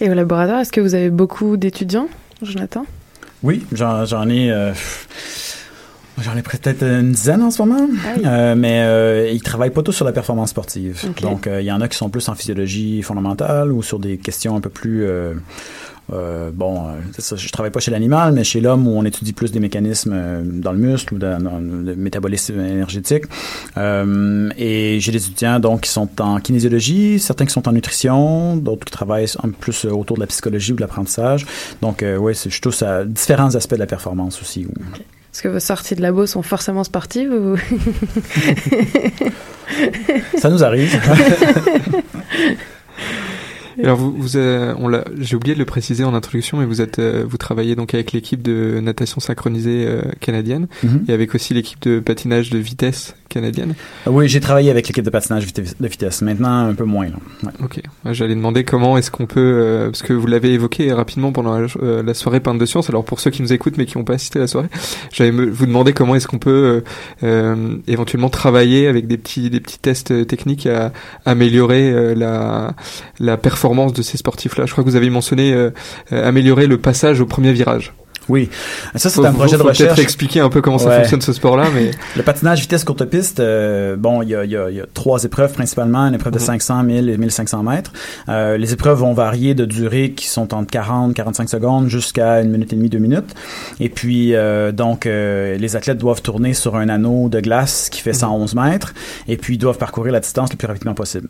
Et 0.00 0.10
au 0.10 0.14
laboratoire, 0.14 0.60
est-ce 0.60 0.72
que 0.72 0.80
vous 0.80 0.94
avez 0.94 1.10
beaucoup 1.10 1.56
d'étudiants, 1.56 2.08
Jonathan? 2.42 2.86
Oui, 3.42 3.64
j'en, 3.72 4.04
j'en 4.04 4.28
ai. 4.28 4.72
J'en 6.20 6.36
ai 6.36 6.42
peut-être 6.42 6.82
une 6.82 7.12
dizaine 7.12 7.42
en 7.42 7.50
ce 7.50 7.62
moment, 7.62 7.88
euh, 8.24 8.54
mais 8.56 8.82
euh, 8.82 9.30
ils 9.30 9.42
travaillent 9.42 9.70
pas 9.70 9.82
tous 9.82 9.92
sur 9.92 10.04
la 10.04 10.12
performance 10.12 10.50
sportive. 10.50 11.00
Donc, 11.22 11.46
euh, 11.46 11.60
il 11.60 11.66
y 11.66 11.72
en 11.72 11.80
a 11.80 11.88
qui 11.88 11.96
sont 11.96 12.08
plus 12.08 12.28
en 12.28 12.34
physiologie 12.34 13.02
fondamentale 13.02 13.72
ou 13.72 13.82
sur 13.82 13.98
des 13.98 14.18
questions 14.18 14.56
un 14.56 14.60
peu 14.60 14.70
plus... 14.70 15.06
Euh, 16.10 16.50
bon, 16.54 16.86
ça, 17.18 17.36
je 17.36 17.48
travaille 17.50 17.70
pas 17.70 17.80
chez 17.80 17.90
l'animal, 17.90 18.32
mais 18.32 18.42
chez 18.42 18.62
l'homme 18.62 18.88
où 18.88 18.92
on 18.92 19.04
étudie 19.04 19.34
plus 19.34 19.52
des 19.52 19.60
mécanismes 19.60 20.42
dans 20.42 20.72
le 20.72 20.78
muscle 20.78 21.14
ou 21.14 21.18
dans, 21.18 21.38
dans 21.38 21.58
le 21.58 21.94
métabolisme 21.96 22.58
énergétique. 22.58 23.24
et 23.76 24.98
j'ai 25.00 25.12
des 25.12 25.26
étudiants 25.26 25.60
donc 25.60 25.82
qui 25.82 25.90
sont 25.90 26.08
en 26.20 26.40
kinésiologie, 26.40 27.20
certains 27.20 27.44
qui 27.44 27.52
sont 27.52 27.68
en 27.68 27.72
nutrition, 27.72 28.56
d'autres 28.56 28.86
qui 28.86 28.92
travaillent 28.92 29.30
un 29.42 29.50
peu 29.50 29.56
plus 29.60 29.84
autour 29.84 30.16
de 30.16 30.22
la 30.22 30.26
psychologie 30.26 30.72
ou 30.72 30.76
de 30.76 30.80
l'apprentissage. 30.80 31.44
Donc, 31.82 32.02
oui, 32.18 32.32
je 32.34 32.60
touche 32.60 32.82
à 32.82 33.04
différents 33.04 33.54
aspects 33.54 33.74
de 33.74 33.80
la 33.80 33.86
performance 33.86 34.40
aussi. 34.40 34.66
Est-ce 35.32 35.42
que 35.42 35.48
vos 35.48 35.60
sorties 35.60 35.94
de 35.94 36.02
labo 36.02 36.26
sont 36.26 36.42
forcément 36.42 36.84
sportives 36.84 37.32
ou... 37.32 37.56
Ça 40.38 40.50
nous 40.50 40.64
arrive. 40.64 41.00
Alors 43.82 43.96
vous, 43.96 44.12
vous 44.12 44.36
euh, 44.36 44.74
on 44.78 44.88
l'a, 44.88 45.04
j'ai 45.20 45.36
oublié 45.36 45.54
de 45.54 45.58
le 45.58 45.64
préciser 45.64 46.04
en 46.04 46.14
introduction, 46.14 46.58
mais 46.58 46.64
vous 46.64 46.80
êtes, 46.80 46.98
euh, 46.98 47.24
vous 47.26 47.36
travaillez 47.36 47.76
donc 47.76 47.94
avec 47.94 48.12
l'équipe 48.12 48.42
de 48.42 48.80
natation 48.80 49.20
synchronisée 49.20 49.86
euh, 49.86 50.02
canadienne 50.20 50.66
mhm. 50.82 51.04
et 51.08 51.12
avec 51.12 51.34
aussi 51.34 51.54
l'équipe 51.54 51.80
de 51.82 52.00
patinage 52.00 52.50
de 52.50 52.58
vitesse 52.58 53.14
canadienne. 53.28 53.74
Ah 54.06 54.10
oui, 54.10 54.28
j'ai 54.28 54.40
travaillé 54.40 54.70
avec 54.70 54.86
l'équipe 54.86 55.04
de 55.04 55.10
patinage 55.10 55.52
de 55.52 55.88
vitesse. 55.88 56.22
Maintenant, 56.22 56.68
un 56.68 56.74
peu 56.74 56.84
moins. 56.84 57.06
Ouais. 57.06 57.50
Ok. 57.62 57.80
J'allais 58.06 58.34
demander 58.34 58.64
comment 58.64 58.96
est-ce 58.96 59.10
qu'on 59.10 59.26
peut, 59.26 59.88
parce 59.90 60.02
que 60.02 60.12
vous 60.12 60.26
l'avez 60.26 60.52
évoqué 60.52 60.92
rapidement 60.92 61.32
pendant 61.32 61.58
la, 61.58 62.14
soirée 62.14 62.40
peinte 62.40 62.58
de 62.58 62.66
science. 62.66 62.88
Alors 62.88 63.04
pour 63.04 63.20
ceux 63.20 63.30
qui 63.30 63.42
nous 63.42 63.52
écoutent 63.52 63.76
mais 63.76 63.86
qui 63.86 63.98
n'ont 63.98 64.04
pas 64.04 64.14
assisté 64.14 64.38
à 64.38 64.42
la 64.42 64.48
soirée, 64.48 64.68
j'allais 65.12 65.30
vous 65.30 65.66
demander 65.66 65.92
comment 65.92 66.14
est-ce 66.14 66.26
qu'on 66.26 66.38
peut 66.38 66.82
éventuellement 67.86 68.30
travailler 68.30 68.88
avec 68.88 69.06
des 69.06 69.18
petits, 69.18 69.50
des 69.50 69.60
petits 69.60 69.78
tests 69.78 70.26
techniques 70.26 70.66
à 70.66 70.92
améliorer 71.24 72.14
la, 72.14 72.74
la 73.20 73.36
performance 73.36 73.92
de 73.92 74.02
ces 74.02 74.16
sportifs-là. 74.16 74.66
Je 74.66 74.72
crois 74.72 74.84
que 74.84 74.88
vous 74.88 74.96
avez 74.96 75.10
mentionné 75.10 75.52
euh, 75.52 75.70
euh, 76.12 76.28
améliorer 76.28 76.66
le 76.66 76.78
passage 76.78 77.20
au 77.20 77.26
premier 77.26 77.52
virage. 77.52 77.92
Oui, 78.28 78.50
ça 78.94 79.08
c'est 79.08 79.24
un 79.24 79.32
projet 79.32 79.56
de 79.56 79.62
recherche. 79.62 79.94
Peut-être 79.94 80.02
expliquer 80.02 80.40
un 80.40 80.50
peu 80.50 80.60
comment 80.60 80.78
ça 80.78 80.90
fonctionne 80.90 81.20
ce 81.20 81.32
sport-là, 81.32 81.66
mais 81.74 81.90
le 82.16 82.22
patinage 82.22 82.60
vitesse 82.60 82.84
courte 82.84 83.04
piste, 83.06 83.40
euh, 83.40 83.96
bon, 83.96 84.22
il 84.22 84.28
y 84.28 84.34
a, 84.34 84.44
y, 84.44 84.56
a, 84.56 84.70
y 84.70 84.80
a, 84.80 84.86
trois 84.92 85.24
épreuves 85.24 85.52
principalement, 85.52 86.06
une 86.06 86.14
épreuve 86.14 86.34
de 86.34 86.38
500, 86.38 86.82
1000 86.82 87.08
et 87.08 87.16
1500 87.16 87.62
mètres. 87.62 87.92
Euh, 88.28 88.56
les 88.56 88.72
épreuves 88.72 88.98
vont 88.98 89.14
varier 89.14 89.54
de 89.54 89.64
durée 89.64 90.12
qui 90.12 90.26
sont 90.26 90.54
entre 90.54 90.70
40, 90.70 91.14
45 91.14 91.48
secondes 91.48 91.88
jusqu'à 91.88 92.40
une 92.42 92.50
minute 92.50 92.72
et 92.72 92.76
demie, 92.76 92.88
deux 92.88 92.98
minutes. 92.98 93.34
Et 93.80 93.88
puis 93.88 94.34
euh, 94.34 94.72
donc 94.72 95.04
les 95.06 95.76
athlètes 95.76 95.98
doivent 95.98 96.22
tourner 96.22 96.54
sur 96.54 96.76
un 96.76 96.88
anneau 96.88 97.28
de 97.28 97.40
glace 97.40 97.88
qui 97.90 98.00
fait 98.00 98.12
111 98.12 98.54
mètres, 98.54 98.94
et 99.26 99.36
puis 99.36 99.54
ils 99.54 99.58
doivent 99.58 99.78
parcourir 99.78 100.12
la 100.12 100.20
distance 100.20 100.50
le 100.50 100.56
plus 100.56 100.66
rapidement 100.66 100.94
possible. 100.94 101.28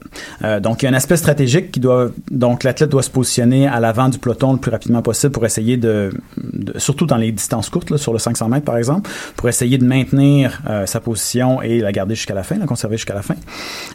Donc 0.61 0.83
il 0.83 0.87
y 0.87 0.89
a 0.89 0.91
un 0.91 0.95
aspect 0.95 1.17
stratégique 1.17 1.71
qui 1.71 1.81
doit, 1.81 2.11
donc 2.31 2.65
l'athlète 2.65 2.91
doit 2.91 3.03
se 3.03 3.11
positionner 3.11 3.67
à 3.67 3.81
l'avant 3.81 4.09
du 4.09 4.19
peloton 4.19 4.53
le 4.53 4.59
plus 4.59 4.71
rapidement 4.71 5.03
possible 5.03 5.33
pour 5.33 5.47
essayer 5.47 5.77
de, 5.77 6.11
de 6.37 6.79
surtout 6.89 7.05
dans 7.05 7.19
les 7.19 7.33
distances 7.33 7.69
courtes, 7.69 7.91
là, 7.91 7.99
sur 7.99 8.15
le 8.15 8.19
500 8.19 8.49
mètres 8.49 8.65
par 8.65 8.79
exemple, 8.79 9.11
pour 9.37 9.47
essayer 9.47 9.77
de 9.77 9.85
maintenir 9.85 10.63
euh, 10.71 10.87
sa 10.87 11.01
position 11.01 11.61
et 11.61 11.81
la 11.81 11.93
garder 11.93 12.15
jusqu'à 12.15 12.33
la 12.33 12.43
fin, 12.43 12.57
la 12.57 12.65
conserver 12.65 12.97
jusqu'à 12.97 13.13
la 13.13 13.21
fin. 13.21 13.35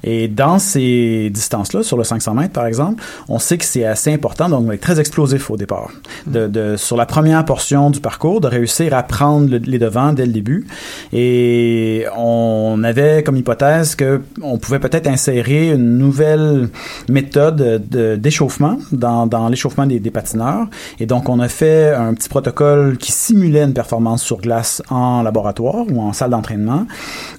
Et 0.04 0.28
dans 0.28 0.60
ces 0.60 1.32
distances-là, 1.32 1.82
sur 1.82 1.98
le 1.98 2.04
500 2.04 2.36
mètres 2.36 2.54
par 2.54 2.68
exemple, 2.68 3.02
on 3.30 3.40
sait 3.40 3.58
que 3.58 3.66
c'est 3.66 3.84
assez 3.84 4.14
important, 4.14 4.48
donc 4.48 4.80
très 4.80 5.00
explosif 5.00 5.50
au 5.50 5.58
départ. 5.58 5.90
De, 6.28 6.46
de, 6.48 6.76
sur 6.78 6.96
la 6.96 7.08
première 7.08 7.44
portion 7.46 7.90
du 7.90 8.00
parcours, 8.00 8.42
de 8.42 8.48
réussir 8.48 8.94
à 8.94 9.02
prendre 9.02 9.50
les 9.56 9.80
devants 9.80 10.14
dès 10.14 10.28
le 10.28 10.32
début. 10.32 10.68
Et 11.12 12.06
on 12.16 12.80
avait 12.84 13.24
comme 13.24 13.38
hypothèse 13.38 13.96
que 13.96 14.22
on 14.44 14.60
pouvait 14.60 14.80
peut-être 14.80 15.08
insérer 15.08 15.72
une 15.72 15.98
nouvelle 15.98 16.70
méthode 17.10 17.88
d'échauffement 18.22 18.78
dans, 18.92 19.26
dans 19.26 19.50
l'échauffement 19.50 19.88
des, 19.88 20.00
des 20.00 20.12
patineurs. 20.12 20.68
Et 21.00 21.08
donc 21.08 21.28
on 21.28 21.40
a 21.40 21.48
fait 21.48 21.92
un 21.96 22.14
petit 22.14 22.30
protocole 22.30 22.83
qui 22.92 23.12
simulait 23.12 23.64
une 23.64 23.74
performance 23.74 24.24
sur 24.24 24.40
glace 24.40 24.82
en 24.90 25.22
laboratoire 25.24 25.86
ou 25.90 26.02
en 26.02 26.14
salle 26.14 26.32
d'entraînement, 26.32 26.86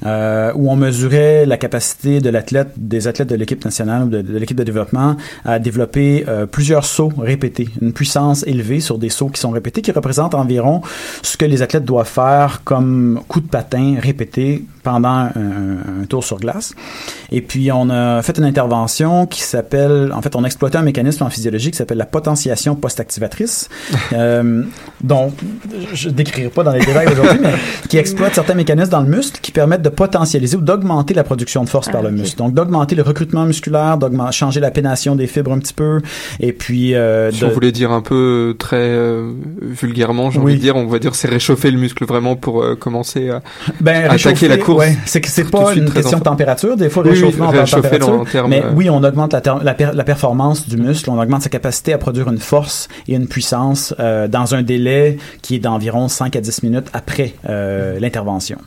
euh, 0.04 0.52
où 0.54 0.70
on 0.70 0.76
mesurait 0.76 1.46
la 1.46 1.56
capacité 1.56 2.20
de 2.20 2.30
l'athlète, 2.30 2.70
des 2.76 3.08
athlètes 3.08 3.28
de 3.28 3.36
l'équipe 3.36 3.64
nationale 3.64 4.04
ou 4.04 4.08
de, 4.08 4.38
l'équipe 4.38 4.56
de 4.56 4.64
développement 4.64 5.16
à 5.44 5.58
développer 5.58 6.24
euh, 6.28 6.46
plusieurs 6.46 6.84
sauts 6.84 7.12
répétés, 7.18 7.68
une 7.80 7.92
puissance 7.92 8.44
élevée 8.46 8.80
sur 8.80 8.98
des 8.98 9.10
sauts 9.10 9.28
qui 9.28 9.40
sont 9.40 9.50
répétés, 9.50 9.82
qui 9.82 9.92
représentent 9.92 10.34
environ 10.34 10.82
ce 11.22 11.36
que 11.36 11.44
les 11.44 11.62
athlètes 11.62 11.84
doivent 11.84 12.08
faire 12.08 12.62
comme 12.64 13.20
coup 13.28 13.40
de 13.40 13.48
patin 13.48 13.96
répété 14.00 14.64
pendant 14.84 15.08
un, 15.08 15.32
un, 15.34 16.04
tour 16.08 16.22
sur 16.22 16.38
glace. 16.38 16.74
Et 17.32 17.40
puis, 17.40 17.72
on 17.72 17.90
a 17.90 18.22
fait 18.22 18.38
une 18.38 18.44
intervention 18.44 19.26
qui 19.26 19.40
s'appelle, 19.40 20.12
en 20.14 20.22
fait, 20.22 20.36
on 20.36 20.44
a 20.44 20.46
exploité 20.46 20.78
un 20.78 20.82
mécanisme 20.82 21.24
en 21.24 21.30
physiologie 21.30 21.70
qui 21.70 21.76
s'appelle 21.76 21.98
la 21.98 22.06
potentiation 22.06 22.76
post-activatrice, 22.76 23.68
euh, 24.12 24.62
dont 25.02 25.32
je 25.92 26.08
ne 26.08 26.14
décrirai 26.14 26.50
pas 26.50 26.62
dans 26.62 26.72
les 26.72 26.84
détails 26.84 27.08
aujourd'hui, 27.10 27.38
mais 27.42 27.54
qui 27.88 27.98
exploite 27.98 28.34
certains 28.34 28.54
mécanismes 28.54 28.90
dans 28.90 29.00
le 29.00 29.08
muscle 29.08 29.40
qui 29.40 29.50
permettent 29.50 29.82
de 29.82 29.88
potentialiser 29.88 30.56
ou 30.56 30.60
d'augmenter 30.60 31.14
la 31.14 31.24
production 31.24 31.64
de 31.64 31.68
force 31.68 31.88
par 31.88 32.02
le 32.02 32.08
ah, 32.08 32.12
muscle. 32.12 32.36
Donc, 32.36 32.54
d'augmenter 32.54 32.94
le 32.94 33.02
recrutement 33.02 33.44
musculaire, 33.44 33.98
d'augmenter, 33.98 34.32
changer 34.32 34.60
la 34.60 34.70
pénation 34.70 35.16
des 35.16 35.26
fibres 35.26 35.52
un 35.52 35.58
petit 35.58 35.74
peu, 35.74 36.00
et 36.38 36.52
puis... 36.52 36.94
Euh, 36.94 37.32
si 37.32 37.44
on 37.44 37.50
voulait 37.50 37.72
dire 37.72 37.90
un 37.90 38.02
peu 38.02 38.54
très 38.58 38.76
euh, 38.76 39.32
vulgairement, 39.60 40.30
j'ai 40.30 40.38
envie 40.38 40.56
de 40.56 40.60
dire, 40.60 40.76
on 40.76 40.86
va 40.86 40.98
dire 40.98 41.14
c'est 41.14 41.28
réchauffer 41.28 41.70
le 41.70 41.78
muscle 41.78 42.04
vraiment 42.04 42.36
pour 42.36 42.62
euh, 42.62 42.74
commencer 42.74 43.30
à 43.30 43.42
ben, 43.80 44.10
attaquer 44.10 44.48
la 44.48 44.58
course. 44.74 44.86
Ouais, 44.86 44.96
c'est 45.06 45.20
que 45.20 45.28
c'est 45.28 45.50
pas 45.50 45.74
une 45.74 45.90
question 45.90 46.18
de 46.18 46.24
température, 46.24 46.76
des 46.76 46.88
fois 46.88 47.02
réchauffement 47.02 47.48
en 47.48 47.52
température, 47.52 48.48
mais 48.48 48.62
oui, 48.74 48.90
on 48.90 49.02
augmente 49.02 49.32
la, 49.32 49.42
la, 49.62 49.92
la, 49.92 50.04
performance 50.04 50.68
du 50.68 50.76
muscle, 50.76 51.10
on 51.10 51.20
augmente 51.20 51.42
sa 51.42 51.48
capacité 51.48 51.92
à 51.92 51.98
produire 51.98 52.28
une 52.28 52.38
force 52.38 52.88
et 53.08 53.14
une 53.14 53.26
puissance 53.26 53.94
euh, 54.00 54.28
dans 54.28 54.54
un 54.54 54.62
délai 54.62 55.18
qui 55.42 55.56
est 55.56 55.58
d'environ 55.58 56.08
5 56.08 56.36
à 56.36 56.40
10 56.40 56.62
minutes 56.62 56.86
après 56.92 57.34
euh, 57.48 57.98
l'intervention. 57.98 58.58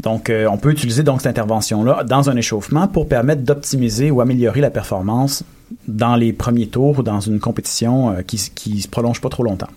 Donc, 0.00 0.30
euh, 0.30 0.46
on 0.50 0.58
peut 0.58 0.70
utiliser 0.70 1.02
donc 1.02 1.20
cette 1.20 1.30
intervention-là 1.30 2.04
dans 2.04 2.30
un 2.30 2.36
échauffement 2.36 2.86
pour 2.88 3.08
permettre 3.08 3.42
d'optimiser 3.42 4.10
ou 4.10 4.20
améliorer 4.20 4.60
la 4.60 4.70
performance 4.70 5.42
dans 5.88 6.16
les 6.16 6.32
premiers 6.32 6.68
tours 6.68 6.98
ou 6.98 7.02
dans 7.02 7.20
une 7.20 7.40
compétition 7.40 8.16
qui, 8.26 8.50
qui 8.54 8.82
se 8.82 8.88
prolonge 8.88 9.20
pas 9.20 9.28
trop 9.28 9.42
longtemps. 9.42 9.68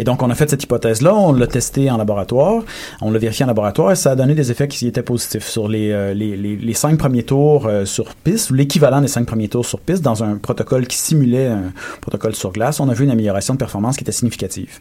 Et 0.00 0.04
donc, 0.04 0.22
on 0.22 0.30
a 0.30 0.34
fait 0.34 0.48
cette 0.48 0.64
hypothèse-là, 0.64 1.14
on 1.14 1.34
l'a 1.34 1.46
testé 1.46 1.90
en 1.90 1.98
laboratoire, 1.98 2.62
on 3.02 3.10
l'a 3.10 3.18
vérifié 3.18 3.44
en 3.44 3.48
laboratoire 3.48 3.92
et 3.92 3.96
ça 3.96 4.12
a 4.12 4.16
donné 4.16 4.34
des 4.34 4.50
effets 4.50 4.66
qui 4.66 4.86
étaient 4.86 5.02
positifs 5.02 5.46
sur 5.46 5.68
les, 5.68 5.92
euh, 5.92 6.14
les, 6.14 6.36
les, 6.38 6.72
cinq 6.72 6.96
premiers 6.96 7.22
tours 7.22 7.66
euh, 7.66 7.84
sur 7.84 8.14
piste, 8.14 8.50
ou 8.50 8.54
l'équivalent 8.54 9.02
des 9.02 9.08
cinq 9.08 9.26
premiers 9.26 9.48
tours 9.48 9.66
sur 9.66 9.78
piste, 9.78 10.02
dans 10.02 10.24
un 10.24 10.36
protocole 10.36 10.86
qui 10.86 10.96
simulait 10.96 11.48
un 11.48 11.72
protocole 12.00 12.34
sur 12.34 12.50
glace. 12.50 12.80
On 12.80 12.88
a 12.88 12.94
vu 12.94 13.04
une 13.04 13.10
amélioration 13.10 13.52
de 13.52 13.58
performance 13.58 13.98
qui 13.98 14.04
était 14.04 14.12
significative. 14.12 14.78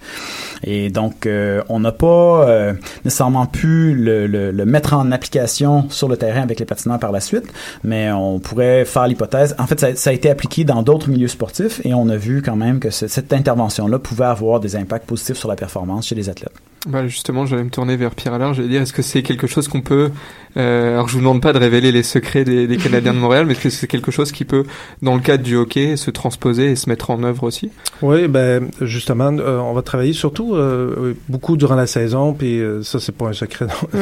Et 0.64 0.90
donc, 0.90 1.26
euh, 1.26 1.64
on 1.68 1.82
n'a 1.82 1.92
pas 1.92 2.72
nécessairement 3.04 3.46
pu 3.46 3.94
le, 3.94 4.26
le, 4.26 4.52
le, 4.52 4.66
mettre 4.66 4.94
en 4.94 5.12
application 5.12 5.90
sur 5.90 6.08
le 6.08 6.16
terrain 6.16 6.44
avec 6.44 6.62
les 6.62 6.66
patineurs 6.66 7.00
par 7.00 7.12
la 7.12 7.20
suite, 7.20 7.52
mais 7.84 8.10
on 8.10 8.40
pourrait 8.40 8.86
faire 8.86 9.06
l'hypothèse. 9.06 9.54
En 9.60 9.68
fait, 9.68 9.82
ça, 9.82 9.96
ça, 9.96 10.12
a 10.12 10.14
été 10.14 10.30
appliqué 10.30 10.64
dans 10.64 10.82
d'autres 10.82 11.10
milieux 11.10 11.28
sportifs 11.28 11.82
et 11.86 11.94
on 11.94 12.08
a 12.08 12.16
vu 12.16 12.42
quand 12.42 12.56
même 12.56 12.80
que 12.80 12.90
cette 12.90 13.34
intervention-là 13.34 14.00
pouvait 14.00 14.24
avoir 14.24 14.62
des 14.62 14.78
impacts 14.78 15.09
positifs 15.10 15.38
sur 15.38 15.50
la 15.50 15.56
performance 15.56 16.08
chez 16.08 16.16
les 16.16 16.30
athlètes. 16.30 16.54
Bah 16.88 17.08
justement, 17.08 17.46
j'allais 17.46 17.66
me 17.66 17.70
tourner 17.70 17.98
vers 17.98 18.16
Pierre 18.16 18.34
Allard. 18.34 18.54
J'allais 18.54 18.70
dire, 18.70 18.82
est-ce 18.82 18.94
que 18.94 19.02
c'est 19.02 19.24
quelque 19.24 19.48
chose 19.48 19.68
qu'on 19.68 19.82
peut 19.82 20.12
euh, 20.58 20.94
Alors, 20.94 21.08
je 21.08 21.14
vous 21.14 21.20
demande 21.20 21.42
pas 21.42 21.54
de 21.54 21.60
révéler 21.60 21.92
les 21.92 22.04
secrets 22.04 22.44
des, 22.44 22.68
des 22.68 22.78
Canadiens 22.78 23.14
de 23.14 23.20
Montréal, 23.20 23.46
mais 23.46 23.54
est-ce 23.54 23.62
que 23.62 23.70
c'est 23.70 23.88
quelque 23.88 24.12
chose 24.12 24.32
qui 24.32 24.46
peut, 24.46 24.64
dans 25.02 25.16
le 25.16 25.22
cadre 25.22 25.44
du 25.44 25.56
hockey, 25.56 25.98
se 25.98 26.12
transposer 26.12 26.72
et 26.72 26.76
se 26.76 26.90
mettre 26.90 27.10
en 27.12 27.24
œuvre 27.24 27.44
aussi? 27.44 27.72
Oui, 28.02 28.28
ben 28.28 28.70
justement, 28.82 29.32
euh, 29.38 29.58
on 29.60 29.74
va 29.74 29.82
travailler 29.82 30.14
surtout 30.14 30.56
euh, 30.56 31.14
beaucoup 31.28 31.58
durant 31.58 31.76
la 31.76 31.88
saison, 31.88 32.34
puis 32.34 32.60
euh, 32.60 32.82
ça 32.84 33.00
c'est 33.00 33.16
pas 33.16 33.28
un 33.28 33.34
secret. 33.34 33.68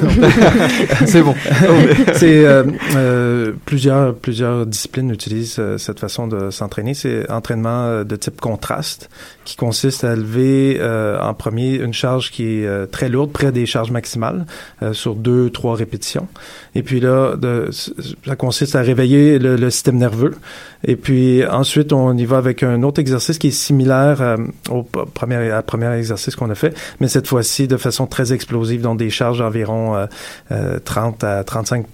C'est 1.06 1.22
bon. 1.22 1.36
c'est 2.14 2.46
euh, 2.46 2.64
euh, 2.96 3.52
plusieurs 3.66 4.16
plusieurs 4.16 4.66
disciplines 4.66 5.10
utilisent 5.12 5.62
cette 5.78 6.00
façon 6.00 6.28
de 6.28 6.50
s'entraîner. 6.50 6.94
C'est 6.94 7.30
entraînement 7.32 8.04
de 8.04 8.16
type 8.16 8.40
contraste, 8.42 9.10
qui 9.48 9.56
consiste 9.56 10.04
à 10.04 10.16
lever 10.16 10.78
euh, 10.80 11.20
en 11.22 11.34
premier 11.34 11.76
une 11.76 11.94
charge 11.94 12.32
qui 12.32 12.44
est 12.44 12.66
euh, 12.66 12.86
très 12.86 13.08
lourde, 13.08 13.32
près 13.32 13.52
des 13.52 13.66
charges 13.66 13.92
maximales, 13.92 14.46
euh, 14.82 14.94
sur 14.94 15.16
deux 15.16 15.50
trois 15.50 15.76
répétitions. 15.76 16.28
Et 16.76 16.84
puis 16.84 17.00
là, 17.00 17.36
de, 17.36 17.70
ça 17.72 18.36
consiste 18.36 18.76
à 18.76 18.82
réveiller 18.82 19.40
le, 19.40 19.56
le 19.56 19.70
système 19.70 19.98
nerveux. 19.98 20.36
Et 20.84 20.96
puis 20.96 21.46
ensuite, 21.46 21.92
on 21.92 22.16
y 22.18 22.26
va 22.26 22.38
avec 22.38 22.62
un 22.64 22.84
autre 22.84 23.00
exercice 23.02 23.38
qui 23.40 23.48
est 23.48 23.52
similaire 23.52 24.22
euh, 24.22 24.38
au 24.70 24.84
premier, 24.84 25.50
à 25.52 25.62
premier 25.64 25.92
exercice 25.98 26.36
qu'on 26.36 26.50
a 26.52 26.56
fait, 26.56 26.76
mais 27.00 27.08
cette 27.08 27.28
fois-ci 27.28 27.68
de 27.68 27.78
façon 27.78 28.06
très 28.06 28.32
explosive, 28.32 28.82
dans 28.82 28.94
des 28.94 29.10
charges 29.10 29.40
d'environ 29.40 29.96
euh, 29.96 30.06
euh, 30.52 30.78
30 30.84 31.24
à 31.24 31.44
35 31.44 31.86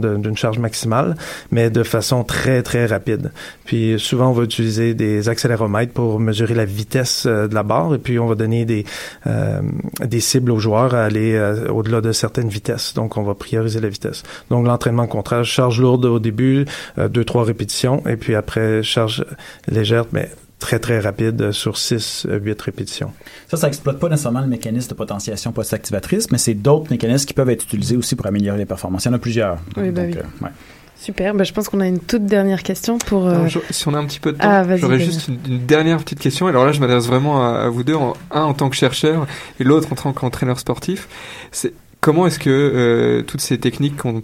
de- 0.00 0.16
d'une 0.16 0.36
charge 0.36 0.58
maximale, 0.58 1.16
mais 1.50 1.68
de 1.68 1.82
façon 1.82 2.24
très, 2.24 2.62
très 2.62 2.86
rapide. 2.86 3.30
Puis 3.66 3.96
souvent, 3.98 4.30
on 4.30 4.32
va 4.32 4.44
utiliser 4.44 4.94
des 4.94 5.28
accéléromètres 5.28 5.92
pour 5.92 6.18
mesurer 6.18 6.54
la 6.54 6.64
vitesse 6.64 7.24
euh, 7.26 7.46
de 7.46 7.54
la 7.54 7.62
barre, 7.62 7.94
et 7.94 7.98
puis 7.98 8.18
on 8.18 8.26
va 8.26 8.34
donner 8.36 8.64
des, 8.64 8.84
euh, 9.26 9.60
des 10.04 10.20
cibles 10.20 10.50
aux 10.50 10.58
joueurs 10.58 10.94
à 10.94 11.04
aller 11.04 11.34
euh, 11.34 11.68
au-delà 11.68 12.00
de 12.00 12.12
certaines 12.12 12.48
vitesses. 12.48 12.94
Donc, 12.94 13.18
on 13.18 13.22
va 13.22 13.34
prioriser 13.34 13.80
la 13.80 13.89
vitesse. 13.90 14.22
Donc, 14.50 14.66
l'entraînement 14.66 15.06
contraire, 15.06 15.44
charge 15.44 15.80
lourde 15.80 16.04
au 16.06 16.18
début, 16.18 16.64
euh, 16.98 17.08
deux, 17.08 17.24
trois 17.24 17.44
répétitions, 17.44 18.02
et 18.06 18.16
puis 18.16 18.34
après, 18.34 18.82
charge 18.82 19.24
légère, 19.68 20.04
mais 20.12 20.30
très, 20.58 20.78
très 20.78 21.00
rapide 21.00 21.52
sur 21.52 21.78
6, 21.78 22.26
8 22.30 22.60
répétitions. 22.62 23.12
Ça, 23.48 23.56
ça 23.56 23.68
exploite 23.68 23.98
pas 23.98 24.08
nécessairement 24.10 24.40
le 24.42 24.46
mécanisme 24.46 24.90
de 24.90 24.94
potentiation 24.94 25.52
post-activatrice, 25.52 26.30
mais 26.30 26.38
c'est 26.38 26.54
d'autres 26.54 26.90
mécanismes 26.90 27.26
qui 27.26 27.32
peuvent 27.34 27.48
être 27.50 27.64
utilisés 27.64 27.96
aussi 27.96 28.14
pour 28.14 28.26
améliorer 28.26 28.58
les 28.58 28.66
performances. 28.66 29.04
Il 29.04 29.08
y 29.08 29.10
en 29.10 29.14
a 29.14 29.18
plusieurs. 29.18 29.56
Oui, 29.78 29.90
bah 29.90 30.02
Donc, 30.02 30.14
oui. 30.14 30.18
euh, 30.18 30.44
ouais. 30.44 30.50
Super, 30.96 31.32
bah, 31.34 31.44
je 31.44 31.54
pense 31.54 31.70
qu'on 31.70 31.80
a 31.80 31.86
une 31.86 31.98
toute 31.98 32.26
dernière 32.26 32.62
question 32.62 32.98
pour... 32.98 33.26
euh, 33.26 33.30
Alors, 33.36 33.48
je- 33.48 33.58
si 33.70 33.88
on 33.88 33.94
a 33.94 33.98
un 33.98 34.04
petit 34.04 34.20
peu 34.20 34.32
de 34.32 34.36
temps, 34.36 34.44
Ah, 34.46 34.76
j'aurais 34.76 35.00
juste 35.00 35.28
une, 35.28 35.38
une 35.48 35.64
dernière 35.64 35.96
petite 35.96 36.18
question. 36.20 36.46
Alors 36.46 36.66
là, 36.66 36.72
je 36.72 36.80
m'adresse 36.80 37.06
vraiment 37.06 37.42
à, 37.42 37.60
à 37.60 37.68
vous 37.70 37.82
deux, 37.84 37.94
en- 37.94 38.12
un 38.30 38.42
en 38.42 38.52
tant 38.52 38.68
que 38.68 38.76
chercheur 38.76 39.26
et 39.58 39.64
l'autre 39.64 39.90
en 39.90 39.96
tant 39.96 40.12
qu'entraîneur 40.12 40.58
sportif. 40.60 41.08
C'est 41.52 41.72
comment 42.00 42.26
est-ce 42.26 42.38
que 42.38 42.50
euh, 42.50 43.22
toutes 43.22 43.40
ces 43.40 43.58
techniques 43.58 43.96
qu'on 43.96 44.22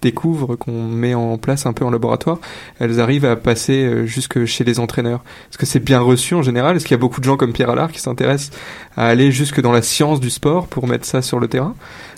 découvre, 0.00 0.54
qu'on 0.56 0.86
met 0.86 1.14
en 1.14 1.38
place 1.38 1.66
un 1.66 1.72
peu 1.72 1.84
en 1.84 1.90
laboratoire, 1.90 2.38
elles 2.78 3.00
arrivent 3.00 3.24
à 3.24 3.36
passer 3.36 3.84
euh, 3.84 4.06
jusque 4.06 4.44
chez 4.44 4.64
les 4.64 4.78
entraîneurs? 4.78 5.24
Est-ce 5.50 5.58
que 5.58 5.66
c'est 5.66 5.80
bien 5.80 6.00
reçu 6.00 6.34
en 6.34 6.42
général? 6.42 6.76
Est-ce 6.76 6.84
qu'il 6.84 6.94
y 6.94 6.98
a 6.98 7.00
beaucoup 7.00 7.20
de 7.20 7.24
gens 7.24 7.36
comme 7.36 7.52
Pierre 7.52 7.70
Allard 7.70 7.90
qui 7.90 8.00
s'intéressent 8.00 8.56
à 8.96 9.06
aller 9.06 9.32
jusque 9.32 9.60
dans 9.60 9.72
la 9.72 9.82
science 9.82 10.20
du 10.20 10.30
sport 10.30 10.66
pour 10.66 10.86
mettre 10.86 11.06
ça 11.06 11.22
sur 11.22 11.40
le 11.40 11.48
terrain? 11.48 11.74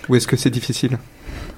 Ou 0.09 0.17
est-ce 0.17 0.27
que 0.27 0.37
c'est 0.37 0.51
difficile? 0.51 0.99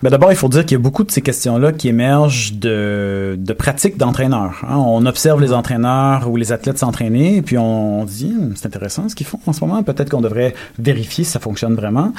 Ben 0.03 0.11
d'abord, 0.11 0.31
il 0.31 0.37
faut 0.37 0.49
dire 0.49 0.65
qu'il 0.65 0.77
y 0.77 0.81
a 0.81 0.83
beaucoup 0.83 1.03
de 1.03 1.11
ces 1.11 1.23
questions-là 1.23 1.73
qui 1.73 1.89
émergent 1.89 2.55
de, 2.55 3.35
de 3.37 3.53
pratiques 3.53 3.97
d'entraîneurs. 3.97 4.63
hein. 4.63 4.77
On 4.77 5.05
observe 5.07 5.41
les 5.41 5.53
entraîneurs 5.53 6.31
ou 6.31 6.37
les 6.37 6.53
athlètes 6.53 6.79
s'entraîner, 6.79 7.37
et 7.37 7.43
puis 7.43 7.59
on, 7.59 8.03
on 8.03 8.05
dit, 8.05 8.33
Hum, 8.39 8.53
c'est 8.55 8.67
intéressant 8.67 9.09
ce 9.09 9.17
qu'ils 9.17 9.27
font 9.27 9.41
en 9.47 9.53
ce 9.53 9.61
moment. 9.65 9.83
Peut-être 9.83 10.11
qu'on 10.11 10.21
devrait 10.21 10.55
vérifier 10.79 11.25
si 11.25 11.31
ça 11.31 11.41
fonctionne 11.41 11.75
vraiment. 11.75 12.13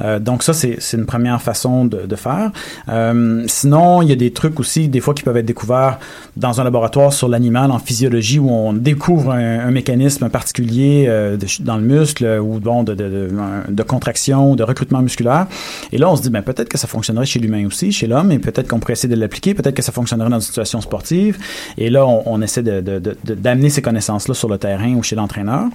Euh, 0.00 0.20
donc 0.20 0.42
ça, 0.44 0.52
c'est 0.52 0.78
une 0.92 1.06
première 1.06 1.42
façon 1.42 1.84
de, 1.86 2.06
de 2.06 2.16
faire. 2.16 2.52
Euh, 2.88 3.42
sinon, 3.48 4.02
il 4.02 4.08
y 4.08 4.12
a 4.12 4.16
des 4.16 4.32
trucs 4.32 4.60
aussi, 4.60 4.88
des 4.88 5.00
fois, 5.00 5.12
qui 5.14 5.24
peuvent 5.24 5.36
être 5.36 5.44
découverts 5.46 5.98
dans 6.36 6.60
un 6.60 6.64
laboratoire 6.64 7.12
sur 7.12 7.28
l'animal 7.28 7.72
en 7.72 7.78
physiologie, 7.80 8.38
où 8.38 8.48
on 8.48 8.72
découvre 8.72 9.32
un, 9.32 9.58
un 9.66 9.70
mécanisme 9.72 10.28
particulier 10.28 11.06
euh, 11.08 11.36
dans 11.60 11.76
le 11.76 11.82
muscle 11.82 12.24
ou 12.40 12.60
bon, 12.60 12.84
de, 12.84 12.94
de, 12.94 13.28
de 13.68 13.82
contraction, 13.82 14.54
de 14.54 14.62
recrutement 14.62 15.02
musculaire. 15.02 15.46
Et 15.90 15.98
là, 15.98 16.08
on 16.10 16.14
se 16.16 16.22
dit, 16.22 16.30
ben, 16.30 16.42
peut-être 16.42 16.68
que 16.68 16.78
ça 16.78 16.86
fonctionnerait 16.86 17.23
chez 17.26 17.38
l'humain 17.38 17.66
aussi, 17.66 17.92
chez 17.92 18.06
l'homme, 18.06 18.32
et 18.32 18.38
peut-être 18.38 18.68
qu'on 18.68 18.78
pourrait 18.78 18.94
essayer 18.94 19.14
de 19.14 19.20
l'appliquer, 19.20 19.54
peut-être 19.54 19.74
que 19.74 19.82
ça 19.82 19.92
fonctionnerait 19.92 20.30
dans 20.30 20.36
une 20.36 20.42
situation 20.42 20.80
sportive. 20.80 21.38
Et 21.78 21.90
là, 21.90 22.06
on, 22.06 22.40
essaie 22.42 22.62
de, 22.62 22.80
de, 22.80 22.98
de- 22.98 23.34
d'amener 23.34 23.70
ces 23.70 23.82
connaissances-là 23.82 24.34
sur 24.34 24.48
le 24.48 24.58
terrain 24.58 24.94
ou 24.94 25.02
chez 25.02 25.16
l'entraîneur. 25.16 25.68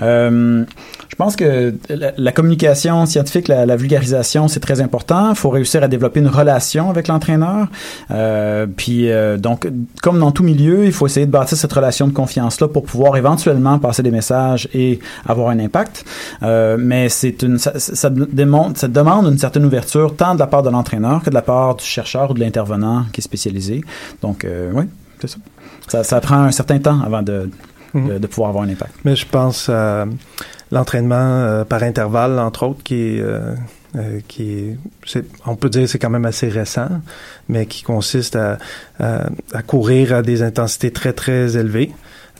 Euh, 0.00 0.64
je 1.14 1.16
pense 1.16 1.36
que 1.36 1.74
la, 1.88 2.32
communication 2.32 3.06
scientifique, 3.06 3.46
la, 3.46 3.76
vulgarisation, 3.76 4.48
c'est 4.48 4.58
très 4.58 4.80
important. 4.80 5.30
Il 5.30 5.36
faut 5.36 5.50
réussir 5.50 5.82
à 5.82 5.86
développer 5.86 6.18
une 6.18 6.28
relation 6.28 6.90
avec 6.90 7.06
l'entraîneur. 7.06 7.68
Euh, 8.10 8.66
puis, 8.66 9.10
euh, 9.10 9.36
donc, 9.36 9.68
comme 10.02 10.18
dans 10.18 10.32
tout 10.32 10.42
milieu, 10.42 10.84
il 10.84 10.92
faut 10.92 11.06
essayer 11.06 11.26
de 11.26 11.30
bâtir 11.30 11.56
cette 11.56 11.72
relation 11.72 12.08
de 12.08 12.12
confiance-là 12.12 12.66
pour 12.66 12.82
pouvoir 12.82 13.16
éventuellement 13.16 13.78
passer 13.78 14.02
des 14.02 14.10
messages 14.10 14.68
et 14.74 14.98
avoir 15.24 15.50
un 15.50 15.60
impact. 15.60 16.04
Euh, 16.42 16.76
mais 16.80 17.08
c'est 17.08 17.42
une, 17.42 17.58
ça, 17.58 17.78
ça, 17.78 17.92
ça 17.94 18.10
demande 18.10 19.26
une 19.26 19.38
certaine 19.38 19.64
ouverture 19.64 20.16
tant 20.16 20.34
de 20.34 20.40
la 20.40 20.48
part 20.48 20.64
de 20.64 20.70
l'entraîneur 20.70 20.83
que 20.84 21.30
de 21.30 21.34
la 21.34 21.42
part 21.42 21.76
du 21.76 21.84
chercheur 21.84 22.30
ou 22.30 22.34
de 22.34 22.40
l'intervenant 22.40 23.04
qui 23.12 23.20
est 23.20 23.24
spécialisé. 23.24 23.82
Donc, 24.22 24.44
euh, 24.44 24.70
oui, 24.74 24.84
c'est 25.20 25.28
ça. 25.28 25.38
ça. 25.88 26.04
Ça 26.04 26.20
prend 26.20 26.38
un 26.38 26.52
certain 26.52 26.78
temps 26.78 27.00
avant 27.00 27.22
de, 27.22 27.50
de, 27.94 28.18
de 28.18 28.26
pouvoir 28.26 28.50
avoir 28.50 28.64
un 28.64 28.68
impact. 28.68 28.94
Mais 29.04 29.16
je 29.16 29.26
pense 29.26 29.68
à 29.68 30.06
l'entraînement 30.70 31.16
euh, 31.16 31.64
par 31.64 31.82
intervalle, 31.82 32.38
entre 32.38 32.66
autres, 32.66 32.82
qui 32.82 32.94
est, 32.94 33.20
euh, 33.20 33.54
qui 34.26 34.74
est, 35.12 35.24
on 35.46 35.56
peut 35.56 35.68
dire 35.68 35.88
c'est 35.88 35.98
quand 35.98 36.10
même 36.10 36.24
assez 36.24 36.48
récent, 36.48 36.88
mais 37.48 37.66
qui 37.66 37.82
consiste 37.82 38.36
à, 38.36 38.58
à, 38.98 39.28
à 39.52 39.62
courir 39.62 40.14
à 40.14 40.22
des 40.22 40.42
intensités 40.42 40.90
très, 40.90 41.12
très 41.12 41.56
élevées. 41.56 41.92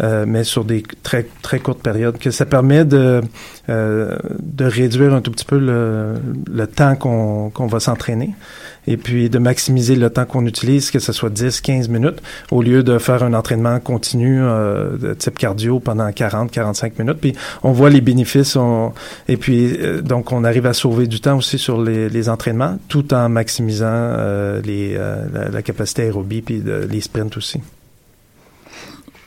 euh, 0.03 0.25
mais 0.27 0.45
sur 0.45 0.65
des 0.65 0.83
très 1.03 1.27
très 1.43 1.61
courtes 1.61 1.81
périodes, 1.83 2.19
que 2.19 2.31
ça 2.31 2.47
permet 2.47 2.85
de 2.85 3.21
euh, 3.69 4.17
de 4.41 4.65
réduire 4.65 5.15
un 5.15 5.21
tout 5.21 5.31
petit 5.31 5.45
peu 5.45 5.59
le, 5.59 6.15
le 6.51 6.67
temps 6.67 6.97
qu'on 6.97 7.51
qu'on 7.51 7.67
va 7.67 7.81
s'entraîner 7.81 8.35
et 8.87 8.97
puis 8.97 9.31
de 9.31 9.39
maximiser 9.39 9.97
le 9.97 10.11
temps 10.11 10.27
qu'on 10.27 10.45
utilise, 10.47 10.91
que 10.91 10.99
ce 10.99 11.13
soit 11.13 11.31
10, 11.31 11.61
15 11.63 11.89
minutes, 11.89 12.21
au 12.51 12.61
lieu 12.63 12.83
de 12.83 12.99
faire 12.99 13.23
un 13.23 13.33
entraînement 13.33 13.81
continu 13.81 14.41
euh, 14.43 14.99
de 14.99 15.15
type 15.15 15.39
cardio 15.39 15.81
pendant 15.81 16.11
40, 16.13 16.51
45 16.51 16.99
minutes. 16.99 17.19
Puis 17.21 17.35
on 17.63 17.73
voit 17.73 17.89
les 17.89 18.01
bénéfices, 18.03 18.57
on, 18.57 18.93
et 19.29 19.37
puis 19.37 19.77
euh, 19.81 20.03
donc 20.03 20.33
on 20.33 20.45
arrive 20.45 20.67
à 20.67 20.75
sauver 20.75 21.07
du 21.07 21.21
temps 21.21 21.37
aussi 21.39 21.57
sur 21.59 21.81
les, 21.81 22.09
les 22.09 22.29
entraînements, 22.29 22.79
tout 22.89 23.15
en 23.15 23.29
maximisant 23.29 23.87
euh, 23.89 24.61
les, 24.95 24.99
euh, 25.01 25.25
la, 25.33 25.49
la 25.51 25.63
capacité 25.63 26.03
aérobie 26.03 26.43
puis 26.43 26.61
de- 26.61 26.87
les 26.91 27.01
sprints 27.01 27.37
aussi. 27.37 27.61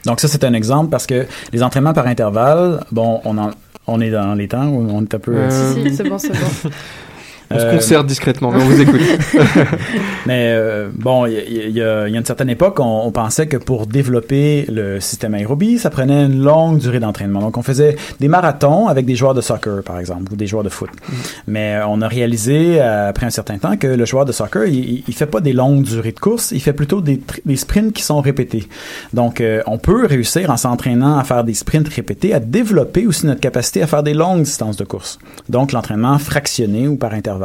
Donc 0.05 0.19
ça, 0.19 0.27
c'est 0.27 0.43
un 0.43 0.53
exemple 0.53 0.89
parce 0.89 1.05
que 1.05 1.25
les 1.51 1.63
entraînements 1.63 1.93
par 1.93 2.07
intervalle, 2.07 2.83
bon, 2.91 3.19
on, 3.25 3.37
en, 3.37 3.51
on 3.87 3.99
est 3.99 4.09
dans 4.11 4.33
les 4.35 4.47
temps 4.47 4.67
où 4.67 4.89
on 4.89 5.01
est 5.03 5.13
un 5.13 5.19
peu... 5.19 5.35
Euh, 5.35 5.73
Si, 5.73 5.89
si, 5.89 5.95
c'est 5.97 6.07
bon, 6.09 6.17
c'est 6.17 6.29
bon. 6.31 6.69
On 7.49 7.57
se 7.59 7.63
Euh, 7.63 7.73
concerte 7.75 8.07
discrètement, 8.07 8.51
mais 8.51 8.61
on 8.61 8.65
vous 8.65 8.81
écoute. 8.81 8.99
Mais 10.25 10.57
bon, 10.93 11.25
il 11.25 11.33
y, 11.33 11.81
a- 11.81 12.07
y 12.07 12.11
y 12.11 12.17
une 12.17 12.25
certaine 12.25 12.49
époque, 12.49 12.79
on, 12.79 13.01
on 13.05 13.11
pensait 13.11 13.47
que 13.47 13.57
pour 13.57 13.87
développer 13.87 14.65
le 14.69 14.99
système 14.99 15.33
aérobie, 15.33 15.77
ça 15.79 15.89
prenait 15.89 16.25
une 16.25 16.43
longue 16.43 16.79
durée 16.79 16.99
d'entraînement. 16.99 17.39
Donc, 17.39 17.57
on 17.57 17.61
faisait 17.63 17.95
des 18.19 18.27
marathons 18.27 18.87
avec 18.87 19.05
des 19.05 19.15
joueurs 19.15 19.33
de 19.33 19.41
soccer, 19.41 19.83
par 19.83 19.99
exemple, 19.99 20.31
ou 20.33 20.35
des 20.35 20.47
joueurs 20.47 20.63
de 20.63 20.69
foot. 20.69 20.89
Mais 21.47 21.75
euh, 21.75 21.87
on 21.87 22.01
a 22.01 22.07
réalisé, 22.07 22.81
euh, 22.81 23.09
après 23.09 23.25
un 23.25 23.29
certain 23.29 23.57
temps, 23.57 23.77
que 23.77 23.87
le 23.87 24.05
joueur 24.05 24.25
de 24.25 24.31
soccer, 24.31 24.65
il, 24.65 25.03
il- 25.07 25.13
fait 25.17 25.25
pas 25.25 25.39
des 25.41 25.53
longues 25.53 25.83
durées 25.83 26.11
de 26.11 26.19
course, 26.19 26.51
il 26.51 26.59
fait 26.61 26.73
plutôt 26.73 27.01
des, 27.01 27.19
sprints 27.55 27.91
qui 27.93 28.03
sont 28.03 28.21
répétés. 28.21 28.67
Donc, 29.13 29.41
euh, 29.41 29.61
on 29.65 29.77
peut 29.79 30.05
réussir, 30.05 30.49
en 30.51 30.57
s'entraînant 30.57 31.17
à 31.17 31.23
faire 31.23 31.43
des 31.43 31.53
sprints 31.55 31.87
répétés, 31.89 32.33
à 32.35 32.39
développer 32.39 33.07
aussi 33.07 33.25
notre 33.25 33.39
capacité 33.41 33.81
à 33.81 33.87
faire 33.87 34.03
des 34.03 34.13
longues 34.13 34.43
distances 34.43 34.77
de 34.77 34.83
course. 34.83 35.17
Donc, 35.49 35.71
l'entraînement 35.71 36.19
fractionné 36.19 36.87
ou 36.87 36.97
par 36.97 37.13
intervalle. 37.13 37.36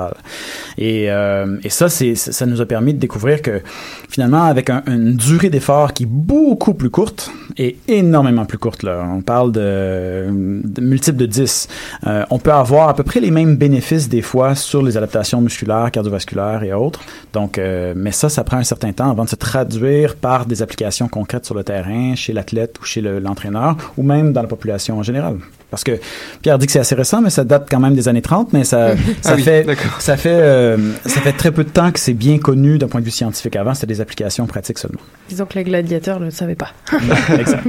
Et, 0.78 1.10
euh, 1.10 1.58
ça, 1.68 1.88
ça 1.88 2.46
nous 2.46 2.60
a 2.60 2.66
permis 2.66 2.94
de 2.94 2.98
découvrir 2.98 3.42
que 3.42 3.60
finalement, 4.08 4.42
avec 4.44 4.70
un- 4.70 4.82
une 4.86 5.14
durée 5.16 5.50
d'effort 5.50 5.92
qui 5.92 6.02
est 6.04 6.08
beaucoup 6.10 6.74
plus 6.74 6.90
courte 6.90 7.30
et 7.56 7.76
énormément 7.88 8.44
plus 8.44 8.58
courte, 8.58 8.82
là, 8.82 9.04
on 9.10 9.20
parle 9.22 9.52
de, 9.52 10.26
de 10.64 10.80
multiples 10.80 11.18
de 11.18 11.26
10, 11.26 11.68
euh, 12.06 12.24
on 12.30 12.38
peut 12.38 12.52
avoir 12.52 12.88
à 12.88 12.94
peu 12.94 13.02
près 13.02 13.20
les 13.20 13.30
mêmes 13.30 13.56
bénéfices 13.56 14.08
des 14.08 14.22
fois 14.22 14.54
sur 14.54 14.82
les 14.82 14.96
adaptations 14.96 15.40
musculaires, 15.40 15.90
cardiovasculaires 15.90 16.62
et 16.62 16.72
autres. 16.72 17.00
Donc, 17.32 17.58
euh, 17.58 17.92
mais 17.96 18.12
ça, 18.12 18.28
ça 18.28 18.44
prend 18.44 18.58
un 18.58 18.64
certain 18.64 18.92
temps 18.92 19.10
avant 19.10 19.24
de 19.24 19.28
se 19.30 19.36
traduire 19.36 20.16
par 20.16 20.46
des 20.46 20.62
applications 20.62 21.08
concrètes 21.08 21.44
sur 21.46 21.54
le 21.54 21.64
terrain, 21.64 22.14
chez 22.14 22.32
l'athlète 22.32 22.78
ou 22.80 22.84
chez 22.84 23.00
le- 23.00 23.18
l'entraîneur, 23.18 23.76
ou 23.96 24.02
même 24.02 24.32
dans 24.32 24.42
la 24.42 24.48
population 24.48 24.98
en 24.98 25.02
général. 25.02 25.36
Parce 25.72 25.84
que 25.84 25.98
Pierre 26.42 26.58
dit 26.58 26.66
que 26.66 26.72
c'est 26.72 26.78
assez 26.80 26.94
récent, 26.94 27.22
mais 27.22 27.30
ça 27.30 27.44
date 27.44 27.66
quand 27.70 27.80
même 27.80 27.94
des 27.94 28.06
années 28.06 28.20
30, 28.22 28.52
mais 28.52 28.62
ça, 28.62 28.94
ça 28.94 28.96
Ah 29.32 29.34
oui, 29.36 29.42
fait, 29.42 29.66
ça 29.98 30.16
fait, 30.18 30.28
euh, 30.30 30.76
ça 31.06 31.20
fait 31.22 31.32
très 31.32 31.50
peu 31.50 31.64
de 31.64 31.70
temps 31.70 31.90
que 31.90 31.98
c'est 31.98 32.12
bien 32.12 32.38
connu 32.38 32.76
d'un 32.76 32.88
point 32.88 33.00
de 33.00 33.06
vue 33.06 33.10
scientifique. 33.10 33.56
Avant, 33.56 33.72
c'était 33.72 33.86
des 33.86 34.02
applications 34.02 34.46
pratiques 34.46 34.78
seulement. 34.78 35.00
Disons 35.30 35.46
que 35.46 35.54
les 35.54 35.64
gladiateurs 35.64 36.20
ne 36.20 36.26
le 36.26 36.30
savaient 36.30 36.54
pas. 36.56 36.72
Exact. 37.38 37.64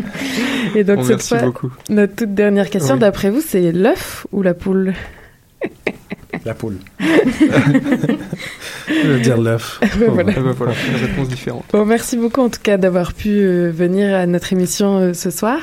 Et 0.76 0.84
donc, 0.84 0.98
Bon, 0.98 1.04
cette 1.04 1.10
merci 1.18 1.30
fois, 1.30 1.42
beaucoup. 1.44 1.72
notre 1.90 2.14
toute 2.16 2.34
dernière 2.36 2.70
question, 2.70 2.96
Oui. 2.96 3.00
d'après 3.00 3.30
vous, 3.30 3.42
c'est 3.42 3.72
l'œuf 3.72 4.28
ou 4.34 4.42
la 4.42 4.54
poule? 4.54 4.94
La 6.46 6.54
poule. 6.54 6.76
Je 8.88 9.08
veux 9.08 9.20
dire 9.20 9.38
l'œuf. 9.40 9.80
voilà. 10.10 10.34
Bah 10.34 10.52
voilà, 10.58 10.74
une 10.90 11.06
réponse 11.06 11.30
différente. 11.30 11.64
Bon, 11.72 11.86
merci 11.86 12.18
beaucoup 12.18 12.42
en 12.42 12.50
tout 12.50 12.60
cas 12.62 12.76
d'avoir 12.78 13.14
pu 13.14 13.30
euh, 13.30 13.72
venir 13.74 14.14
à 14.14 14.26
notre 14.26 14.52
émission 14.52 14.98
euh, 14.98 15.14
ce 15.14 15.30
soir. 15.32 15.58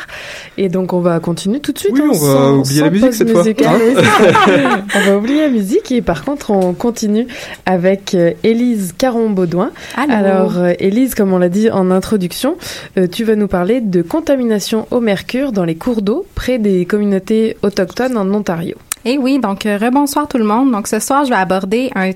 Et 0.56 0.68
donc 0.70 0.92
on 0.94 1.00
va 1.00 1.20
continuer 1.20 1.60
tout 1.60 1.72
de 1.72 1.78
suite. 1.78 1.92
Oui, 1.94 2.00
hein, 2.02 2.10
on 2.10 2.12
va 2.12 2.18
sans- 2.18 2.56
oublier 2.58 2.78
sans 2.78 2.84
la 2.84 2.90
musique 2.90 3.12
cette 3.12 3.30
fois. 3.30 3.44
Hein 3.46 4.82
on 4.94 5.00
va 5.10 5.16
oublier 5.18 5.42
la 5.42 5.48
musique 5.50 5.92
et 5.92 6.00
par 6.00 6.24
contre 6.24 6.50
on 6.50 6.72
continue 6.72 7.26
avec 7.66 8.14
euh, 8.14 8.32
Élise 8.42 8.94
Caron-Baudouin. 8.96 9.72
Alors 9.96 10.56
euh, 10.58 10.72
Élise, 10.78 11.14
comme 11.14 11.32
on 11.34 11.38
l'a 11.38 11.50
dit 11.50 11.70
en 11.70 11.90
introduction, 11.90 12.56
euh, 12.96 13.06
tu 13.06 13.24
vas 13.24 13.36
nous 13.36 13.48
parler 13.48 13.82
de 13.82 14.00
contamination 14.02 14.86
au 14.90 15.00
mercure 15.00 15.52
dans 15.52 15.64
les 15.64 15.74
cours 15.74 16.00
d'eau 16.02 16.24
près 16.34 16.58
des 16.58 16.86
communautés 16.86 17.58
autochtones 17.62 18.16
en 18.16 18.32
Ontario. 18.32 18.76
Eh 19.04 19.16
oui, 19.16 19.38
donc 19.38 19.64
euh, 19.64 19.78
rebonsoir 19.78 20.28
tout 20.28 20.38
le 20.38 20.44
monde. 20.44 20.70
Donc 20.72 20.86
ce 20.86 20.98
soir, 20.98 21.24
je 21.24 21.30
vais 21.30 21.36
aborder 21.36 21.90
un 21.94 22.10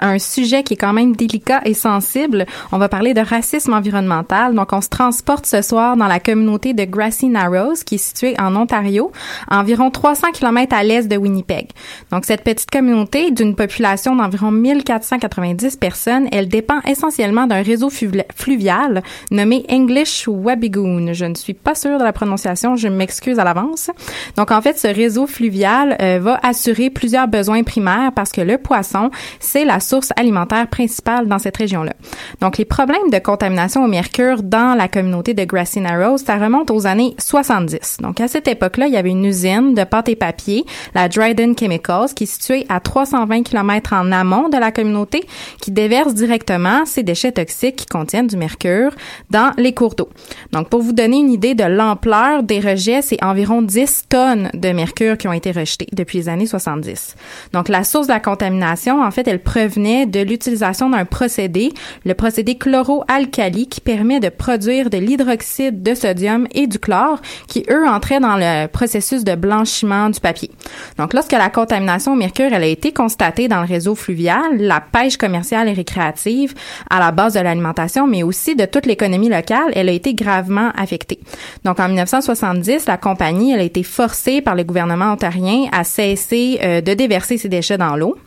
un 0.00 0.18
sujet 0.18 0.62
qui 0.62 0.74
est 0.74 0.76
quand 0.76 0.92
même 0.92 1.14
délicat 1.14 1.60
et 1.64 1.74
sensible. 1.74 2.46
On 2.72 2.78
va 2.78 2.88
parler 2.88 3.14
de 3.14 3.20
racisme 3.20 3.72
environnemental. 3.72 4.54
Donc, 4.54 4.72
on 4.72 4.80
se 4.80 4.88
transporte 4.88 5.46
ce 5.46 5.62
soir 5.62 5.96
dans 5.96 6.06
la 6.06 6.20
communauté 6.20 6.74
de 6.74 6.84
Grassy 6.84 7.28
Narrows, 7.28 7.74
qui 7.84 7.96
est 7.96 7.98
située 7.98 8.34
en 8.38 8.54
Ontario, 8.56 9.12
à 9.48 9.60
environ 9.60 9.90
300 9.90 10.28
km 10.32 10.74
à 10.74 10.82
l'est 10.82 11.08
de 11.08 11.16
Winnipeg. 11.16 11.68
Donc, 12.10 12.24
cette 12.24 12.44
petite 12.44 12.70
communauté, 12.70 13.30
d'une 13.30 13.54
population 13.54 14.16
d'environ 14.16 14.50
1490 14.50 15.76
personnes, 15.76 16.28
elle 16.32 16.48
dépend 16.48 16.80
essentiellement 16.86 17.46
d'un 17.46 17.62
réseau 17.62 17.90
fluvial 17.90 19.02
nommé 19.30 19.64
English 19.70 20.28
Wabigoon. 20.28 21.12
Je 21.12 21.24
ne 21.24 21.34
suis 21.34 21.54
pas 21.54 21.74
sûre 21.74 21.98
de 21.98 22.04
la 22.04 22.12
prononciation, 22.12 22.76
je 22.76 22.88
m'excuse 22.88 23.38
à 23.38 23.44
l'avance. 23.44 23.90
Donc, 24.36 24.50
en 24.50 24.60
fait, 24.60 24.78
ce 24.78 24.88
réseau 24.88 25.26
fluvial 25.26 25.96
euh, 26.00 26.18
va 26.20 26.38
assurer 26.42 26.90
plusieurs 26.90 27.28
besoins 27.28 27.62
primaires 27.62 28.12
parce 28.14 28.32
que 28.32 28.40
le 28.40 28.58
poisson, 28.58 29.10
c'est 29.40 29.64
la 29.64 29.73
source 29.80 30.10
alimentaire 30.16 30.68
principale 30.68 31.26
dans 31.26 31.38
cette 31.38 31.56
région-là. 31.56 31.92
Donc, 32.40 32.58
les 32.58 32.64
problèmes 32.64 33.10
de 33.10 33.18
contamination 33.18 33.84
au 33.84 33.88
mercure 33.88 34.42
dans 34.42 34.74
la 34.76 34.88
communauté 34.88 35.34
de 35.34 35.44
Grassy 35.44 35.80
Narrows, 35.80 36.18
ça 36.18 36.36
remonte 36.36 36.70
aux 36.70 36.86
années 36.86 37.14
70. 37.18 37.98
Donc, 38.00 38.20
à 38.20 38.28
cette 38.28 38.48
époque-là, 38.48 38.86
il 38.86 38.94
y 38.94 38.96
avait 38.96 39.10
une 39.10 39.24
usine 39.24 39.74
de 39.74 39.84
pâte 39.84 40.08
et 40.08 40.16
papier, 40.16 40.64
la 40.94 41.08
Dryden 41.08 41.56
Chemicals, 41.58 42.14
qui 42.14 42.24
est 42.24 42.26
située 42.26 42.66
à 42.68 42.80
320 42.80 43.42
km 43.42 43.92
en 43.92 44.12
amont 44.12 44.48
de 44.48 44.56
la 44.56 44.72
communauté, 44.72 45.24
qui 45.60 45.70
déverse 45.70 46.14
directement 46.14 46.84
ces 46.86 47.02
déchets 47.02 47.32
toxiques 47.32 47.76
qui 47.76 47.86
contiennent 47.86 48.26
du 48.26 48.36
mercure 48.36 48.92
dans 49.30 49.52
les 49.56 49.74
cours 49.74 49.94
d'eau. 49.94 50.08
Donc, 50.52 50.68
pour 50.68 50.82
vous 50.82 50.92
donner 50.92 51.18
une 51.18 51.30
idée 51.30 51.54
de 51.54 51.64
l'ampleur 51.64 52.42
des 52.42 52.60
rejets, 52.60 53.02
c'est 53.02 53.22
environ 53.22 53.62
10 53.62 54.04
tonnes 54.08 54.50
de 54.54 54.70
mercure 54.70 55.16
qui 55.18 55.28
ont 55.28 55.32
été 55.32 55.52
rejetées 55.52 55.88
depuis 55.92 56.18
les 56.18 56.28
années 56.28 56.46
70. 56.46 57.16
Donc, 57.52 57.68
la 57.68 57.84
source 57.84 58.06
de 58.06 58.12
la 58.12 58.20
contamination, 58.20 59.02
en 59.02 59.10
fait, 59.10 59.26
elle 59.28 59.40
provenait 59.54 60.04
de 60.06 60.18
l'utilisation 60.18 60.90
d'un 60.90 61.04
procédé, 61.04 61.72
le 62.04 62.14
procédé 62.14 62.56
chloroalcali, 62.56 63.68
qui 63.68 63.80
permet 63.80 64.18
de 64.18 64.28
produire 64.28 64.90
de 64.90 64.98
l'hydroxyde 64.98 65.80
de 65.80 65.94
sodium 65.94 66.48
et 66.54 66.66
du 66.66 66.80
chlore, 66.80 67.20
qui, 67.46 67.64
eux, 67.70 67.86
entraient 67.86 68.18
dans 68.18 68.36
le 68.36 68.66
processus 68.66 69.22
de 69.22 69.36
blanchiment 69.36 70.10
du 70.10 70.18
papier. 70.18 70.50
Donc, 70.98 71.14
lorsque 71.14 71.30
la 71.30 71.50
contamination 71.50 72.14
au 72.14 72.16
mercure, 72.16 72.52
a 72.52 72.64
été 72.64 72.92
constatée 72.92 73.46
dans 73.46 73.60
le 73.60 73.68
réseau 73.68 73.94
fluvial, 73.94 74.56
la 74.58 74.80
pêche 74.80 75.16
commerciale 75.16 75.68
et 75.68 75.72
récréative, 75.72 76.54
à 76.90 76.98
la 76.98 77.12
base 77.12 77.34
de 77.34 77.40
l'alimentation, 77.40 78.08
mais 78.08 78.24
aussi 78.24 78.56
de 78.56 78.64
toute 78.64 78.86
l'économie 78.86 79.28
locale, 79.28 79.70
elle 79.74 79.88
a 79.88 79.92
été 79.92 80.14
gravement 80.14 80.70
affectée. 80.76 81.20
Donc, 81.64 81.78
en 81.78 81.86
1970, 81.86 82.86
la 82.86 82.96
compagnie, 82.96 83.54
a 83.54 83.62
été 83.62 83.84
forcée 83.84 84.40
par 84.40 84.56
le 84.56 84.64
gouvernement 84.64 85.12
ontarien 85.12 85.68
à 85.70 85.84
cesser 85.84 86.58
euh, 86.60 86.80
de 86.80 86.94
déverser 86.94 87.38
ses 87.38 87.48
déchets 87.48 87.78
dans 87.78 87.94
l'eau. 87.94 88.18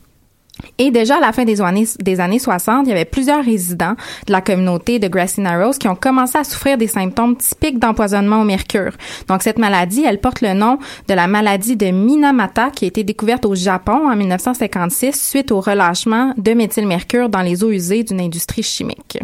Et 0.78 0.92
déjà 0.92 1.18
à 1.18 1.20
la 1.20 1.32
fin 1.32 1.44
des 1.44 1.62
années, 1.62 1.88
des 2.00 2.20
années 2.20 2.40
60, 2.40 2.86
il 2.86 2.90
y 2.90 2.92
avait 2.92 3.06
plusieurs 3.06 3.44
résidents 3.44 3.96
de 4.26 4.32
la 4.32 4.42
communauté 4.42 5.00
de 5.00 5.08
Grassy 5.08 5.42
Narrows 5.42 5.74
qui 5.80 5.88
ont 5.88 5.96
commencé 5.96 6.38
à 6.38 6.44
souffrir 6.44 6.78
des 6.78 6.88
symptômes 6.88 7.36
typiques 7.36 7.80
d'empoisonnement 7.80 8.42
au 8.42 8.46
mercure. 8.46 8.92
Donc 9.28 9.44
cette 9.44 9.60
maladie, 9.60 10.04
elle 10.06 10.20
porte 10.20 10.42
le 10.42 10.54
nom 10.54 10.78
de 11.08 11.14
la 11.14 11.28
maladie 11.28 11.76
de 11.76 11.88
Minamata 11.88 12.70
qui 12.70 12.86
a 12.86 12.88
été 12.88 13.04
découverte 13.04 13.46
au 13.46 13.56
Japon 13.56 14.10
en 14.10 14.16
1956 14.16 15.30
suite 15.30 15.52
au 15.52 15.62
relâchement 15.62 16.34
de 16.38 16.54
méthylmercure 16.54 17.30
dans 17.30 17.42
les 17.42 17.64
eaux 17.64 17.72
usées 17.72 18.04
d'une 18.04 18.22
industrie 18.22 18.64
chimique. 18.64 19.20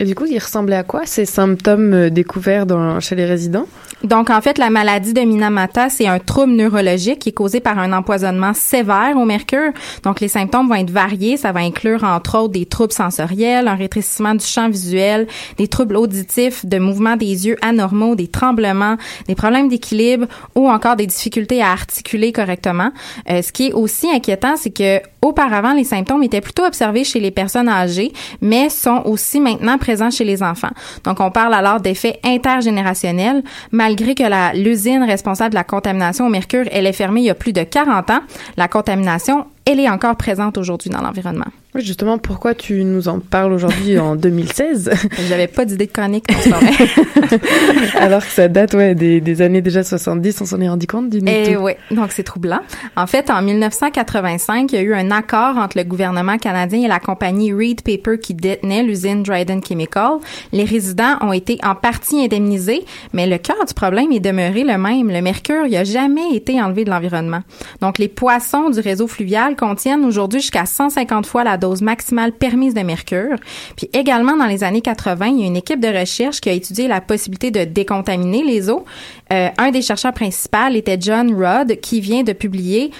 Et 0.00 0.04
du 0.04 0.14
coup, 0.14 0.26
il 0.30 0.38
ressemblait 0.38 0.76
à 0.76 0.84
quoi 0.84 1.06
ces 1.06 1.24
symptômes 1.24 1.92
euh, 1.92 2.10
découverts 2.10 2.66
chez 3.00 3.16
les 3.16 3.24
résidents? 3.24 3.66
Donc, 4.04 4.30
en 4.30 4.40
fait, 4.40 4.58
la 4.58 4.70
maladie 4.70 5.12
de 5.12 5.20
Minamata, 5.20 5.88
c'est 5.88 6.06
un 6.06 6.20
trouble 6.20 6.52
neurologique 6.52 7.18
qui 7.18 7.30
est 7.30 7.32
causé 7.32 7.58
par 7.58 7.78
un 7.78 7.92
empoisonnement 7.92 8.54
sévère 8.54 9.16
au 9.16 9.24
mercure. 9.24 9.72
Donc, 10.04 10.20
les 10.20 10.28
symptômes 10.28 10.68
vont 10.68 10.76
être 10.76 10.90
variés. 10.90 11.36
Ça 11.36 11.50
va 11.50 11.60
inclure, 11.60 12.04
entre 12.04 12.38
autres, 12.38 12.52
des 12.52 12.66
troubles 12.66 12.92
sensoriels, 12.92 13.66
un 13.66 13.74
rétrécissement 13.74 14.36
du 14.36 14.44
champ 14.44 14.68
visuel, 14.68 15.26
des 15.56 15.66
troubles 15.66 15.96
auditifs, 15.96 16.64
de 16.64 16.78
mouvement 16.78 17.16
des 17.16 17.48
yeux 17.48 17.56
anormaux, 17.60 18.14
des 18.14 18.28
tremblements, 18.28 18.96
des 19.26 19.34
problèmes 19.34 19.68
d'équilibre 19.68 20.26
ou 20.54 20.70
encore 20.70 20.94
des 20.94 21.06
difficultés 21.06 21.60
à 21.60 21.70
articuler 21.72 22.32
correctement. 22.32 22.92
Euh, 23.28 23.42
ce 23.42 23.50
qui 23.50 23.68
est 23.68 23.72
aussi 23.72 24.08
inquiétant, 24.10 24.54
c'est 24.56 24.70
que 24.70 25.00
auparavant, 25.22 25.72
les 25.72 25.84
symptômes 25.84 26.22
étaient 26.22 26.40
plutôt 26.40 26.64
observés 26.64 27.02
chez 27.02 27.18
les 27.18 27.32
personnes 27.32 27.68
âgées, 27.68 28.12
mais 28.40 28.68
sont 28.68 29.02
aussi 29.04 29.40
maintenant 29.40 29.76
présents 29.76 30.10
chez 30.10 30.24
les 30.24 30.42
enfants. 30.42 30.70
Donc, 31.02 31.18
on 31.18 31.32
parle 31.32 31.54
alors 31.54 31.80
d'effets 31.80 32.20
intergénérationnels. 32.24 33.42
Malgré 33.88 34.14
que 34.14 34.58
l'usine 34.62 35.02
responsable 35.02 35.48
de 35.48 35.54
la 35.54 35.64
contamination 35.64 36.26
au 36.26 36.28
mercure, 36.28 36.66
elle 36.72 36.84
est 36.84 36.92
fermée 36.92 37.22
il 37.22 37.24
y 37.24 37.30
a 37.30 37.34
plus 37.34 37.54
de 37.54 37.62
40 37.62 38.10
ans, 38.10 38.20
la 38.58 38.68
contamination, 38.68 39.46
elle 39.68 39.80
est 39.80 39.88
encore 39.88 40.16
présente 40.16 40.56
aujourd'hui 40.56 40.88
dans 40.88 41.02
l'environnement. 41.02 41.44
Oui, 41.74 41.82
justement, 41.84 42.16
pourquoi 42.16 42.54
tu 42.54 42.82
nous 42.84 43.08
en 43.08 43.20
parles 43.20 43.52
aujourd'hui 43.52 43.98
en 43.98 44.16
2016 44.16 44.90
J'avais 45.28 45.46
pas 45.46 45.66
d'idée 45.66 45.84
de 45.84 45.92
chronique. 45.92 46.24
Alors 48.00 48.22
que 48.22 48.30
ça 48.30 48.48
date 48.48 48.72
ouais, 48.72 48.94
des, 48.94 49.20
des 49.20 49.42
années 49.42 49.60
déjà 49.60 49.84
70, 49.84 50.40
on 50.40 50.44
s'en 50.46 50.60
est 50.62 50.68
rendu 50.70 50.86
compte 50.86 51.10
du 51.10 51.18
Et 51.28 51.58
oui, 51.58 51.72
donc 51.90 52.12
c'est 52.12 52.22
troublant. 52.22 52.60
En 52.96 53.06
fait, 53.06 53.28
en 53.28 53.42
1985, 53.42 54.72
il 54.72 54.74
y 54.74 54.78
a 54.78 54.82
eu 54.82 54.94
un 54.94 55.10
accord 55.10 55.58
entre 55.58 55.76
le 55.76 55.84
gouvernement 55.84 56.38
canadien 56.38 56.84
et 56.84 56.88
la 56.88 57.00
compagnie 57.00 57.52
Reed 57.52 57.82
Paper 57.82 58.18
qui 58.18 58.32
détenait 58.32 58.82
l'usine 58.82 59.22
Dryden 59.22 59.62
Chemical. 59.62 60.12
Les 60.52 60.64
résidents 60.64 61.18
ont 61.20 61.34
été 61.34 61.58
en 61.62 61.74
partie 61.74 62.24
indemnisés, 62.24 62.86
mais 63.12 63.26
le 63.26 63.36
cœur 63.36 63.62
du 63.66 63.74
problème 63.74 64.10
est 64.12 64.20
demeuré 64.20 64.64
le 64.64 64.78
même. 64.78 65.10
Le 65.10 65.20
mercure, 65.20 65.66
il 65.66 65.76
a 65.76 65.84
jamais 65.84 66.34
été 66.34 66.62
enlevé 66.62 66.84
de 66.84 66.90
l'environnement. 66.90 67.42
Donc, 67.82 67.98
les 67.98 68.08
poissons 68.08 68.70
du 68.70 68.80
réseau 68.80 69.06
fluvial 69.06 69.54
contiennent 69.58 70.04
aujourd'hui 70.04 70.40
jusqu'à 70.40 70.64
150 70.64 71.26
fois 71.26 71.44
la 71.44 71.58
dose 71.58 71.82
maximale 71.82 72.32
permise 72.32 72.72
de 72.72 72.80
mercure. 72.80 73.36
Puis 73.76 73.90
également, 73.92 74.36
dans 74.36 74.46
les 74.46 74.64
années 74.64 74.80
80, 74.80 75.26
il 75.26 75.40
y 75.40 75.42
a 75.42 75.46
une 75.46 75.56
équipe 75.56 75.80
de 75.80 75.88
recherche 75.88 76.40
qui 76.40 76.48
a 76.48 76.52
étudié 76.52 76.88
la 76.88 77.00
possibilité 77.00 77.50
de 77.50 77.64
décontaminer 77.64 78.42
les 78.42 78.70
eaux. 78.70 78.84
Un 79.30 79.70
des 79.70 79.82
chercheurs 79.82 80.14
principaux 80.14 80.72
était 80.72 80.98
John 81.00 81.34
Rudd, 81.34 81.80
qui 81.80 82.00
vient 82.00 82.22
de 82.22 82.32
publier 82.32 82.92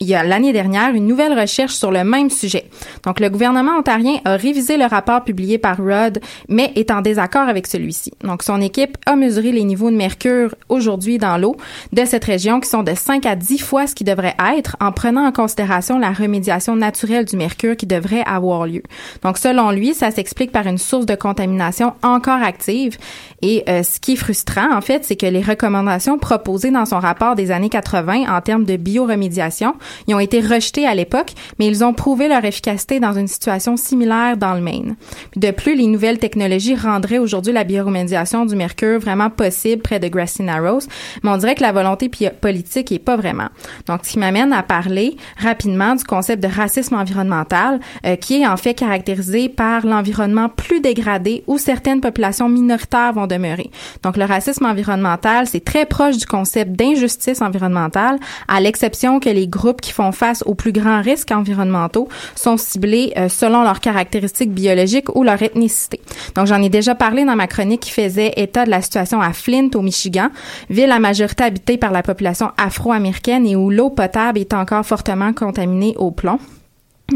il 0.00 0.06
y 0.06 0.14
a 0.14 0.22
l'année 0.22 0.52
dernière 0.52 0.94
une 0.94 1.06
nouvelle 1.06 1.38
recherche 1.38 1.74
sur 1.74 1.90
le 1.90 2.04
même 2.04 2.30
sujet. 2.30 2.64
Donc, 3.04 3.20
le 3.20 3.30
gouvernement 3.30 3.78
ontarien 3.78 4.18
a 4.24 4.36
révisé 4.36 4.76
le 4.76 4.84
rapport 4.84 5.24
publié 5.24 5.58
par 5.58 5.78
Rudd, 5.78 6.20
mais 6.48 6.72
est 6.76 6.90
en 6.90 7.00
désaccord 7.00 7.48
avec 7.48 7.66
celui-ci. 7.66 8.12
Donc, 8.22 8.42
son 8.42 8.60
équipe 8.60 8.96
a 9.06 9.16
mesuré 9.16 9.52
les 9.52 9.64
niveaux 9.64 9.90
de 9.90 9.96
mercure 9.96 10.54
aujourd'hui 10.68 11.18
dans 11.18 11.36
l'eau 11.36 11.56
de 11.92 12.04
cette 12.04 12.24
région 12.24 12.60
qui 12.60 12.68
sont 12.68 12.82
de 12.82 12.94
5 12.94 13.26
à 13.26 13.34
10 13.34 13.58
fois 13.58 13.86
ce 13.86 13.94
qui 13.94 14.04
devrait 14.04 14.36
être 14.56 14.76
en 14.80 14.92
prenant 14.92 15.26
en 15.26 15.32
considération 15.32 15.98
la 15.98 16.12
remédiation 16.12 16.76
naturelle 16.76 17.24
du 17.24 17.36
mercure 17.36 17.76
qui 17.76 17.86
devrait 17.86 18.24
avoir 18.24 18.66
lieu. 18.66 18.82
Donc, 19.22 19.38
selon 19.38 19.70
lui, 19.70 19.94
ça 19.94 20.10
s'explique 20.10 20.52
par 20.52 20.66
une 20.66 20.78
source 20.78 21.06
de 21.06 21.14
contamination 21.14 21.94
encore 22.02 22.42
active. 22.42 22.98
Et 23.42 23.64
euh, 23.68 23.82
ce 23.82 24.00
qui 24.00 24.12
est 24.12 24.16
frustrant, 24.16 24.76
en 24.76 24.80
fait, 24.80 25.04
c'est 25.04 25.16
que 25.16 25.26
les 25.26 25.42
recommandations 25.42 26.18
proposées 26.18 26.70
dans 26.70 26.86
son 26.86 26.98
rapport 26.98 27.34
des 27.34 27.50
années 27.50 27.68
80 27.68 28.24
en 28.28 28.40
termes 28.40 28.64
de 28.64 28.76
bioremédiation, 28.76 29.74
ils 30.06 30.14
ont 30.14 30.20
été 30.20 30.40
rejetées 30.40 30.86
à 30.86 30.94
l'époque, 30.94 31.32
mais 31.58 31.66
ils 31.66 31.84
ont 31.84 31.94
prouvé 31.94 32.28
leur 32.28 32.44
efficacité 32.44 33.00
dans 33.00 33.12
une 33.12 33.28
situation 33.28 33.76
similaire 33.76 34.36
dans 34.36 34.54
le 34.54 34.60
Maine. 34.60 34.96
De 35.36 35.50
plus, 35.50 35.74
les 35.74 35.86
nouvelles 35.86 36.18
technologies 36.18 36.76
rendraient 36.76 37.18
aujourd'hui 37.18 37.52
la 37.52 37.64
bioremédiation 37.64 38.46
du 38.46 38.56
mercure 38.56 38.98
vraiment 38.98 39.30
possible 39.30 39.82
près 39.82 40.00
de 40.00 40.08
Grassy 40.08 40.42
Narrows, 40.42 40.80
mais 41.22 41.30
on 41.30 41.36
dirait 41.36 41.54
que 41.54 41.62
la 41.62 41.72
volonté 41.72 42.10
politique 42.40 42.92
est 42.92 42.98
pas 42.98 43.16
vraiment. 43.16 43.48
Donc, 43.86 44.00
ce 44.04 44.12
qui 44.12 44.18
m'amène 44.18 44.52
à 44.52 44.62
parler 44.62 45.16
rapidement 45.38 45.94
du 45.94 46.04
concept 46.04 46.42
de 46.42 46.48
racisme 46.48 46.94
environnemental, 46.94 47.80
euh, 48.06 48.16
qui 48.16 48.40
est 48.40 48.46
en 48.46 48.56
fait 48.56 48.74
caractérisé 48.74 49.48
par 49.48 49.86
l'environnement 49.86 50.48
plus 50.48 50.80
dégradé 50.80 51.44
où 51.46 51.58
certaines 51.58 52.00
populations 52.00 52.48
minoritaires 52.48 53.12
vont 53.12 53.26
demeurer. 53.26 53.70
Donc, 54.02 54.16
le 54.16 54.24
racisme 54.24 54.66
environnemental, 54.66 55.46
c'est 55.46 55.64
très 55.64 55.86
proche 55.86 56.16
du 56.16 56.26
concept 56.26 56.72
d'injustice 56.72 57.42
environnementale, 57.42 58.18
à 58.46 58.60
l'exception 58.60 59.20
que 59.20 59.28
les 59.28 59.48
groupes 59.48 59.77
qui 59.80 59.92
font 59.92 60.12
face 60.12 60.42
aux 60.46 60.54
plus 60.54 60.72
grands 60.72 61.00
risques 61.00 61.30
environnementaux 61.30 62.08
sont 62.34 62.56
ciblés 62.56 63.12
euh, 63.16 63.28
selon 63.28 63.62
leurs 63.62 63.80
caractéristiques 63.80 64.52
biologiques 64.52 65.14
ou 65.14 65.22
leur 65.22 65.42
ethnicité. 65.42 66.00
Donc, 66.34 66.46
j'en 66.46 66.62
ai 66.62 66.68
déjà 66.68 66.94
parlé 66.94 67.24
dans 67.24 67.36
ma 67.36 67.46
chronique 67.46 67.80
qui 67.80 67.90
faisait 67.90 68.32
état 68.36 68.64
de 68.64 68.70
la 68.70 68.82
situation 68.82 69.20
à 69.20 69.32
Flint, 69.32 69.70
au 69.74 69.82
Michigan, 69.82 70.28
ville 70.70 70.90
à 70.90 70.98
majorité 70.98 71.44
habitée 71.44 71.76
par 71.76 71.92
la 71.92 72.02
population 72.02 72.50
afro-américaine 72.56 73.46
et 73.46 73.56
où 73.56 73.70
l'eau 73.70 73.90
potable 73.90 74.38
est 74.38 74.54
encore 74.54 74.84
fortement 74.84 75.32
contaminée 75.32 75.94
au 75.96 76.10
plomb. 76.10 76.38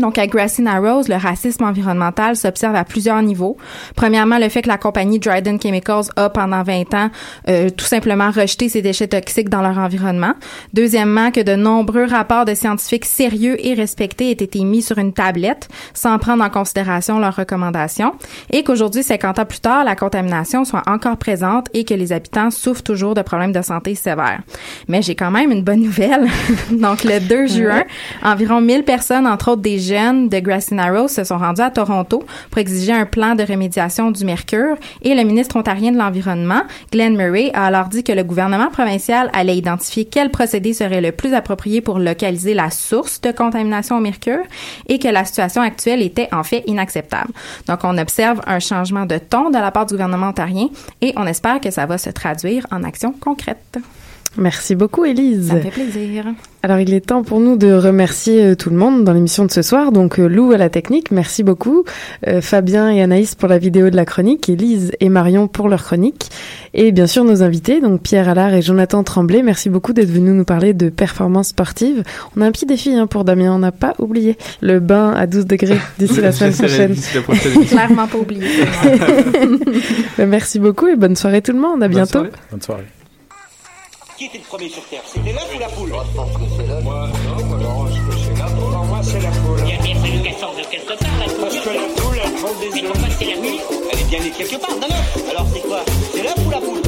Donc, 0.01 0.16
à 0.16 0.26
Grassy 0.26 0.62
Narrows, 0.62 1.03
le 1.07 1.16
racisme 1.16 1.64
environnemental 1.64 2.34
s'observe 2.34 2.74
à 2.74 2.82
plusieurs 2.82 3.20
niveaux. 3.20 3.59
Premièrement, 3.95 4.38
le 4.38 4.49
fait 4.49 4.62
que 4.62 4.68
la 4.68 4.78
compagnie 4.78 5.18
Dryden 5.18 5.61
Chemicals 5.61 6.07
a, 6.16 6.30
pendant 6.30 6.62
20 6.62 6.95
ans, 6.95 7.11
euh, 7.51 7.68
tout 7.68 7.84
simplement 7.84 8.30
rejeté 8.30 8.70
ses 8.70 8.80
déchets 8.80 9.09
toxiques 9.09 9.51
dans 9.51 9.61
leur 9.61 9.76
environnement. 9.76 10.32
Deuxièmement, 10.72 11.30
que 11.30 11.40
de 11.43 11.57
nombreux 11.57 12.07
rapports 12.07 12.47
de 12.47 12.55
scientifiques 12.55 13.05
sérieux 13.05 13.59
et 13.62 13.74
respectés 13.74 14.30
aient 14.30 14.43
été 14.43 14.64
mis 14.64 14.80
sur 14.80 14.97
une 14.97 15.12
tablette 15.12 15.68
sans 15.93 16.18
prendre 16.18 16.43
en 16.43 16.49
considération 16.49 17.18
leurs 17.18 17.36
recommandations. 17.36 18.14
Et 18.51 18.64
qu'aujourd'hui, 18.64 19.03
50 19.03 19.40
ans 19.40 19.45
plus 19.45 19.61
tard, 19.61 19.84
la 19.84 19.95
contamination 19.95 20.64
soit 20.64 20.84
encore 20.86 21.18
présente 21.18 21.68
et 21.74 21.84
que 21.84 21.93
les 21.93 22.14
habitants 22.14 22.51
souffrent 22.51 22.82
toujours 22.82 23.12
de 23.12 23.20
problèmes 23.20 23.53
de 23.53 23.61
santé 23.61 23.95
sévères. 23.95 24.40
Mais 24.88 25.03
j'ai 25.03 25.16
quand 25.16 25.30
même 25.30 25.53
une 25.53 25.62
bonne 25.62 25.82
nouvelle. 25.82 26.28
Donc, 26.70 27.05
le 27.05 27.20
2 27.20 27.47
juin, 27.47 27.84
environ 28.22 28.62
1000 28.62 28.84
personnes, 28.84 29.26
entre 29.26 29.51
autres 29.51 29.61
des 29.61 29.82
jeunes 29.83 30.28
de 30.28 30.39
Grassy 30.39 30.74
Narrows 30.74 31.09
se 31.09 31.24
sont 31.24 31.39
rendus 31.39 31.61
à 31.61 31.70
Toronto 31.70 32.24
pour 32.51 32.59
exiger 32.59 32.93
un 32.93 33.05
plan 33.05 33.35
de 33.35 33.43
remédiation 33.43 34.11
du 34.11 34.24
mercure 34.24 34.76
et 35.03 35.14
le 35.14 35.24
ministre 35.24 35.57
ontarien 35.57 35.93
de 35.93 35.99
l'Environnement, 35.99 36.62
Glenn 36.91 37.16
Murray, 37.16 37.51
a 37.55 37.66
alors 37.66 37.89
dit 37.89 38.05
que 38.05 38.12
le 38.12 38.24
gouvernement 38.24 38.70
provincial 38.70 39.30
allait 39.33 39.57
identifier 39.57 40.05
quel 40.05 40.30
procédé 40.30 40.72
serait 40.72 41.01
le 41.01 41.12
plus 41.12 41.35
approprié 41.35 41.80
pour 41.80 41.99
localiser 41.99 42.55
la 42.55 42.70
source 42.70 43.20
de 43.20 43.33
contamination 43.33 43.97
au 43.97 44.01
mercure 44.01 44.45
et 44.89 44.99
que 44.99 45.09
la 45.09 45.24
situation 45.24 45.62
actuelle 45.62 46.03
était 46.03 46.28
en 46.33 46.45
fait 46.45 46.62
inacceptable. 46.66 47.33
Donc, 47.66 47.80
on 47.83 47.99
observe 47.99 48.41
un 48.47 48.61
changement 48.61 49.07
de 49.07 49.18
ton 49.18 49.51
de 49.51 49.59
la 49.59 49.70
part 49.70 49.87
du 49.87 49.95
gouvernement 49.95 50.28
ontarien 50.28 50.68
et 51.01 51.12
on 51.16 51.26
espère 51.26 51.61
que 51.61 51.70
ça 51.70 51.87
va 51.87 51.99
se 51.99 52.11
traduire 52.11 52.66
en 52.70 52.85
actions 52.85 53.12
concrètes. 53.12 53.78
Merci 54.37 54.74
beaucoup, 54.74 55.05
Élise. 55.05 55.49
Ça 55.49 55.55
me 55.55 55.61
fait 55.61 55.70
plaisir. 55.70 56.24
Alors, 56.62 56.78
il 56.78 56.95
est 56.95 57.01
temps 57.07 57.22
pour 57.22 57.41
nous 57.41 57.57
de 57.57 57.72
remercier 57.72 58.45
euh, 58.45 58.55
tout 58.55 58.70
le 58.70 58.76
monde 58.76 59.05
dans 59.05 59.12
l'émission 59.12 59.45
de 59.45 59.51
ce 59.51 59.62
soir. 59.62 59.93
Donc, 59.93 60.18
euh, 60.18 60.26
Lou 60.26 60.53
à 60.53 60.57
la 60.57 60.70
technique, 60.70 61.11
merci 61.11 61.43
beaucoup. 61.43 61.85
Euh, 62.26 62.41
Fabien 62.41 62.89
et 62.91 63.03
Anaïs 63.03 63.35
pour 63.35 63.49
la 63.49 63.59
vidéo 63.59 63.91
de 63.91 63.97
la 63.97 64.05
chronique, 64.05 64.49
Élise 64.49 64.93
et 65.01 65.09
Marion 65.09 65.49
pour 65.49 65.68
leur 65.68 65.83
chronique. 65.83 66.30
Et 66.72 66.93
bien 66.93 67.07
sûr, 67.07 67.24
nos 67.24 67.43
invités, 67.43 67.80
donc 67.80 68.01
Pierre 68.01 68.28
Allard 68.28 68.55
et 68.55 68.62
Jonathan 68.62 69.03
Tremblay, 69.03 69.43
merci 69.43 69.68
beaucoup 69.68 69.93
d'être 69.93 70.11
venus 70.11 70.35
nous 70.35 70.45
parler 70.45 70.72
de 70.72 70.89
performance 70.89 71.49
sportive. 71.49 72.03
On 72.37 72.41
a 72.41 72.47
un 72.47 72.53
petit 72.53 72.66
défi 72.66 72.95
hein, 72.95 73.07
pour 73.07 73.24
Damien, 73.24 73.53
on 73.55 73.59
n'a 73.59 73.72
pas 73.72 73.95
oublié 73.99 74.39
le 74.62 74.80
bain 74.80 75.12
à 75.14 75.26
12 75.26 75.47
degrés 75.47 75.78
d'ici 75.99 76.20
la 76.20 76.33
semaine 76.33 76.55
prochaine. 76.55 76.95
Clairement 77.66 78.07
pas 78.07 78.18
oublié. 78.18 78.47
merci 80.18 80.59
beaucoup 80.59 80.87
et 80.89 80.97
bonne 80.97 81.16
soirée 81.16 81.43
tout 81.43 81.53
le 81.53 81.61
monde. 81.61 81.83
À 81.83 81.89
Bonne 81.89 81.97
bientôt. 81.97 82.11
soirée. 82.20 82.30
Bonne 82.51 82.62
soirée. 82.62 82.85
Qui 84.18 84.26
était 84.26 84.38
le 84.38 84.44
premier 84.44 84.68
sur 84.68 84.84
Terre? 84.86 85.02
C'était 85.06 85.32
l'œuf 85.32 85.48
ou 85.54 85.58
la 85.58 85.68
poule? 85.68 85.88
Moi, 85.90 86.04
je 86.10 86.16
pense 86.16 86.32
que 86.32 86.42
c'est 86.56 86.66
l'œuf. 86.66 86.84
Moi, 86.84 87.08
non, 87.26 87.54
alors 87.54 87.86
que 87.86 88.16
c'est 88.16 88.38
la 88.38 88.44
poule. 88.46 88.72
Pour 88.72 88.84
moi, 88.84 89.00
c'est 89.02 89.20
la 89.20 89.30
poule. 89.30 89.60
Il 89.64 89.68
y 89.68 89.72
a 89.72 89.82
bien 89.82 89.94
fallu 89.96 90.22
qu'elle 90.22 90.34
sorte 90.36 90.58
de 90.58 90.64
quelque 90.64 90.98
part, 90.98 91.18
la. 91.18 91.32
Parce 91.42 91.58
que 91.58 91.68
la 91.70 92.02
poule, 92.02 92.18
elle 92.22 92.32
prend 92.34 92.54
des 92.60 92.66
œufs. 92.66 92.74
Mais 92.74 92.82
pourquoi 92.82 93.08
c'est 93.18 93.24
la 93.24 93.36
nuit 93.36 93.60
Elle 93.92 93.98
est 94.00 94.04
bien 94.04 94.20
née 94.20 94.30
quelque 94.30 94.56
part, 94.56 94.70
non, 94.70 94.88
non. 94.88 95.30
Alors 95.30 95.46
c'est 95.52 95.60
quoi? 95.60 95.80
C'est 96.14 96.22
l'œuf 96.22 96.46
ou 96.46 96.50
la 96.50 96.60
poule? 96.60 96.82